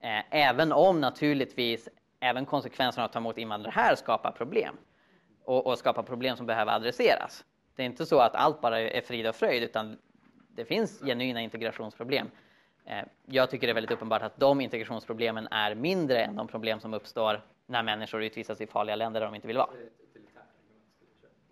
Eh, 0.00 0.22
även 0.30 0.72
om 0.72 1.00
naturligtvis 1.00 1.88
även 2.20 2.46
konsekvenserna 2.46 3.04
av 3.04 3.06
att 3.06 3.12
ta 3.12 3.18
emot 3.18 3.38
invandrare 3.38 3.72
här 3.72 3.94
skapar 3.94 4.30
problem 4.30 4.76
och, 5.44 5.66
och 5.66 5.78
skapar 5.78 6.02
problem 6.02 6.36
som 6.36 6.46
behöver 6.46 6.72
adresseras. 6.72 7.44
Det 7.76 7.82
är 7.82 7.86
inte 7.86 8.06
så 8.06 8.18
att 8.18 8.34
allt 8.34 8.60
bara 8.60 8.80
är 8.80 9.00
frid 9.00 9.26
och 9.26 9.34
fröjd 9.34 9.62
utan 9.62 9.98
det 10.54 10.64
finns 10.64 11.00
genuina 11.00 11.40
integrationsproblem. 11.40 12.30
Eh, 12.84 13.04
jag 13.26 13.50
tycker 13.50 13.66
det 13.66 13.70
är 13.70 13.74
väldigt 13.74 13.90
uppenbart 13.90 14.22
att 14.22 14.36
de 14.36 14.60
integrationsproblemen 14.60 15.48
är 15.50 15.74
mindre 15.74 16.24
än 16.24 16.36
de 16.36 16.48
problem 16.48 16.80
som 16.80 16.94
uppstår 16.94 17.42
när 17.66 17.82
människor 17.82 18.22
utvisas 18.22 18.60
i 18.60 18.66
farliga 18.66 18.96
länder 18.96 19.20
där 19.20 19.26
de 19.26 19.34
inte 19.34 19.46
vill 19.46 19.56
vara. 19.56 19.70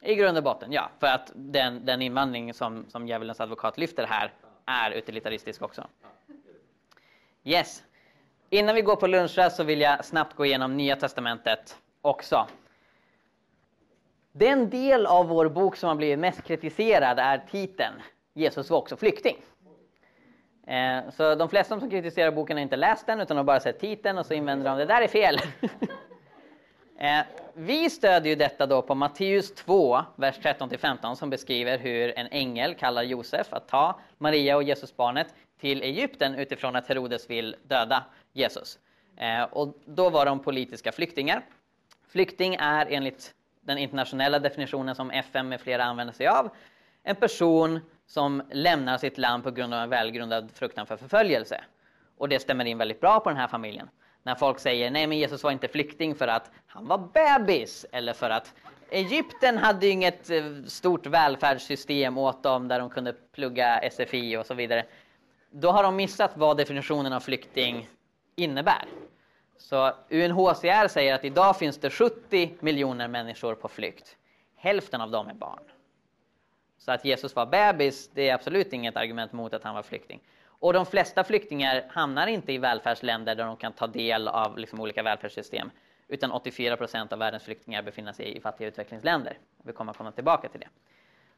I 0.03 0.14
grund 0.14 0.38
och 0.38 0.44
botten, 0.44 0.72
ja. 0.72 0.90
För 0.98 1.07
att 1.07 1.32
den, 1.34 1.86
den 1.86 2.03
invandring 2.03 2.55
som, 2.55 2.84
som 2.88 3.09
djävulens 3.09 3.40
advokat 3.40 3.78
lyfter 3.78 4.07
här 4.07 4.32
är 4.66 4.90
utilitaristisk 4.90 5.62
också. 5.62 5.86
Yes. 7.44 7.82
Innan 8.50 8.74
vi 8.74 8.82
går 8.82 8.96
på 8.96 9.07
lunchrast 9.07 9.57
så 9.57 9.64
vill 9.64 9.80
jag 9.80 10.05
snabbt 10.05 10.36
gå 10.36 10.46
igenom 10.46 10.76
Nya 10.76 10.96
Testamentet 10.96 11.78
också. 12.00 12.46
Den 14.32 14.70
del 14.70 15.07
av 15.07 15.28
vår 15.28 15.48
bok 15.48 15.76
som 15.76 15.88
har 15.88 15.96
blivit 15.96 16.18
mest 16.18 16.42
kritiserad 16.42 17.18
är 17.18 17.38
titeln 17.50 17.94
Jesus 18.35 18.70
var 18.70 18.78
också 18.78 18.97
flykting. 18.97 19.37
Eh, 20.66 21.11
så 21.11 21.35
de 21.35 21.49
flesta 21.49 21.80
som 21.80 21.91
kritiserar 21.91 22.30
boken 22.30 22.57
har 22.57 22.62
inte 22.62 22.76
läst 22.76 23.07
den 23.07 23.20
utan 23.20 23.37
har 23.37 23.45
bara 23.45 23.61
sett 23.61 23.80
titeln 23.80 24.18
och 24.18 24.26
så 24.26 24.35
invänder 24.35 24.70
de 24.70 24.78
det 24.78 24.85
där 24.85 25.03
är 25.03 25.09
fel. 25.09 25.39
Eh, 26.99 27.24
vi 27.55 27.91
stödjer 27.91 28.30
ju 28.30 28.37
detta 28.37 28.66
då 28.66 28.83
på 28.83 28.95
Matteus 28.95 29.55
2, 29.55 30.03
vers 30.16 30.39
13-15 30.39 31.14
som 31.14 31.30
beskriver 31.30 31.78
hur 31.78 32.18
en 32.18 32.26
ängel 32.26 32.74
kallar 32.74 33.03
Josef 33.03 33.53
att 33.53 33.68
ta 33.68 34.01
Maria 34.18 34.57
och 34.57 34.62
Jesusbarnet 34.62 35.35
till 35.61 35.83
Egypten 35.83 36.35
utifrån 36.35 36.76
att 36.76 36.89
Herodes 36.89 37.30
vill 37.30 37.57
döda 37.62 38.05
Jesus. 38.33 38.78
Eh, 39.16 39.43
och 39.43 39.74
då 39.85 40.11
var 40.11 40.26
de 40.26 40.39
politiska 40.39 40.93
flyktingar. 40.93 41.45
Flykting 42.09 42.55
är 42.55 42.87
enligt 42.91 43.35
den 43.61 43.78
internationella 43.78 44.39
definitionen 44.39 44.95
som 44.95 45.11
FN 45.11 45.49
med 45.49 45.61
flera 45.61 45.85
använder 45.85 46.14
sig 46.14 46.26
av 46.26 46.51
en 47.03 47.16
person 47.16 47.80
som 48.12 48.42
lämnar 48.50 48.98
sitt 48.98 49.18
land 49.18 49.44
på 49.44 49.50
grund 49.50 49.74
av 49.74 49.80
en 49.80 49.90
välgrundad 49.90 50.50
fruktan 50.54 50.86
för 50.86 50.96
förföljelse. 50.96 51.64
Och 52.18 52.28
det 52.28 52.38
stämmer 52.38 52.64
in 52.64 52.78
väldigt 52.78 53.00
bra 53.00 53.20
på 53.20 53.30
den 53.30 53.38
här 53.38 53.48
familjen. 53.48 53.88
När 54.22 54.34
folk 54.34 54.58
säger 54.58 54.90
nej 54.90 55.06
men 55.06 55.18
Jesus 55.18 55.44
var 55.44 55.50
inte 55.50 55.68
flykting 55.68 56.14
för 56.14 56.28
att 56.28 56.50
han 56.66 56.86
var 56.86 56.98
bebis 56.98 57.86
eller 57.92 58.12
för 58.12 58.30
att 58.30 58.54
Egypten 58.90 59.58
hade 59.58 59.88
inget 59.88 60.30
eh, 60.30 60.44
stort 60.66 61.06
välfärdssystem 61.06 62.18
åt 62.18 62.42
dem 62.42 62.68
där 62.68 62.78
de 62.78 62.90
kunde 62.90 63.12
plugga 63.12 63.90
SFI 63.90 64.36
och 64.36 64.46
så 64.46 64.54
vidare. 64.54 64.84
Då 65.50 65.70
har 65.70 65.82
de 65.82 65.96
missat 65.96 66.36
vad 66.36 66.56
definitionen 66.56 67.12
av 67.12 67.20
flykting 67.20 67.88
innebär. 68.36 68.84
Så 69.58 69.92
UNHCR 70.10 70.88
säger 70.88 71.14
att 71.14 71.24
idag 71.24 71.58
finns 71.58 71.78
det 71.78 71.90
70 71.90 72.54
miljoner 72.60 73.08
människor 73.08 73.54
på 73.54 73.68
flykt. 73.68 74.16
Hälften 74.56 75.00
av 75.00 75.10
dem 75.10 75.28
är 75.28 75.34
barn. 75.34 75.62
Så 76.85 76.93
att 76.93 77.05
Jesus 77.05 77.37
var 77.37 77.47
bebis, 77.47 78.11
det 78.14 78.28
är 78.28 78.35
absolut 78.35 78.72
inget 78.72 78.97
argument 78.97 79.33
mot 79.33 79.55
att 79.55 79.64
han 79.64 79.74
var 79.74 79.83
flykting. 79.83 80.20
Och 80.45 80.72
de 80.72 80.87
flesta 80.87 81.24
flyktingar 81.24 81.85
hamnar 81.89 82.26
inte 82.26 82.53
i 82.53 82.59
välfärdsländer 82.59 83.35
där 83.35 83.45
de 83.45 83.57
kan 83.57 83.72
ta 83.72 83.87
del 83.87 84.28
av 84.28 84.59
liksom 84.59 84.80
olika 84.80 85.03
välfärdssystem. 85.03 85.70
Utan 86.09 86.33
84 86.33 86.76
procent 86.76 87.12
av 87.12 87.18
världens 87.18 87.43
flyktingar 87.43 87.83
befinner 87.83 88.12
sig 88.12 88.37
i 88.37 88.41
fattiga 88.41 88.68
utvecklingsländer. 88.68 89.39
Vi 89.64 89.72
kommer 89.72 89.93
komma 89.93 90.12
tillbaka 90.12 90.49
till 90.49 90.61
det. 90.61 90.68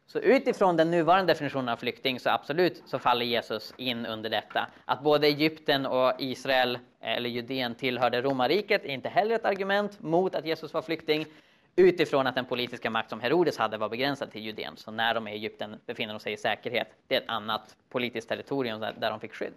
Så 0.07 0.18
utifrån 0.18 0.76
den 0.76 0.90
nuvarande 0.90 1.32
definitionen 1.32 1.68
av 1.68 1.76
flykting 1.76 2.20
så 2.20 2.30
absolut 2.30 2.82
så 2.86 2.99
faller 2.99 3.26
Jesus 3.26 3.74
in 3.76 4.07
under 4.07 4.30
detta. 4.30 4.66
Att 4.84 5.03
både 5.03 5.26
Egypten 5.26 5.86
och 5.86 6.12
Israel, 6.18 6.74
eh, 6.74 7.16
eller 7.16 7.30
Judeen, 7.30 7.74
tillhörde 7.74 8.22
romarriket 8.22 8.84
är 8.84 8.88
inte 8.88 9.09
heller 9.09 9.34
ett 9.34 9.45
argument 9.45 10.03
mot 10.03 10.34
att 10.34 10.47
Jesus 10.47 10.74
var 10.74 10.82
flykting 10.82 11.26
utifrån 11.76 12.26
att 12.26 12.34
den 12.34 12.44
politiska 12.44 12.90
makt 12.90 13.10
som 13.10 13.20
Herodes 13.20 13.58
hade 13.58 13.78
var 13.78 13.88
begränsad 13.88 14.32
till 14.32 14.42
Judeen. 14.42 14.76
Så 14.76 14.90
när 14.90 15.14
de 15.14 15.26
är 15.26 15.30
i 15.30 15.34
Egypten 15.34 15.80
befinner 15.86 16.14
de 16.14 16.20
sig 16.20 16.32
i 16.32 16.36
säkerhet. 16.36 16.88
Det 17.08 17.16
är 17.16 17.20
ett 17.20 17.28
annat 17.28 17.76
politiskt 17.88 18.28
territorium 18.28 18.80
där 18.80 19.10
de 19.10 19.20
fick 19.20 19.34
skydd. 19.34 19.54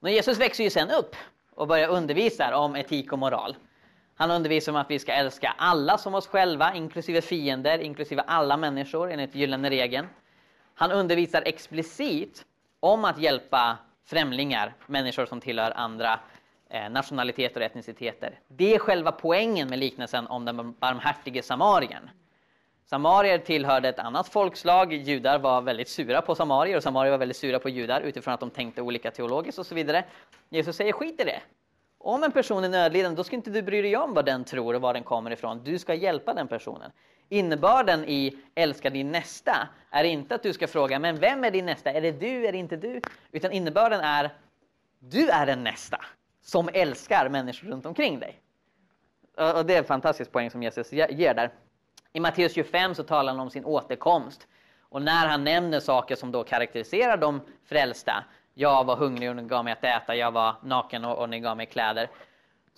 Men 0.00 0.12
Jesus 0.12 0.38
växer 0.38 0.64
ju 0.64 0.70
sen 0.70 0.90
upp 0.90 1.16
och 1.54 1.66
börjar 1.66 1.88
undervisa 1.88 2.56
om 2.56 2.76
etik 2.76 3.12
och 3.12 3.18
moral. 3.18 3.56
Han 4.16 4.30
undervisar 4.30 4.72
om 4.72 4.76
att 4.76 4.90
vi 4.90 4.98
ska 4.98 5.12
älska 5.12 5.54
alla 5.58 5.98
som 5.98 6.14
oss 6.14 6.26
själva, 6.26 6.74
inklusive 6.74 7.20
fiender, 7.20 7.78
inklusive 7.78 8.22
alla 8.26 8.56
människor 8.56 9.10
enligt 9.10 9.34
gyllene 9.34 9.70
regeln. 9.70 10.06
Han 10.74 10.92
undervisar 10.92 11.42
explicit 11.46 12.44
om 12.80 13.04
att 13.04 13.18
hjälpa 13.18 13.78
främlingar, 14.04 14.74
människor 14.86 15.26
som 15.26 15.40
tillhör 15.40 15.70
andra 15.76 16.20
Eh, 16.72 16.90
nationaliteter 16.90 17.60
och 17.60 17.66
etniciteter. 17.66 18.40
Det 18.48 18.74
är 18.74 18.78
själva 18.78 19.12
poängen 19.12 19.68
med 19.68 19.78
liknelsen 19.78 20.26
om 20.26 20.44
den 20.44 20.74
barmhärtige 20.78 21.42
samarien. 21.42 22.10
Samarier 22.84 23.38
tillhörde 23.38 23.88
ett 23.88 23.98
annat 23.98 24.28
folkslag. 24.28 24.92
Judar 24.92 25.38
var 25.38 25.62
väldigt 25.62 25.88
sura 25.88 26.22
på 26.22 26.34
samarier 26.34 26.76
och 26.76 26.82
samarier 26.82 27.10
var 27.10 27.18
väldigt 27.18 27.36
sura 27.36 27.58
på 27.58 27.68
judar 27.68 28.00
utifrån 28.00 28.34
att 28.34 28.40
de 28.40 28.50
tänkte 28.50 28.82
olika 28.82 29.10
teologiskt 29.10 29.58
och 29.58 29.66
så 29.66 29.74
vidare. 29.74 30.04
Jesus 30.50 30.76
säger 30.76 30.92
skit 30.92 31.20
i 31.20 31.24
det. 31.24 31.40
Om 31.98 32.24
en 32.24 32.32
person 32.32 32.64
är 32.64 32.68
nödlidande, 32.68 33.16
då 33.16 33.24
ska 33.24 33.36
inte 33.36 33.50
du 33.50 33.62
bry 33.62 33.82
dig 33.82 33.96
om 33.96 34.14
vad 34.14 34.24
den 34.24 34.44
tror 34.44 34.74
och 34.74 34.80
var 34.80 34.94
den 34.94 35.02
kommer 35.02 35.30
ifrån. 35.30 35.64
Du 35.64 35.78
ska 35.78 35.94
hjälpa 35.94 36.34
den 36.34 36.48
personen. 36.48 36.90
Innebörden 37.28 38.04
i 38.04 38.38
älska 38.54 38.90
din 38.90 39.12
nästa 39.12 39.68
är 39.90 40.04
inte 40.04 40.34
att 40.34 40.42
du 40.42 40.52
ska 40.52 40.68
fråga, 40.68 40.98
men 40.98 41.16
vem 41.16 41.44
är 41.44 41.50
din 41.50 41.66
nästa? 41.66 41.92
Är 41.92 42.00
det 42.00 42.12
du, 42.12 42.46
är 42.46 42.52
det 42.52 42.58
inte 42.58 42.76
du? 42.76 43.00
Utan 43.32 43.52
innebörden 43.52 44.00
är, 44.00 44.30
du 44.98 45.28
är 45.28 45.46
den 45.46 45.64
nästa 45.64 46.00
som 46.40 46.68
älskar 46.72 47.28
människor 47.28 47.68
runt 47.68 47.86
omkring 47.86 48.20
dig. 48.20 48.40
Och 49.36 49.66
det 49.66 49.74
är 49.74 49.78
en 49.78 49.84
fantastisk 49.84 50.32
poäng 50.32 50.50
som 50.50 50.62
Jesus 50.62 50.92
ger 50.92 51.34
där. 51.34 51.50
I 52.12 52.20
Matteus 52.20 52.54
25 52.54 52.94
så 52.94 53.02
talar 53.02 53.32
han 53.32 53.40
om 53.40 53.50
sin 53.50 53.64
återkomst. 53.64 54.46
Och 54.80 55.02
när 55.02 55.26
han 55.26 55.44
nämner 55.44 55.80
saker 55.80 56.16
som 56.16 56.32
då 56.32 56.44
karaktäriserar 56.44 57.16
de 57.16 57.40
frälsta, 57.64 58.24
jag 58.54 58.84
var 58.84 58.96
hungrig 58.96 59.30
och 59.30 59.36
ni 59.36 59.42
gav 59.42 59.64
mig 59.64 59.72
att 59.72 59.84
äta, 59.84 60.14
jag 60.16 60.30
var 60.30 60.54
naken 60.62 61.04
och, 61.04 61.28
ni 61.28 61.40
gav 61.40 61.56
mig 61.56 61.66
kläder. 61.66 62.10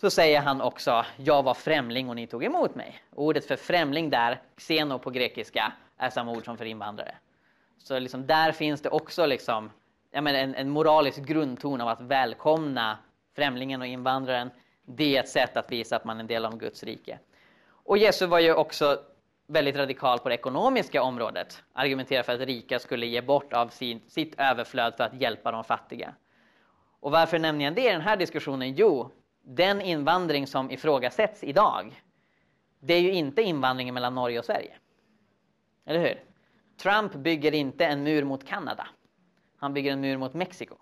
Så 0.00 0.10
säger 0.10 0.40
han 0.40 0.60
också, 0.60 1.04
jag 1.16 1.42
var 1.42 1.54
främling 1.54 2.08
och 2.08 2.16
ni 2.16 2.26
tog 2.26 2.44
emot 2.44 2.74
mig. 2.74 3.02
Ordet 3.10 3.46
för 3.46 3.56
främling 3.56 4.10
där, 4.10 4.40
xeno 4.56 4.98
på 4.98 5.10
grekiska, 5.10 5.72
är 5.96 6.10
samma 6.10 6.32
ord 6.32 6.44
som 6.44 6.58
för 6.58 6.64
invandrare. 6.64 7.14
Så 7.78 7.98
liksom 7.98 8.26
där 8.26 8.52
finns 8.52 8.82
det 8.82 8.88
också 8.88 9.26
liksom, 9.26 9.70
menar, 10.12 10.34
en, 10.34 10.54
en 10.54 10.70
moralisk 10.70 11.18
grundton 11.18 11.80
av 11.80 11.88
att 11.88 12.00
välkomna 12.00 12.98
främlingen 13.36 13.80
och 13.80 13.86
invandraren. 13.86 14.50
Det 14.84 15.16
är 15.16 15.20
ett 15.20 15.28
sätt 15.28 15.56
att 15.56 15.72
visa 15.72 15.96
att 15.96 16.04
man 16.04 16.16
är 16.16 16.20
en 16.20 16.26
del 16.26 16.44
av 16.44 16.56
Guds 16.58 16.82
rike. 16.82 17.18
Och 17.68 17.98
Jesus 17.98 18.28
var 18.28 18.38
ju 18.38 18.54
också 18.54 18.98
väldigt 19.46 19.76
radikal 19.76 20.18
på 20.18 20.28
det 20.28 20.34
ekonomiska 20.34 21.02
området. 21.02 21.62
Argumenterade 21.72 22.24
för 22.24 22.34
att 22.34 22.40
rika 22.40 22.78
skulle 22.78 23.06
ge 23.06 23.20
bort 23.20 23.52
av 23.52 23.68
sin, 23.68 24.00
sitt 24.08 24.34
överflöd 24.38 24.94
för 24.96 25.04
att 25.04 25.20
hjälpa 25.20 25.52
de 25.52 25.64
fattiga. 25.64 26.14
Och 27.00 27.10
varför 27.10 27.38
nämner 27.38 27.64
jag 27.64 27.74
det 27.74 27.88
i 27.88 27.92
den 27.92 28.00
här 28.00 28.16
diskussionen? 28.16 28.74
Jo, 28.74 29.10
den 29.42 29.80
invandring 29.80 30.46
som 30.46 30.70
ifrågasätts 30.70 31.44
idag, 31.44 32.02
det 32.80 32.94
är 32.94 33.00
ju 33.00 33.12
inte 33.12 33.42
invandringen 33.42 33.94
mellan 33.94 34.14
Norge 34.14 34.38
och 34.38 34.44
Sverige. 34.44 34.74
Eller 35.86 36.00
hur? 36.00 36.24
Trump 36.76 37.14
bygger 37.14 37.54
inte 37.54 37.86
en 37.86 38.02
mur 38.02 38.24
mot 38.24 38.46
Kanada. 38.46 38.86
Han 39.56 39.74
bygger 39.74 39.92
en 39.92 40.00
mur 40.00 40.16
mot 40.16 40.34
Mexiko. 40.34 40.76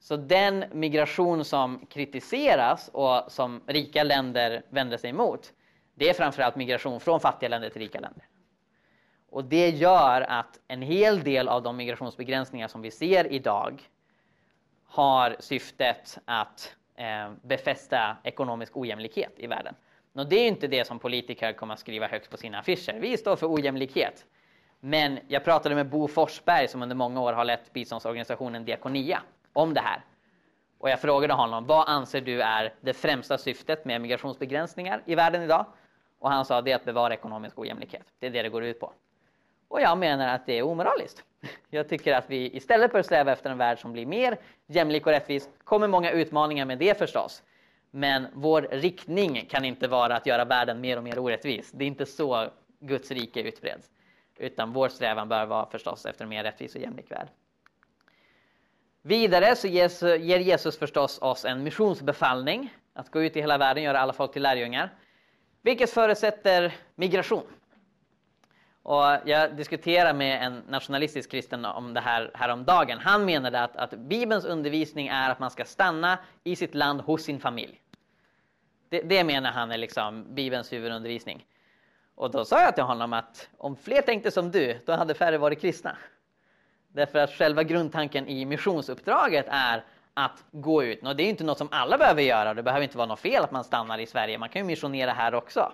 Så 0.00 0.16
den 0.16 0.64
migration 0.72 1.44
som 1.44 1.86
kritiseras 1.86 2.90
och 2.92 3.32
som 3.32 3.62
rika 3.66 4.02
länder 4.02 4.62
vänder 4.68 4.96
sig 4.96 5.10
emot, 5.10 5.52
det 5.94 6.08
är 6.08 6.14
framförallt 6.14 6.56
migration 6.56 7.00
från 7.00 7.20
fattiga 7.20 7.48
länder 7.48 7.68
till 7.68 7.82
rika 7.82 8.00
länder. 8.00 8.24
Och 9.30 9.44
det 9.44 9.68
gör 9.68 10.20
att 10.20 10.60
en 10.68 10.82
hel 10.82 11.22
del 11.22 11.48
av 11.48 11.62
de 11.62 11.76
migrationsbegränsningar 11.76 12.68
som 12.68 12.82
vi 12.82 12.90
ser 12.90 13.32
idag 13.32 13.82
har 14.86 15.36
syftet 15.38 16.18
att 16.24 16.76
eh, 16.94 17.32
befästa 17.42 18.16
ekonomisk 18.24 18.76
ojämlikhet 18.76 19.32
i 19.36 19.46
världen. 19.46 19.74
Och 20.14 20.28
det 20.28 20.36
är 20.36 20.48
inte 20.48 20.66
det 20.66 20.86
som 20.86 20.98
politiker 20.98 21.52
kommer 21.52 21.74
att 21.74 21.80
skriva 21.80 22.06
högst 22.06 22.30
på 22.30 22.36
sina 22.36 22.58
affischer. 22.58 23.00
Vi 23.00 23.16
står 23.16 23.36
för 23.36 23.54
ojämlikhet. 23.54 24.26
Men 24.80 25.18
jag 25.28 25.44
pratade 25.44 25.74
med 25.74 25.88
Bo 25.88 26.08
Forsberg 26.08 26.68
som 26.68 26.82
under 26.82 26.96
många 26.96 27.20
år 27.20 27.32
har 27.32 27.44
lett 27.44 27.72
biståndsorganisationen 27.72 28.64
Diakonia 28.64 29.22
om 29.52 29.74
det 29.74 29.80
här. 29.80 30.04
Och 30.78 30.90
jag 30.90 31.00
frågade 31.00 31.34
honom, 31.34 31.66
vad 31.66 31.88
anser 31.88 32.20
du 32.20 32.42
är 32.42 32.74
det 32.80 32.92
främsta 32.92 33.38
syftet 33.38 33.84
med 33.84 34.00
migrationsbegränsningar 34.00 35.02
i 35.06 35.14
världen 35.14 35.42
idag? 35.42 35.66
Och 36.18 36.30
han 36.30 36.44
sa, 36.44 36.62
det 36.62 36.72
är 36.72 36.76
att 36.76 36.84
bevara 36.84 37.14
ekonomisk 37.14 37.58
ojämlikhet. 37.58 38.06
Det 38.18 38.26
är 38.26 38.30
det 38.30 38.42
det 38.42 38.48
går 38.48 38.64
ut 38.64 38.80
på. 38.80 38.92
Och 39.68 39.80
jag 39.80 39.98
menar 39.98 40.34
att 40.34 40.46
det 40.46 40.58
är 40.58 40.62
omoraliskt. 40.62 41.24
Jag 41.70 41.88
tycker 41.88 42.14
att 42.14 42.30
vi 42.30 42.56
istället 42.56 42.92
bör 42.92 43.02
sträva 43.02 43.32
efter 43.32 43.50
en 43.50 43.58
värld 43.58 43.78
som 43.78 43.92
blir 43.92 44.06
mer 44.06 44.38
jämlik 44.66 45.06
och 45.06 45.12
rättvis. 45.12 45.48
kommer 45.64 45.88
många 45.88 46.10
utmaningar 46.10 46.64
med 46.64 46.78
det 46.78 46.98
förstås. 46.98 47.42
Men 47.90 48.26
vår 48.34 48.62
riktning 48.62 49.46
kan 49.50 49.64
inte 49.64 49.88
vara 49.88 50.16
att 50.16 50.26
göra 50.26 50.44
världen 50.44 50.80
mer 50.80 50.96
och 50.96 51.04
mer 51.04 51.18
orättvis. 51.18 51.72
Det 51.72 51.84
är 51.84 51.88
inte 51.88 52.06
så 52.06 52.50
Guds 52.80 53.10
rike 53.10 53.40
utbreds. 53.40 53.90
Utan 54.36 54.72
vår 54.72 54.88
strävan 54.88 55.28
bör 55.28 55.46
vara 55.46 55.66
förstås 55.66 56.06
efter 56.06 56.24
en 56.24 56.28
mer 56.28 56.44
rättvis 56.44 56.74
och 56.74 56.80
jämlik 56.80 57.10
värld. 57.10 57.28
Vidare 59.08 59.56
så 59.56 59.68
ger 59.68 60.38
Jesus 60.38 60.78
förstås 60.78 61.18
oss 61.22 61.44
en 61.44 61.62
missionsbefallning 61.62 62.74
att 62.94 63.10
gå 63.10 63.22
ut 63.22 63.36
i 63.36 63.40
hela 63.40 63.58
världen 63.58 63.80
och 63.82 63.84
göra 63.84 64.00
alla 64.00 64.12
folk 64.12 64.32
till 64.32 64.42
lärjungar. 64.42 64.94
Vilket 65.62 65.90
förutsätter 65.90 66.74
migration. 66.94 67.42
Och 68.82 69.04
jag 69.24 69.56
diskuterade 69.56 70.18
med 70.18 70.42
en 70.42 70.62
nationalistisk 70.68 71.30
kristen 71.30 71.64
om 71.64 71.94
det 71.94 72.00
här 72.00 72.30
häromdagen. 72.34 72.98
Han 72.98 73.24
menade 73.24 73.60
att, 73.60 73.76
att 73.76 73.90
Bibelns 73.90 74.44
undervisning 74.44 75.08
är 75.08 75.30
att 75.30 75.38
man 75.38 75.50
ska 75.50 75.64
stanna 75.64 76.18
i 76.44 76.56
sitt 76.56 76.74
land 76.74 77.00
hos 77.00 77.22
sin 77.22 77.40
familj. 77.40 77.80
Det, 78.88 79.00
det 79.00 79.24
menar 79.24 79.50
han 79.50 79.70
är 79.70 79.78
liksom 79.78 80.34
Bibelns 80.34 80.72
huvudundervisning. 80.72 81.46
Och 82.14 82.30
då 82.30 82.44
sa 82.44 82.62
jag 82.62 82.74
till 82.74 82.84
honom 82.84 83.12
att 83.12 83.48
om 83.58 83.76
fler 83.76 84.02
tänkte 84.02 84.30
som 84.30 84.50
du, 84.50 84.80
då 84.86 84.92
hade 84.92 85.14
färre 85.14 85.38
varit 85.38 85.60
kristna. 85.60 85.96
Därför 86.98 87.18
att 87.18 87.30
själva 87.30 87.62
grundtanken 87.62 88.28
i 88.28 88.44
missionsuppdraget 88.44 89.46
är 89.48 89.84
att 90.14 90.44
gå 90.50 90.84
ut. 90.84 91.02
Och 91.02 91.16
det 91.16 91.22
är 91.22 91.28
inte 91.28 91.44
något 91.44 91.58
som 91.58 91.68
alla 91.70 91.98
behöver 91.98 92.22
göra. 92.22 92.54
Det 92.54 92.62
behöver 92.62 92.82
inte 92.82 92.96
vara 92.96 93.06
något 93.06 93.20
fel 93.20 93.44
att 93.44 93.52
man 93.52 93.64
stannar 93.64 93.98
i 93.98 94.06
Sverige. 94.06 94.38
Man 94.38 94.48
kan 94.48 94.62
ju 94.62 94.66
missionera 94.66 95.12
här 95.12 95.34
också. 95.34 95.72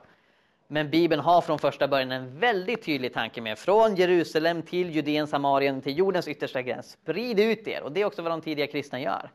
Men 0.68 0.90
Bibeln 0.90 1.22
har 1.22 1.40
från 1.40 1.58
första 1.58 1.88
början 1.88 2.12
en 2.12 2.38
väldigt 2.38 2.84
tydlig 2.84 3.14
tanke 3.14 3.40
med 3.40 3.58
från 3.58 3.96
Jerusalem 3.96 4.62
till 4.62 4.90
Judeen, 4.90 5.26
Samarien 5.26 5.82
till 5.82 5.98
jordens 5.98 6.28
yttersta 6.28 6.62
gräns. 6.62 6.90
Sprid 6.90 7.40
ut 7.40 7.68
er. 7.68 7.82
Och 7.82 7.92
det 7.92 8.00
är 8.00 8.04
också 8.04 8.22
vad 8.22 8.32
de 8.32 8.40
tidiga 8.40 8.66
kristna 8.66 9.00
gör. 9.00 9.30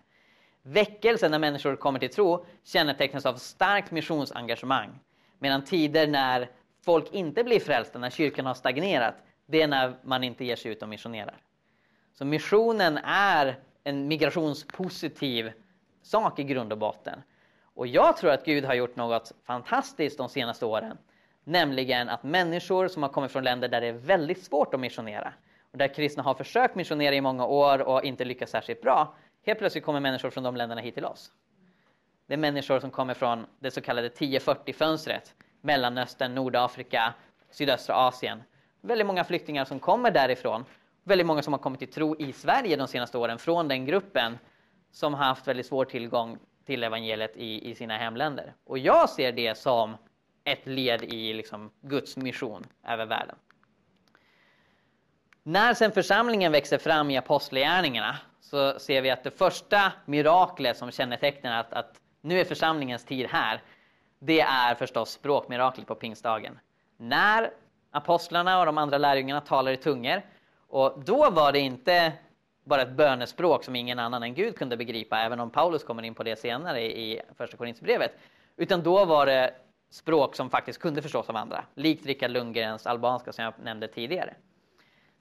Väckelsen 0.62 1.32
när 1.32 1.40
människor 1.40 1.76
kommer 1.76 2.00
till 2.00 2.10
tro 2.10 2.46
kännetecknas 2.64 3.26
av 3.26 3.34
starkt 3.34 3.92
missionsengagemang. 3.92 4.90
Medan 5.40 5.64
tider 5.64 6.08
när 6.08 6.50
folk 6.86 7.14
inte 7.14 7.44
blir 7.44 7.60
frälsta, 7.60 8.00
när 8.00 8.10
kyrkan 8.10 8.46
har 8.46 8.54
stagnerat, 8.54 9.16
det 9.46 9.62
är 9.62 9.68
när 9.68 9.94
man 10.04 10.24
inte 10.24 10.46
ger 10.46 10.56
sig 10.56 10.72
ut 10.72 10.82
och 10.82 10.90
missionerar. 10.90 11.36
Så 12.20 12.26
missionen 12.26 12.98
är 13.04 13.60
en 13.84 14.08
migrationspositiv 14.08 15.52
sak 16.02 16.40
i 16.40 16.44
grund 16.44 16.72
och 16.72 16.78
botten. 16.78 17.22
Och 17.64 17.88
jag 17.88 18.18
tror 18.18 18.32
att 18.32 18.46
Gud 18.46 18.66
har 18.66 18.74
gjort 18.74 18.96
något 18.96 19.32
fantastiskt 19.46 20.18
de 20.18 20.30
senaste 20.30 20.66
åren. 20.66 20.98
Nämligen 21.44 22.10
att 22.10 22.24
människor 22.24 22.88
som 22.88 23.04
har 23.04 23.10
kommit 23.10 23.32
från 23.32 23.44
länder 23.44 23.68
där 23.68 23.82
det 23.82 23.88
är 23.88 23.94
väldigt 23.94 24.44
svårt 24.44 24.74
att 24.74 24.80
missionera 24.80 25.34
och 25.72 25.78
där 25.78 25.94
kristna 25.94 26.24
har 26.24 26.34
försökt 26.34 26.76
missionera 26.76 27.16
i 27.16 27.22
många 27.22 27.46
år 27.46 27.82
och 27.82 28.04
inte 28.04 28.26
lyckats 28.26 28.52
särskilt 28.52 28.82
bra. 28.82 29.16
Helt 29.46 29.60
plötsligt 29.60 29.86
kommer 29.86 30.00
människor 30.00 30.30
från 30.30 30.44
de 30.44 30.56
länderna 30.56 30.82
hit 30.82 30.94
till 30.96 31.06
oss. 31.06 31.32
Det 32.28 32.34
är 32.34 32.38
människor 32.38 32.80
som 32.80 32.92
kommer 32.92 33.14
från 33.14 33.46
det 33.60 33.72
så 33.72 33.82
kallade 33.82 34.10
1040-fönstret. 34.10 35.34
Mellanöstern, 35.62 36.36
Nordafrika, 36.36 37.14
sydöstra 37.52 37.96
Asien. 37.96 38.44
Väldigt 38.82 39.08
många 39.08 39.24
flyktingar 39.24 39.66
som 39.66 39.80
kommer 39.80 40.12
därifrån 40.12 40.66
väldigt 41.10 41.28
många 41.28 41.42
som 41.42 41.54
har 41.54 41.60
kommit 41.60 41.80
till 41.80 41.92
tro 41.92 42.16
i 42.20 42.34
Sverige 42.34 42.76
de 42.76 42.88
senaste 42.88 43.18
åren 43.18 43.40
från 43.40 43.68
den 43.68 43.86
gruppen 43.86 44.38
som 44.92 45.14
har 45.14 45.26
haft 45.26 45.48
väldigt 45.48 45.66
svår 45.66 45.86
tillgång 45.86 46.38
till 46.66 46.84
evangeliet 46.84 47.38
i, 47.38 47.70
i 47.72 47.76
sina 47.76 47.98
hemländer. 47.98 48.54
Och 48.66 48.78
jag 48.78 49.10
ser 49.10 49.32
det 49.32 49.58
som 49.58 49.98
ett 50.44 50.68
led 50.68 51.04
i 51.04 51.34
liksom, 51.34 51.72
Guds 51.82 52.18
mission 52.18 52.66
över 52.88 53.06
världen. 53.06 53.36
När 55.44 55.74
sen 55.74 55.92
församlingen 55.92 56.52
växer 56.52 56.78
fram 56.78 57.10
i 57.10 57.18
apostlagärningarna 57.18 58.18
så 58.42 58.80
ser 58.80 59.02
vi 59.02 59.10
att 59.10 59.24
det 59.24 59.32
första 59.32 59.92
miraklet 60.06 60.78
som 60.78 60.92
kännetecknar 60.92 61.60
att, 61.60 61.74
att 61.74 62.02
nu 62.22 62.40
är 62.40 62.46
församlingens 62.46 63.06
tid 63.06 63.28
här, 63.28 63.62
det 64.20 64.42
är 64.42 64.76
förstås 64.76 65.12
språkmiraklet 65.12 65.88
på 65.88 65.96
pingstdagen. 65.96 66.60
När 66.98 67.52
apostlarna 67.92 68.60
och 68.60 68.66
de 68.66 68.78
andra 68.78 68.98
lärjungarna 68.98 69.42
talar 69.42 69.72
i 69.72 69.78
tungor 69.78 70.22
och 70.70 71.04
då 71.06 71.30
var 71.30 71.52
det 71.52 71.60
inte 71.60 72.14
bara 72.64 72.82
ett 72.82 72.92
bönespråk 72.92 73.64
som 73.64 73.76
ingen 73.76 74.00
annan 74.00 74.24
än 74.24 74.34
Gud 74.34 74.58
kunde 74.58 74.78
begripa, 74.78 75.20
även 75.20 75.40
om 75.40 75.50
Paulus 75.50 75.84
kommer 75.84 76.04
in 76.04 76.16
på 76.16 76.24
det 76.24 76.40
senare 76.40 76.82
i 76.82 77.22
första 77.38 77.58
Korinthierbrevet. 77.58 78.12
Utan 78.58 78.84
då 78.84 79.06
var 79.06 79.26
det 79.26 79.54
språk 79.90 80.36
som 80.36 80.50
faktiskt 80.50 80.80
kunde 80.80 81.02
förstås 81.02 81.30
av 81.30 81.36
andra, 81.36 81.64
likt 81.76 82.06
Rickard 82.06 82.32
Lundgrens 82.32 82.88
albanska 82.88 83.32
som 83.32 83.44
jag 83.44 83.54
nämnde 83.64 83.88
tidigare. 83.88 84.34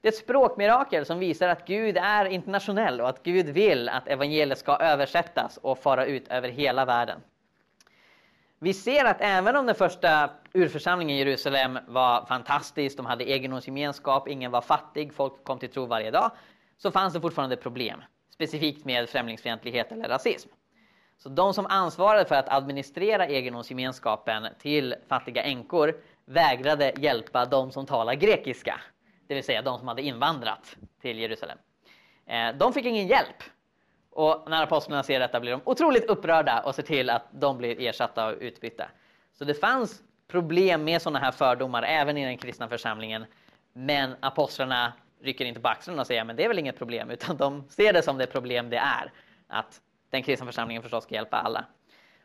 Det 0.01 0.09
är 0.09 0.13
ett 0.13 0.19
språkmirakel 0.19 1.07
som 1.07 1.19
visar 1.19 1.49
att 1.49 1.67
Gud 1.67 1.97
är 1.97 2.25
internationell 2.25 3.01
och 3.01 3.09
att 3.09 3.23
Gud 3.23 3.47
vill 3.47 3.89
att 3.89 4.09
evangeliet 4.09 4.59
ska 4.59 4.77
översättas 4.77 5.57
och 5.57 5.79
fara 5.79 6.07
ut 6.07 6.29
över 6.29 6.49
hela 6.49 6.85
världen. 6.85 7.21
Vi 8.61 8.75
ser 8.75 9.05
att 9.05 9.21
även 9.21 9.57
om 9.57 9.67
den 9.67 9.75
första 9.75 10.31
urförsamlingen 10.53 11.17
i 11.17 11.19
Jerusalem 11.19 11.79
var 11.87 12.27
fantastisk, 12.27 12.97
de 12.97 13.07
hade 13.07 13.31
egendomsgemenskap, 13.31 14.29
ingen 14.29 14.51
var 14.51 14.61
fattig, 14.61 15.15
folk 15.15 15.45
kom 15.45 15.59
till 15.59 15.69
tro 15.71 15.87
varje 15.87 16.11
dag, 16.11 16.31
så 16.79 16.91
fanns 16.91 17.15
det 17.15 17.21
fortfarande 17.21 17.57
problem, 17.57 18.03
specifikt 18.31 18.85
med 18.85 19.09
främlingsfientlighet 19.09 19.93
eller 19.93 20.09
rasism. 20.09 20.49
Så 21.19 21.29
de 21.29 21.55
som 21.55 21.67
ansvarade 21.67 22.25
för 22.25 22.35
att 22.35 22.49
administrera 22.49 23.27
egendomsgemenskapen 23.27 24.47
till 24.59 24.95
fattiga 25.09 25.43
änkor 25.43 25.95
vägrade 26.25 26.93
hjälpa 26.97 27.45
de 27.45 27.71
som 27.71 27.87
talar 27.87 28.15
grekiska, 28.15 28.81
det 29.27 29.35
vill 29.35 29.45
säga 29.45 29.63
de 29.63 29.79
som 29.79 29.89
hade 29.89 30.03
invandrat 30.03 30.77
till 31.01 31.19
Jerusalem. 31.19 31.59
Eh, 32.27 32.57
de 32.59 32.73
fick 32.73 32.85
ingen 32.85 33.07
hjälp 33.07 33.43
och 34.19 34.51
när 34.51 34.63
apostlarna 34.63 35.03
ser 35.03 35.21
detta 35.21 35.41
blir 35.41 35.53
de 35.53 35.61
otroligt 35.65 36.05
upprörda 36.05 36.61
och 36.61 36.75
ser 36.75 36.83
till 36.83 37.11
att 37.11 37.23
de 37.31 37.59
blir 37.59 37.81
ersatta 37.81 38.27
och 38.27 38.35
utbytta. 38.41 38.85
Så 39.33 39.45
det 39.45 39.55
fanns 39.55 40.03
problem 40.29 40.85
med 40.85 41.03
sådana 41.03 41.19
här 41.19 41.33
fördomar 41.33 41.83
även 41.83 42.17
i 42.17 42.25
den 42.25 42.39
kristna 42.39 42.69
församlingen. 42.69 43.25
Men 43.73 44.15
apostlarna 44.21 44.93
rycker 45.23 45.45
inte 45.45 45.61
på 45.61 45.69
axlarna 45.69 46.01
och 46.01 46.07
säger 46.07 46.25
men 46.25 46.37
det 46.37 46.45
är 46.45 46.49
väl 46.49 46.59
inget 46.59 46.79
problem 46.79 47.11
utan 47.17 47.37
de 47.37 47.69
ser 47.69 47.93
det 47.93 48.03
som 48.03 48.19
det 48.19 48.27
problem 48.27 48.71
det 48.71 48.77
är. 48.77 49.13
Att 49.49 49.81
den 50.11 50.23
kristna 50.23 50.47
församlingen 50.47 50.83
förstås 50.83 51.05
ska 51.05 51.15
hjälpa 51.15 51.37
alla. 51.37 51.65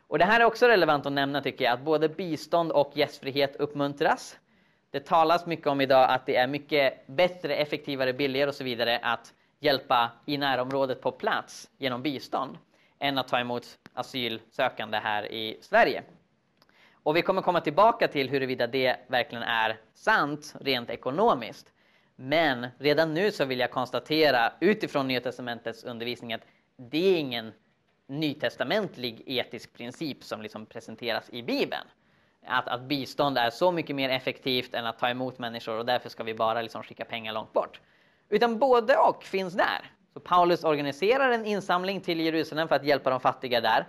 Och 0.06 0.18
det 0.18 0.24
här 0.24 0.40
är 0.40 0.44
också 0.44 0.66
relevant 0.66 1.06
att 1.06 1.12
nämna 1.12 1.40
tycker 1.40 1.64
jag 1.64 1.74
att 1.74 1.80
både 1.80 2.08
bistånd 2.08 2.72
och 2.72 2.92
gästfrihet 2.94 3.56
uppmuntras. 3.56 4.38
Det 4.90 5.00
talas 5.00 5.46
mycket 5.46 5.66
om 5.66 5.80
idag 5.80 6.10
att 6.10 6.26
det 6.26 6.36
är 6.36 6.46
mycket 6.46 7.06
bättre, 7.06 7.56
effektivare, 7.56 8.12
billigare 8.12 8.48
och 8.48 8.54
så 8.54 8.64
vidare 8.64 8.98
att 9.02 9.34
hjälpa 9.64 10.10
i 10.26 10.38
närområdet 10.38 11.00
på 11.00 11.12
plats 11.12 11.70
genom 11.78 12.02
bistånd 12.02 12.58
än 12.98 13.18
att 13.18 13.28
ta 13.28 13.40
emot 13.40 13.78
asylsökande 13.94 14.98
här 14.98 15.32
i 15.32 15.58
Sverige. 15.60 16.02
Och 16.92 17.16
vi 17.16 17.22
kommer 17.22 17.42
komma 17.42 17.60
tillbaka 17.60 18.08
till 18.08 18.30
huruvida 18.30 18.66
det 18.66 18.96
verkligen 19.08 19.42
är 19.42 19.78
sant 19.94 20.54
rent 20.60 20.90
ekonomiskt. 20.90 21.72
Men 22.16 22.66
redan 22.78 23.14
nu 23.14 23.32
så 23.32 23.44
vill 23.44 23.58
jag 23.58 23.70
konstatera 23.70 24.52
utifrån 24.60 25.08
Nya 25.08 25.20
Testamentets 25.20 25.84
undervisning 25.84 26.32
att 26.32 26.46
det 26.76 27.14
är 27.14 27.18
ingen 27.18 27.52
nytestamentlig 28.06 29.22
etisk 29.26 29.72
princip 29.72 30.24
som 30.24 30.42
liksom 30.42 30.66
presenteras 30.66 31.30
i 31.30 31.42
Bibeln. 31.42 31.86
att, 32.46 32.68
att 32.68 32.82
bistånd 32.82 33.38
är 33.38 33.50
så 33.50 33.72
mycket 33.72 33.96
mer 33.96 34.08
effektivt 34.08 34.74
än 34.74 34.86
att 34.86 34.98
ta 34.98 35.08
emot 35.08 35.38
människor 35.38 35.78
och 35.78 35.86
därför 35.86 36.08
ska 36.08 36.22
vi 36.24 36.34
bara 36.34 36.62
liksom 36.62 36.82
skicka 36.82 37.04
pengar 37.04 37.32
långt 37.32 37.52
bort. 37.52 37.80
Utan 38.28 38.58
både 38.58 38.96
och 38.96 39.24
finns 39.24 39.54
där. 39.54 39.90
Så 40.14 40.20
Paulus 40.20 40.64
organiserar 40.64 41.30
en 41.30 41.46
insamling 41.46 42.00
till 42.00 42.20
Jerusalem 42.20 42.68
för 42.68 42.76
att 42.76 42.84
hjälpa 42.84 43.10
de 43.10 43.20
fattiga 43.20 43.60
där. 43.60 43.86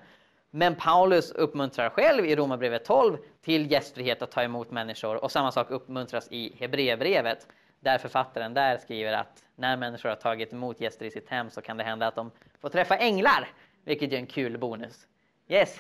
Men 0.52 0.76
Paulus 0.76 1.32
uppmuntrar 1.32 1.90
själv 1.90 2.26
i 2.26 2.36
Romarbrevet 2.36 2.86
12 2.86 3.18
till 3.42 3.72
gästfrihet 3.72 4.22
att 4.22 4.32
ta 4.32 4.44
emot 4.44 4.72
människor 4.72 5.24
och 5.24 5.32
samma 5.32 5.52
sak 5.52 5.72
uppmuntras 5.72 6.28
i 6.32 6.56
Hebreerbrevet 6.60 7.48
där 7.80 7.98
författaren 7.98 8.54
där 8.54 8.78
skriver 8.78 9.14
att 9.14 9.44
när 9.56 9.78
människor 9.78 10.10
har 10.10 10.16
tagit 10.16 10.54
emot 10.54 10.82
gäster 10.82 11.06
i 11.06 11.12
sitt 11.12 11.30
hem 11.30 11.50
så 11.50 11.62
kan 11.62 11.78
det 11.78 11.84
hända 11.84 12.08
att 12.08 12.16
de 12.16 12.32
får 12.62 12.70
träffa 12.70 12.98
änglar, 12.98 13.50
vilket 13.84 14.12
är 14.12 14.18
en 14.18 14.28
kul 14.28 14.58
bonus. 14.58 15.08
Yes? 15.48 15.80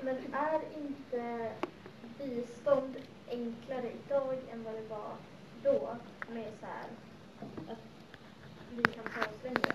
Men 0.00 0.16
är 0.32 0.60
inte 0.76 1.50
bistånd 2.18 2.94
enklare 3.30 3.90
idag 4.06 4.38
än 4.52 4.64
vad 4.64 4.74
det 4.74 4.88
var 4.88 5.12
då 5.62 5.96
med 6.28 6.52
så 6.60 6.66
här 6.66 6.84
vi 8.76 8.82
kan 8.82 9.04
ta 9.04 9.20
oss 9.20 9.44
längre? 9.44 9.72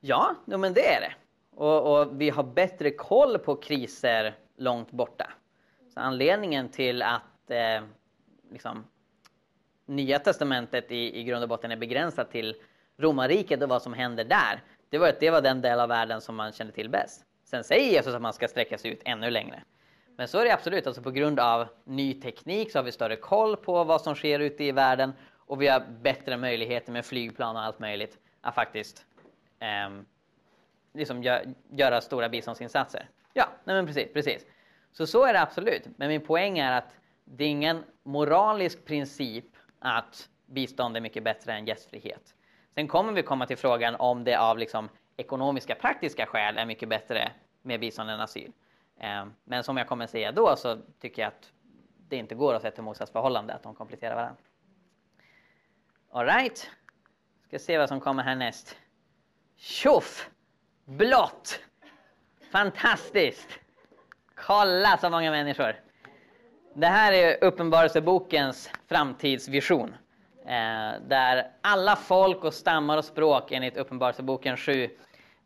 Ja, 0.00 0.34
men 0.44 0.74
det 0.74 0.94
är 0.94 1.00
det. 1.00 1.12
Och, 1.56 2.00
och, 2.00 2.20
vi 2.20 2.30
har 2.30 2.42
bättre 2.42 2.90
koll 2.90 3.38
på 3.38 3.56
kriser 3.56 4.34
långt 4.56 4.90
borta. 4.90 5.30
Så 5.94 6.00
anledningen 6.00 6.68
till 6.68 7.02
att 7.02 7.50
eh, 7.50 7.82
liksom, 8.52 8.84
Nya 9.86 10.18
Testamentet 10.18 10.92
i, 10.92 11.20
i 11.20 11.24
grund 11.24 11.42
och 11.42 11.48
botten 11.48 11.70
är 11.70 11.76
begränsat 11.76 12.30
till 12.30 12.56
romarriket 12.96 13.62
och 13.62 13.68
vad 13.68 13.82
som 13.82 13.92
händer 13.92 14.24
där, 14.24 14.62
det 14.88 14.98
var 14.98 15.08
att 15.08 15.20
det 15.20 15.30
var 15.30 15.40
den 15.40 15.60
del 15.60 15.80
av 15.80 15.88
världen 15.88 16.20
som 16.20 16.36
man 16.36 16.52
kände 16.52 16.72
till 16.72 16.88
bäst. 16.88 17.24
Sen 17.44 17.64
säger 17.64 17.90
Jesus 17.90 18.14
att 18.14 18.22
man 18.22 18.32
ska 18.32 18.48
sträcka 18.48 18.78
sig 18.78 18.90
ut 18.90 19.02
ännu 19.04 19.30
längre. 19.30 19.62
Men 20.16 20.28
så 20.28 20.38
är 20.38 20.44
det 20.44 20.54
absolut, 20.54 20.86
alltså 20.86 21.02
på 21.02 21.10
grund 21.10 21.40
av 21.40 21.66
ny 21.84 22.20
teknik 22.20 22.72
så 22.72 22.78
har 22.78 22.82
vi 22.84 22.92
större 22.92 23.16
koll 23.16 23.56
på 23.56 23.84
vad 23.84 24.00
som 24.00 24.14
sker 24.14 24.40
ute 24.40 24.64
i 24.64 24.72
världen 24.72 25.12
och 25.50 25.62
vi 25.62 25.68
har 25.68 25.80
bättre 25.80 26.36
möjligheter 26.36 26.92
med 26.92 27.04
flygplan 27.04 27.56
och 27.56 27.62
allt 27.62 27.78
möjligt 27.78 28.18
att 28.40 28.54
faktiskt 28.54 29.06
eh, 29.58 30.02
liksom 30.92 31.22
gö 31.22 31.44
göra 31.70 32.00
stora 32.00 32.28
biståndsinsatser. 32.28 33.08
Ja, 33.32 33.48
nej 33.64 33.76
men 33.76 33.86
precis, 33.86 34.12
precis. 34.12 34.46
Så 34.92 35.06
så 35.06 35.24
är 35.24 35.32
det 35.32 35.40
absolut. 35.40 35.82
Men 35.96 36.08
min 36.08 36.20
poäng 36.20 36.58
är 36.58 36.72
att 36.72 36.96
det 37.24 37.44
är 37.44 37.48
ingen 37.48 37.84
moralisk 38.02 38.84
princip 38.84 39.44
att 39.78 40.28
bistånd 40.46 40.96
är 40.96 41.00
mycket 41.00 41.22
bättre 41.22 41.52
än 41.52 41.66
gästfrihet. 41.66 42.34
Sen 42.74 42.88
kommer 42.88 43.12
vi 43.12 43.22
komma 43.22 43.46
till 43.46 43.56
frågan 43.56 43.94
om 43.94 44.24
det 44.24 44.36
av 44.36 44.58
liksom 44.58 44.88
ekonomiska 45.16 45.74
praktiska 45.74 46.26
skäl 46.26 46.58
är 46.58 46.66
mycket 46.66 46.88
bättre 46.88 47.32
med 47.62 47.80
bistånd 47.80 48.10
än 48.10 48.20
asyl. 48.20 48.52
Ehm, 49.00 49.34
men 49.44 49.64
som 49.64 49.76
jag 49.76 49.88
kommer 49.88 50.06
säga 50.06 50.32
då 50.32 50.56
så 50.56 50.78
tycker 51.00 51.22
jag 51.22 51.28
att 51.28 51.52
det 52.08 52.16
inte 52.16 52.34
går 52.34 52.54
att 52.54 52.62
sätta 52.62 52.82
motsatsförhållande, 52.82 53.54
att 53.54 53.62
de 53.62 53.74
kompletterar 53.74 54.14
varandra. 54.14 54.42
Alright, 56.12 56.70
ska 57.46 57.58
se 57.58 57.78
vad 57.78 57.88
som 57.88 58.00
kommer 58.00 58.22
härnäst. 58.22 58.76
Tjoff! 59.56 60.30
Blått! 60.84 61.60
Fantastiskt! 62.52 63.58
Kolla 64.34 64.98
så 64.98 65.10
många 65.10 65.30
människor! 65.30 65.74
Det 66.74 66.86
här 66.86 67.12
är 67.12 67.44
Uppenbarelsebokens 67.44 68.70
framtidsvision. 68.88 69.94
Eh, 70.46 71.00
där 71.08 71.50
alla 71.60 71.96
folk 71.96 72.44
och 72.44 72.54
stammar 72.54 72.98
och 72.98 73.04
språk 73.04 73.52
enligt 73.52 73.76
Uppenbarelseboken 73.76 74.56
7 74.56 74.90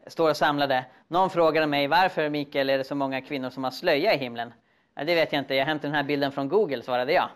står 0.07 0.33
samlade. 0.33 0.85
Någon 1.09 1.31
frågade 1.31 1.67
mig 1.67 1.87
varför 1.87 2.29
Mikael 2.29 2.71
är 2.71 2.79
det 2.79 2.85
så 2.85 2.95
många 2.95 3.21
kvinnor 3.21 3.51
som 3.51 3.65
har 3.65 3.71
slöja 3.71 4.15
i 4.15 4.19
himlen? 4.19 4.53
Ja, 4.95 5.05
det 5.05 5.15
vet 5.15 5.33
jag 5.33 5.43
inte, 5.43 5.55
jag 5.55 5.67
hämtade 5.67 5.89
den 5.89 5.97
här 5.97 6.03
bilden 6.03 6.33
från 6.33 6.49
Google 6.49 6.83
svarade 6.83 7.13
jag. 7.13 7.29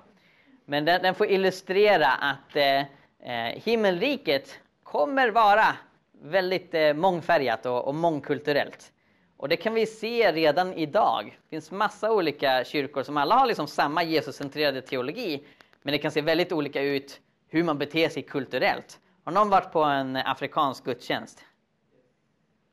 Men 0.65 0.85
den, 0.85 1.03
den 1.03 1.15
får 1.15 1.31
illustrera 1.31 2.09
att 2.09 2.57
eh, 2.57 2.83
eh, 3.23 3.63
himmelriket 3.63 4.61
kommer 4.83 5.31
vara 5.31 5.77
väldigt 6.23 6.75
eh, 6.75 6.95
mångfärgat 6.95 7.67
och, 7.67 7.85
och 7.85 7.95
mångkulturellt. 7.95 8.93
Och 9.37 9.49
det 9.49 9.57
kan 9.57 9.75
vi 9.75 9.87
se 9.87 10.33
redan 10.33 10.75
idag. 10.75 11.39
Det 11.43 11.51
finns 11.51 11.71
massa 11.71 12.13
olika 12.13 12.65
kyrkor 12.65 13.03
som 13.03 13.17
alla 13.17 13.35
har 13.35 13.47
liksom 13.47 13.67
samma 13.67 14.03
Jesuscentrerade 14.03 14.83
teologi. 14.83 15.45
Men 15.83 15.93
det 15.93 15.99
kan 15.99 16.11
se 16.11 16.21
väldigt 16.21 16.53
olika 16.53 16.83
ut 16.83 17.21
hur 17.49 17.65
man 17.65 17.79
beter 17.79 18.09
sig 18.09 18.23
kulturellt. 18.23 19.01
Har 19.25 19.33
någon 19.33 19.51
varit 19.51 19.73
på 19.73 19.83
en 19.83 20.17
afrikansk 20.17 20.85
gudstjänst? 20.85 21.45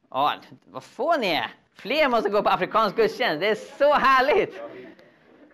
Ja, 0.10 0.34
vad 0.66 0.84
få 0.84 1.18
ni 1.18 1.28
är? 1.28 1.52
Fler 1.74 2.10
måste 2.10 2.30
gå 2.30 2.44
på 2.44 2.50
afrikansk 2.50 2.96
gudstjänst. 2.96 3.40
Det 3.40 3.50
är 3.50 3.56
så 3.56 3.94
härligt! 3.94 4.62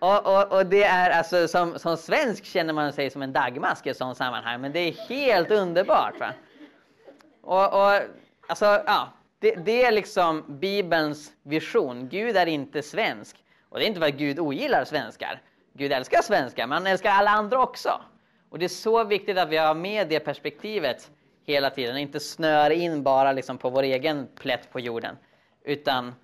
Och, 0.02 0.26
och, 0.26 0.52
och, 0.52 0.66
det 0.66 0.84
är 0.84 1.10
alltså, 1.10 1.48
som, 1.48 1.78
som 1.78 1.96
svensk 1.96 2.44
känner 2.44 2.72
man 2.72 2.92
sig 2.92 3.10
som 3.10 3.22
en 3.22 3.32
dagmask 3.32 3.86
i 3.86 3.90
ett 3.90 3.96
sådant 3.96 4.16
sammanhang. 4.16 4.60
Men 4.60 4.72
det 4.72 4.78
är 4.78 4.92
helt 4.92 5.50
underbart. 5.50 6.20
Va? 6.20 6.32
Och, 7.42 7.64
och 7.64 8.00
alltså, 8.46 8.64
ja, 8.64 9.12
det, 9.38 9.54
det, 9.54 9.84
är 9.84 9.92
liksom 9.92 10.44
Bibelns 10.48 11.32
vision. 11.42 12.08
Gud 12.08 12.36
är 12.36 12.46
inte 12.46 12.82
svensk. 12.82 13.36
Och 13.68 13.78
det 13.78 13.84
är 13.84 13.86
inte 13.86 14.00
för 14.00 14.08
att 14.08 14.14
Gud 14.14 14.38
ogillar 14.38 14.84
svenskar. 14.84 15.42
Gud 15.72 15.92
älskar 15.92 16.22
svenskar, 16.22 16.66
men 16.66 16.72
han 16.72 16.86
älskar 16.86 17.10
alla 17.10 17.30
andra 17.30 17.62
också. 17.62 18.00
Och 18.50 18.58
det 18.58 18.64
är 18.64 18.68
så 18.68 19.04
viktigt 19.04 19.38
att 19.38 19.48
vi 19.48 19.56
har 19.56 19.74
med 19.74 20.08
det 20.08 20.20
perspektivet 20.20 21.10
hela 21.46 21.70
tiden. 21.70 21.96
Inte 21.96 22.20
snöar 22.20 22.70
in 22.70 23.02
bara 23.02 23.32
liksom 23.32 23.58
på 23.58 23.70
vår 23.70 23.82
egen 23.82 24.28
plätt 24.36 24.72
på 24.72 24.80
jorden. 24.80 25.16
Utan 25.64 26.14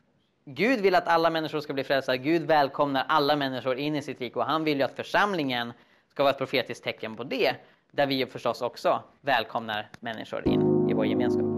Gud 0.50 0.80
vill 0.80 0.94
att 0.94 1.08
alla 1.08 1.30
människor 1.30 1.60
ska 1.60 1.72
bli 1.72 1.84
frälsta. 1.84 2.16
Gud 2.16 2.42
välkomnar 2.42 3.04
alla 3.08 3.36
människor 3.36 3.76
in 3.76 3.96
i 3.96 4.02
sitt 4.02 4.20
rike 4.20 4.38
och 4.38 4.44
han 4.44 4.64
vill 4.64 4.78
ju 4.78 4.84
att 4.84 4.96
församlingen 4.96 5.72
ska 6.10 6.22
vara 6.22 6.30
ett 6.30 6.38
profetiskt 6.38 6.84
tecken 6.84 7.16
på 7.16 7.24
det. 7.24 7.54
Där 7.90 8.06
vi 8.06 8.26
förstås 8.26 8.62
också 8.62 9.02
välkomnar 9.20 9.88
människor 10.00 10.48
in 10.48 10.90
i 10.90 10.94
vår 10.94 11.06
gemenskap. 11.06 11.57